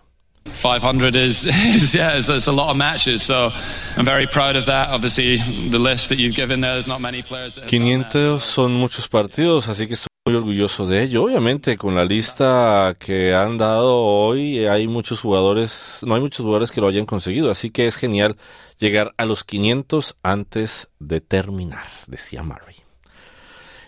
500 0.50 1.14
is, 1.16 1.44
is 1.74 1.94
yeah, 1.94 2.16
it's, 2.16 2.28
it's, 2.28 2.48
a 2.48 2.52
lot 2.52 2.70
of 2.70 2.76
matches, 2.76 3.22
so 3.22 3.50
I'm 3.96 4.04
very 4.04 4.26
proud 4.26 4.56
of 4.56 4.66
that. 4.66 4.88
Obviously, 4.88 5.36
the 5.70 5.78
list 5.78 6.08
that 6.08 6.18
you've 6.18 6.34
given 6.34 6.60
there, 6.60 6.72
there's 6.72 6.88
not 6.88 7.00
many 7.00 7.22
players. 7.22 7.54
That 7.56 7.68
500 7.68 8.40
son 8.40 8.72
muchos 8.72 9.08
partidos, 9.08 9.68
así 9.68 9.86
que 9.86 9.94
estoy 9.94 10.08
muy 10.26 10.34
orgulloso 10.36 10.86
de 10.86 11.02
ello. 11.02 11.24
Obviamente, 11.24 11.76
con 11.76 11.94
la 11.94 12.04
lista 12.04 12.96
que 12.98 13.34
han 13.34 13.56
dado 13.56 13.96
hoy, 13.96 14.66
hay 14.66 14.86
muchos 14.88 15.20
jugadores, 15.20 16.00
no 16.06 16.14
hay 16.14 16.20
muchos 16.20 16.44
jugadores 16.44 16.70
que 16.72 16.80
lo 16.80 16.88
hayan 16.88 17.06
conseguido, 17.06 17.50
así 17.50 17.70
que 17.70 17.86
es 17.86 17.96
genial 17.96 18.36
llegar 18.78 19.14
a 19.16 19.24
los 19.24 19.44
500 19.44 20.16
antes 20.22 20.90
de 20.98 21.20
terminar, 21.20 21.86
decía 22.06 22.42
Murray. 22.42 22.87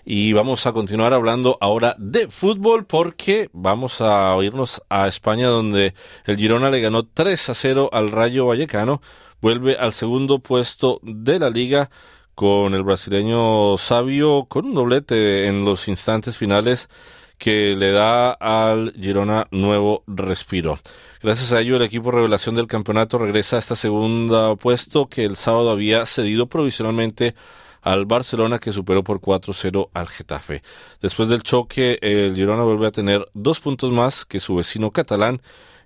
Y 0.04 0.32
vamos 0.32 0.66
a 0.66 0.72
continuar 0.72 1.12
hablando 1.12 1.58
ahora 1.60 1.94
de 1.98 2.28
fútbol 2.28 2.86
porque 2.86 3.50
vamos 3.52 4.00
a 4.00 4.36
irnos 4.42 4.82
a 4.88 5.06
España 5.06 5.48
donde 5.48 5.94
el 6.24 6.36
Girona 6.36 6.70
le 6.70 6.80
ganó 6.80 7.04
3 7.04 7.50
a 7.50 7.54
0 7.54 7.90
al 7.92 8.10
Rayo 8.10 8.46
Vallecano. 8.46 9.02
Vuelve 9.40 9.76
al 9.76 9.92
segundo 9.92 10.38
puesto 10.38 11.00
de 11.02 11.38
la 11.38 11.50
liga 11.50 11.90
con 12.34 12.74
el 12.74 12.82
brasileño 12.82 13.76
Sabio 13.76 14.46
con 14.48 14.66
un 14.66 14.74
doblete 14.74 15.46
en 15.46 15.64
los 15.64 15.88
instantes 15.88 16.36
finales 16.36 16.88
que 17.36 17.74
le 17.76 17.90
da 17.90 18.32
al 18.32 18.92
Girona 18.92 19.46
nuevo 19.50 20.04
respiro. 20.06 20.78
Gracias 21.22 21.52
a 21.52 21.60
ello, 21.60 21.76
el 21.76 21.82
equipo 21.82 22.10
revelación 22.10 22.54
del 22.54 22.66
campeonato 22.66 23.18
regresa 23.18 23.56
a 23.56 23.58
este 23.58 23.76
segundo 23.76 24.56
puesto 24.56 25.08
que 25.08 25.24
el 25.24 25.36
sábado 25.36 25.70
había 25.70 26.06
cedido 26.06 26.46
provisionalmente 26.46 27.34
al 27.82 28.06
Barcelona 28.06 28.58
que 28.58 28.72
superó 28.72 29.02
por 29.02 29.20
4-0 29.20 29.90
al 29.92 30.08
Getafe. 30.08 30.62
Después 31.00 31.28
del 31.28 31.42
choque, 31.42 31.98
el 32.02 32.34
Girona 32.34 32.62
vuelve 32.62 32.86
a 32.86 32.90
tener 32.90 33.26
dos 33.34 33.60
puntos 33.60 33.92
más 33.92 34.24
que 34.24 34.40
su 34.40 34.56
vecino 34.56 34.90
catalán 34.90 35.40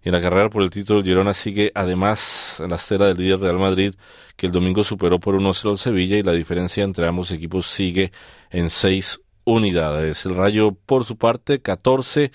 y 0.05 0.09
en 0.09 0.15
la 0.15 0.21
carrera 0.21 0.51
por 0.51 0.63
el 0.63 0.69
título, 0.69 1.01
el 1.01 1.07
Girona 1.07 1.33
sigue 1.33 1.73
además 1.75 2.61
en 2.61 2.69
la 2.69 2.77
estera 2.77 3.07
del 3.07 3.17
líder 3.17 3.41
Real 3.41 3.59
Madrid, 3.59 3.95
que 4.37 4.47
el 4.47 4.53
domingo 4.53 4.85
superó 4.85 5.19
por 5.19 5.35
1-0 5.35 5.71
al 5.71 5.79
Sevilla 5.79 6.19
y 6.19 6.23
la 6.23 6.33
diferencia 6.33 6.85
entre 6.85 7.07
ambos 7.07 7.33
equipos 7.33 7.67
sigue 7.67 8.13
en 8.51 8.69
6 8.69 9.21
unidades. 9.45 10.27
El 10.27 10.37
Rayo, 10.37 10.73
por 10.73 11.05
su 11.05 11.17
parte, 11.17 11.61
14 11.63 12.33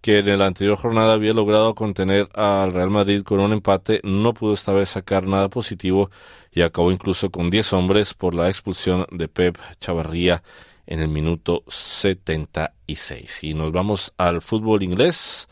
que 0.00 0.18
en 0.18 0.38
la 0.40 0.46
anterior 0.46 0.76
jornada 0.76 1.12
había 1.12 1.32
logrado 1.32 1.76
contener 1.76 2.28
al 2.34 2.72
Real 2.72 2.90
Madrid 2.90 3.22
con 3.22 3.38
un 3.38 3.52
empate, 3.52 4.00
no 4.02 4.34
pudo 4.34 4.54
esta 4.54 4.72
vez 4.72 4.88
sacar 4.88 5.28
nada 5.28 5.48
positivo 5.48 6.10
y 6.52 6.62
acabó 6.62 6.92
incluso 6.92 7.30
con 7.30 7.50
10 7.50 7.72
hombres 7.72 8.14
por 8.14 8.34
la 8.34 8.48
expulsión 8.48 9.06
de 9.10 9.28
Pep 9.28 9.58
Chavarría 9.80 10.42
en 10.86 11.00
el 11.00 11.08
minuto 11.08 11.64
76. 11.66 13.44
Y 13.44 13.54
nos 13.54 13.72
vamos 13.72 14.12
al 14.18 14.42
fútbol 14.42 14.82
inglés, 14.82 15.48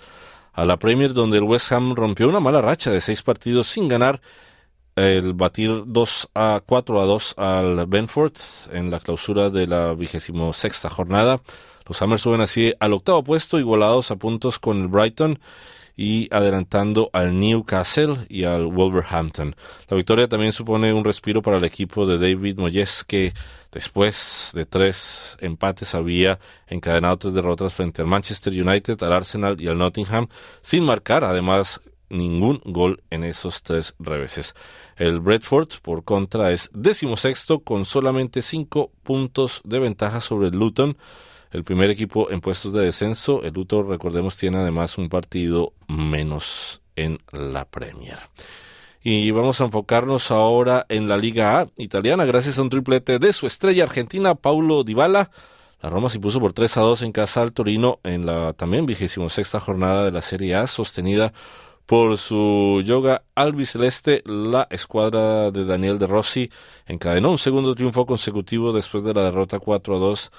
a 0.53 0.65
la 0.65 0.77
Premier, 0.77 1.15
donde 1.15 1.39
el 1.39 1.45
West 1.45 1.73
Ham 1.73 1.95
rompió 1.95 2.29
una 2.29 2.41
mala 2.41 2.61
racha 2.61 2.91
de 2.91 3.01
seis 3.01 3.23
partidos 3.23 3.69
sin 3.69 3.89
ganar 3.89 4.21
el 4.97 5.33
batir 5.33 5.85
2 5.87 6.31
a 6.35 6.61
4 6.67 7.01
a 7.01 7.05
2 7.05 7.35
al 7.39 7.87
Benford 7.87 8.35
en 8.73 8.91
la 8.91 9.01
clausura 9.01 9.49
de 9.49 9.67
la 9.67 9.95
vigésimo 9.95 10.53
sexta 10.53 10.91
jornada. 10.91 11.41
Los 11.87 12.03
Hammers 12.03 12.23
suben 12.23 12.41
así 12.41 12.75
al 12.79 12.93
octavo 12.93 13.25
puesto, 13.25 13.59
igualados 13.59 14.11
a 14.11 14.17
puntos 14.17 14.59
con 14.59 14.83
el 14.83 14.89
Brighton 14.89 15.39
y 15.97 16.29
adelantando 16.33 17.11
al 17.13 17.39
Newcastle 17.39 18.27
y 18.29 18.45
al 18.45 18.67
Wolverhampton. 18.67 19.55
La 19.89 19.97
victoria 19.97 20.29
también 20.29 20.53
supone 20.53 20.93
un 20.93 21.05
respiro 21.05 21.43
para 21.43 21.57
el 21.57 21.65
equipo 21.65 22.07
de 22.07 22.19
David 22.19 22.59
Moyes 22.59 23.05
que 23.05 23.33
después 23.73 24.51
de 24.55 24.67
tres 24.67 25.37
empates 25.41 25.95
había 25.95 26.39
encadenado 26.67 27.19
tres 27.19 27.35
derrotas 27.35 27.75
frente 27.75 28.03
al 28.03 28.09
Manchester 28.09 28.53
United, 28.53 29.03
al 29.03 29.13
Arsenal 29.13 29.61
y 29.61 29.69
al 29.69 29.79
Nottingham 29.79 30.29
sin 30.63 30.85
marcar 30.85 31.25
además 31.25 31.81
ningún 32.11 32.61
gol 32.65 33.03
en 33.11 33.25
esos 33.25 33.63
tres 33.63 33.95
reveses. 33.99 34.55
El 34.97 35.21
Bradford, 35.21 35.69
por 35.83 36.05
contra, 36.05 36.51
es 36.53 36.71
decimosexto 36.75 37.61
con 37.61 37.85
solamente 37.85 38.43
cinco 38.43 38.91
puntos 39.03 39.63
de 39.65 39.79
ventaja 39.79 40.21
sobre 40.21 40.49
el 40.49 40.57
Luton 40.57 40.99
el 41.51 41.65
primer 41.65 41.91
equipo 41.91 42.31
en 42.31 42.41
puestos 42.41 42.73
de 42.73 42.85
descenso. 42.85 43.43
El 43.43 43.55
Luto, 43.55 43.83
recordemos, 43.83 44.37
tiene 44.37 44.59
además 44.59 44.99
un 44.99 45.09
partido 45.09 45.73
menos 45.89 46.81
en 46.97 47.19
la 47.33 47.65
Premier. 47.65 48.19
Y 49.03 49.31
vamos 49.31 49.61
a 49.61 49.65
enfocarnos 49.65 50.31
ahora 50.31 50.85
en 50.89 51.09
la 51.09 51.17
Liga 51.17 51.59
A 51.59 51.69
italiana, 51.77 52.27
gracias 52.27 52.59
a 52.59 52.63
un 52.63 52.69
triplete 52.69 53.19
de 53.19 53.33
su 53.33 53.47
estrella 53.47 53.85
argentina, 53.85 54.35
Paulo 54.35 54.85
Dybala. 54.85 55.31
La 55.83 55.89
Roma 55.89 56.11
se 56.11 56.21
puso 56.21 56.41
por 56.41 56.53
3 56.53 56.77
a 56.77 56.81
2 56.83 57.03
en 57.03 57.13
casa 57.13 57.41
al 57.41 57.53
Torino 57.53 58.01
en 58.05 58.27
la 58.27 58.53
también 58.53 58.85
vigésimo 58.85 59.31
sexta 59.31 59.59
jornada 59.59 60.05
de 60.05 60.11
la 60.11 60.21
Serie 60.21 60.55
A, 60.55 60.67
sostenida 60.67 61.33
por 61.87 62.19
su 62.19 62.83
yoga 62.85 63.23
albiceleste. 63.35 64.23
La 64.27 64.69
escuadra 64.71 65.51
de 65.51 65.65
Daniel 65.65 65.99
De 65.99 66.07
Rossi 66.07 66.51
encadenó 66.87 67.31
un 67.31 67.39
segundo 67.39 67.75
triunfo 67.75 68.05
consecutivo 68.05 68.73
después 68.73 69.03
de 69.03 69.15
la 69.15 69.25
derrota 69.25 69.59
4 69.59 69.97
a 69.97 69.99
2 69.99 70.31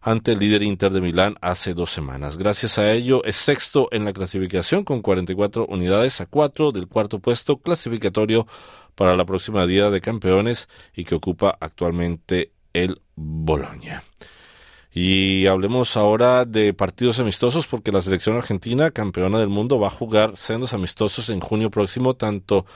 ante 0.00 0.32
el 0.32 0.38
líder 0.38 0.62
Inter 0.62 0.92
de 0.92 1.00
Milán 1.00 1.36
hace 1.40 1.74
dos 1.74 1.90
semanas. 1.90 2.36
Gracias 2.36 2.78
a 2.78 2.90
ello 2.92 3.22
es 3.24 3.36
sexto 3.36 3.88
en 3.92 4.04
la 4.04 4.12
clasificación 4.12 4.84
con 4.84 5.02
44 5.02 5.66
unidades 5.66 6.20
a 6.20 6.26
cuatro 6.26 6.72
del 6.72 6.88
cuarto 6.88 7.18
puesto 7.18 7.58
clasificatorio 7.58 8.46
para 8.94 9.16
la 9.16 9.24
próxima 9.24 9.66
Día 9.66 9.90
de 9.90 10.00
Campeones 10.00 10.68
y 10.94 11.04
que 11.04 11.14
ocupa 11.14 11.56
actualmente 11.60 12.52
el 12.72 13.00
Boloña. 13.14 14.02
Y 14.92 15.46
hablemos 15.46 15.96
ahora 15.96 16.44
de 16.44 16.74
partidos 16.74 17.20
amistosos 17.20 17.66
porque 17.66 17.92
la 17.92 18.00
selección 18.00 18.36
argentina, 18.36 18.90
campeona 18.90 19.38
del 19.38 19.48
mundo, 19.48 19.78
va 19.78 19.86
a 19.86 19.90
jugar 19.90 20.36
sendos 20.36 20.74
amistosos 20.74 21.30
en 21.30 21.40
junio 21.40 21.70
próximo, 21.70 22.14
tanto 22.14 22.66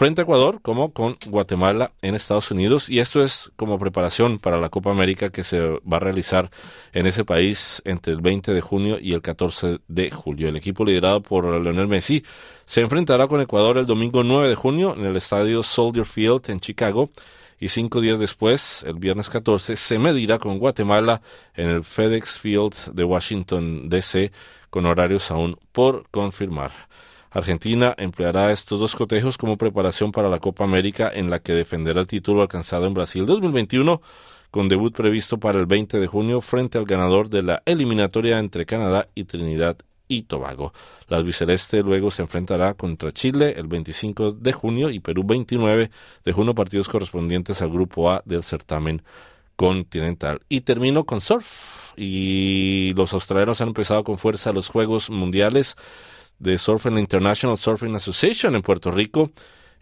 frente 0.00 0.22
a 0.22 0.24
Ecuador 0.24 0.62
como 0.62 0.94
con 0.94 1.18
Guatemala 1.26 1.92
en 2.00 2.14
Estados 2.14 2.50
Unidos 2.50 2.88
y 2.88 3.00
esto 3.00 3.22
es 3.22 3.52
como 3.56 3.78
preparación 3.78 4.38
para 4.38 4.56
la 4.56 4.70
Copa 4.70 4.90
América 4.90 5.28
que 5.28 5.42
se 5.42 5.60
va 5.60 5.98
a 5.98 6.00
realizar 6.00 6.50
en 6.94 7.06
ese 7.06 7.22
país 7.22 7.82
entre 7.84 8.14
el 8.14 8.22
20 8.22 8.54
de 8.54 8.62
junio 8.62 8.96
y 8.98 9.12
el 9.12 9.20
14 9.20 9.80
de 9.86 10.10
julio. 10.10 10.48
El 10.48 10.56
equipo 10.56 10.86
liderado 10.86 11.20
por 11.20 11.44
Leonel 11.44 11.86
Messi 11.86 12.24
se 12.64 12.80
enfrentará 12.80 13.28
con 13.28 13.42
Ecuador 13.42 13.76
el 13.76 13.84
domingo 13.84 14.24
9 14.24 14.48
de 14.48 14.54
junio 14.54 14.94
en 14.96 15.04
el 15.04 15.18
estadio 15.18 15.62
Soldier 15.62 16.06
Field 16.06 16.48
en 16.48 16.60
Chicago 16.60 17.10
y 17.58 17.68
cinco 17.68 18.00
días 18.00 18.18
después, 18.18 18.82
el 18.84 18.94
viernes 18.94 19.28
14, 19.28 19.76
se 19.76 19.98
medirá 19.98 20.38
con 20.38 20.58
Guatemala 20.58 21.20
en 21.54 21.68
el 21.68 21.84
FedEx 21.84 22.38
Field 22.38 22.94
de 22.94 23.04
Washington, 23.04 23.90
D.C., 23.90 24.32
con 24.70 24.86
horarios 24.86 25.30
aún 25.30 25.58
por 25.72 26.08
confirmar. 26.10 26.70
Argentina 27.30 27.94
empleará 27.96 28.50
estos 28.50 28.80
dos 28.80 28.96
cotejos 28.96 29.38
como 29.38 29.56
preparación 29.56 30.10
para 30.12 30.28
la 30.28 30.40
Copa 30.40 30.64
América 30.64 31.10
en 31.12 31.30
la 31.30 31.38
que 31.38 31.52
defenderá 31.52 32.00
el 32.00 32.06
título 32.06 32.42
alcanzado 32.42 32.86
en 32.86 32.94
Brasil 32.94 33.24
2021 33.24 34.00
con 34.50 34.68
debut 34.68 34.94
previsto 34.94 35.38
para 35.38 35.60
el 35.60 35.66
20 35.66 36.00
de 36.00 36.06
junio 36.06 36.40
frente 36.40 36.76
al 36.76 36.86
ganador 36.86 37.28
de 37.28 37.42
la 37.42 37.62
eliminatoria 37.64 38.38
entre 38.38 38.66
Canadá 38.66 39.08
y 39.14 39.24
Trinidad 39.24 39.76
y 40.08 40.22
Tobago. 40.22 40.72
La 41.08 41.18
albiceleste 41.18 41.82
luego 41.82 42.10
se 42.10 42.22
enfrentará 42.22 42.74
contra 42.74 43.12
Chile 43.12 43.54
el 43.56 43.68
25 43.68 44.32
de 44.32 44.52
junio 44.52 44.90
y 44.90 44.98
Perú 44.98 45.22
29 45.24 45.90
de 46.24 46.32
junio, 46.32 46.54
partidos 46.54 46.88
correspondientes 46.88 47.62
al 47.62 47.70
grupo 47.70 48.10
A 48.10 48.22
del 48.24 48.42
certamen 48.42 49.02
continental. 49.54 50.40
Y 50.48 50.62
termino 50.62 51.04
con 51.04 51.20
surf. 51.20 51.92
Y 51.96 52.92
los 52.96 53.12
australianos 53.12 53.60
han 53.60 53.68
empezado 53.68 54.04
con 54.04 54.18
fuerza 54.18 54.52
los 54.52 54.68
Juegos 54.68 55.10
Mundiales 55.10 55.76
de 56.40 56.58
Surf 56.58 56.86
en 56.86 56.94
la 56.94 57.00
International 57.00 57.56
Surfing 57.56 57.94
Association 57.94 58.56
en 58.56 58.62
Puerto 58.62 58.90
Rico 58.90 59.30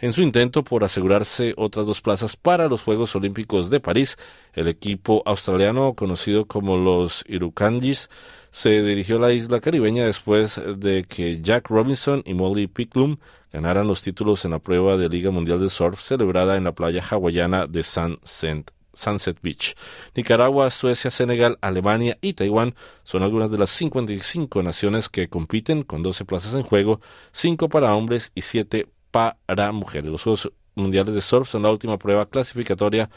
en 0.00 0.12
su 0.12 0.22
intento 0.22 0.62
por 0.62 0.84
asegurarse 0.84 1.54
otras 1.56 1.86
dos 1.86 2.00
plazas 2.00 2.36
para 2.36 2.68
los 2.68 2.82
Juegos 2.82 3.14
Olímpicos 3.16 3.68
de 3.70 3.80
París. 3.80 4.16
El 4.52 4.68
equipo 4.68 5.22
australiano, 5.26 5.94
conocido 5.94 6.46
como 6.46 6.76
los 6.76 7.24
Irukandjis, 7.26 8.09
se 8.50 8.82
dirigió 8.82 9.16
a 9.16 9.20
la 9.20 9.32
isla 9.32 9.61
caribeña 9.61 10.04
después 10.04 10.61
de 10.76 11.04
que 11.04 11.40
Jack 11.42 11.68
Robinson 11.68 12.22
y 12.24 12.34
Molly 12.34 12.66
Picklum 12.66 13.18
ganaran 13.52 13.88
los 13.88 14.02
títulos 14.02 14.44
en 14.44 14.52
la 14.52 14.59
prueba 14.59 14.96
de 14.96 15.09
Liga 15.09 15.30
Mundial 15.30 15.59
de 15.59 15.68
Surf 15.68 16.00
celebrada 16.00 16.56
en 16.56 16.64
la 16.64 16.72
playa 16.72 17.02
hawaiana 17.02 17.66
de 17.66 17.82
San 17.82 18.18
Saint 18.22 18.70
Sunset 18.99 19.38
Beach. 19.40 19.74
Nicaragua, 20.14 20.70
Suecia, 20.70 21.11
Senegal, 21.11 21.57
Alemania 21.61 22.18
y 22.20 22.32
Taiwán 22.32 22.74
son 23.05 23.22
algunas 23.22 23.51
de 23.51 23.59
las 23.59 23.70
55 23.70 24.62
naciones 24.62 25.09
que 25.09 25.28
compiten 25.28 25.84
con 25.84 26.03
12 26.03 26.24
plazas 26.24 26.55
en 26.55 26.62
juego, 26.62 27.01
5 27.32 27.68
para 27.68 27.94
hombres 27.94 28.32
y 28.34 28.42
7 28.42 28.88
para 29.11 29.72
mujeres. 29.72 30.11
Los 30.11 30.22
Juegos 30.24 30.53
Mundiales 30.74 31.14
de 31.14 31.20
Surf 31.20 31.49
son 31.49 31.62
la 31.62 31.70
última 31.70 31.99
prueba 31.99 32.26
clasificatoria 32.26 33.09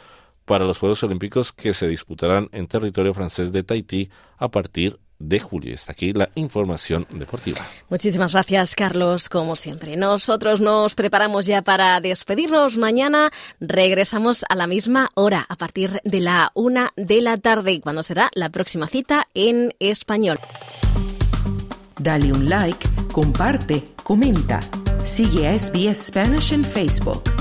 para 0.46 0.66
los 0.66 0.78
Juegos 0.78 1.04
Olímpicos 1.04 1.52
que 1.52 1.74
se 1.74 1.88
disputarán 1.88 2.50
en 2.52 2.68
territorio 2.68 3.14
francés 3.14 3.52
de 3.52 3.64
Tahití 3.64 4.10
a 4.38 4.50
partir 4.50 5.00
de 5.22 5.40
julio. 5.40 5.74
Está 5.74 5.94
aquí 5.94 6.14
la 6.14 6.30
información 6.36 7.08
deportiva. 7.14 7.62
Muchísimas 7.90 8.34
gracias, 8.34 8.76
Carlos, 8.76 9.30
como 9.30 9.56
siempre. 9.56 9.96
Nosotros 9.96 10.62
nos 10.62 10.96
preparamos 10.96 11.46
ya 11.46 11.62
para 11.62 12.00
despedirnos. 12.02 12.78
Mañana 12.78 13.32
regresamos 13.60 14.44
a 14.50 14.56
la 14.56 14.68
misma 14.68 15.10
hora, 15.16 15.46
a 15.48 15.56
partir 15.56 16.02
de 16.04 16.20
la 16.20 16.52
una 16.56 16.92
de 16.96 17.22
la 17.22 17.38
tarde, 17.38 17.82
cuando 17.82 18.04
será 18.04 18.30
la 18.34 18.50
próxima 18.50 18.88
cita 18.88 19.28
en 19.34 19.74
español. 19.80 20.40
Dale 22.00 22.34
un 22.34 22.50
like, 22.50 22.88
comparte, 23.12 23.84
comenta. 24.04 24.60
Sigue 25.04 25.48
a 25.48 25.58
SBS 25.58 26.08
Spanish 26.08 26.54
en 26.54 26.64
Facebook. 26.64 27.41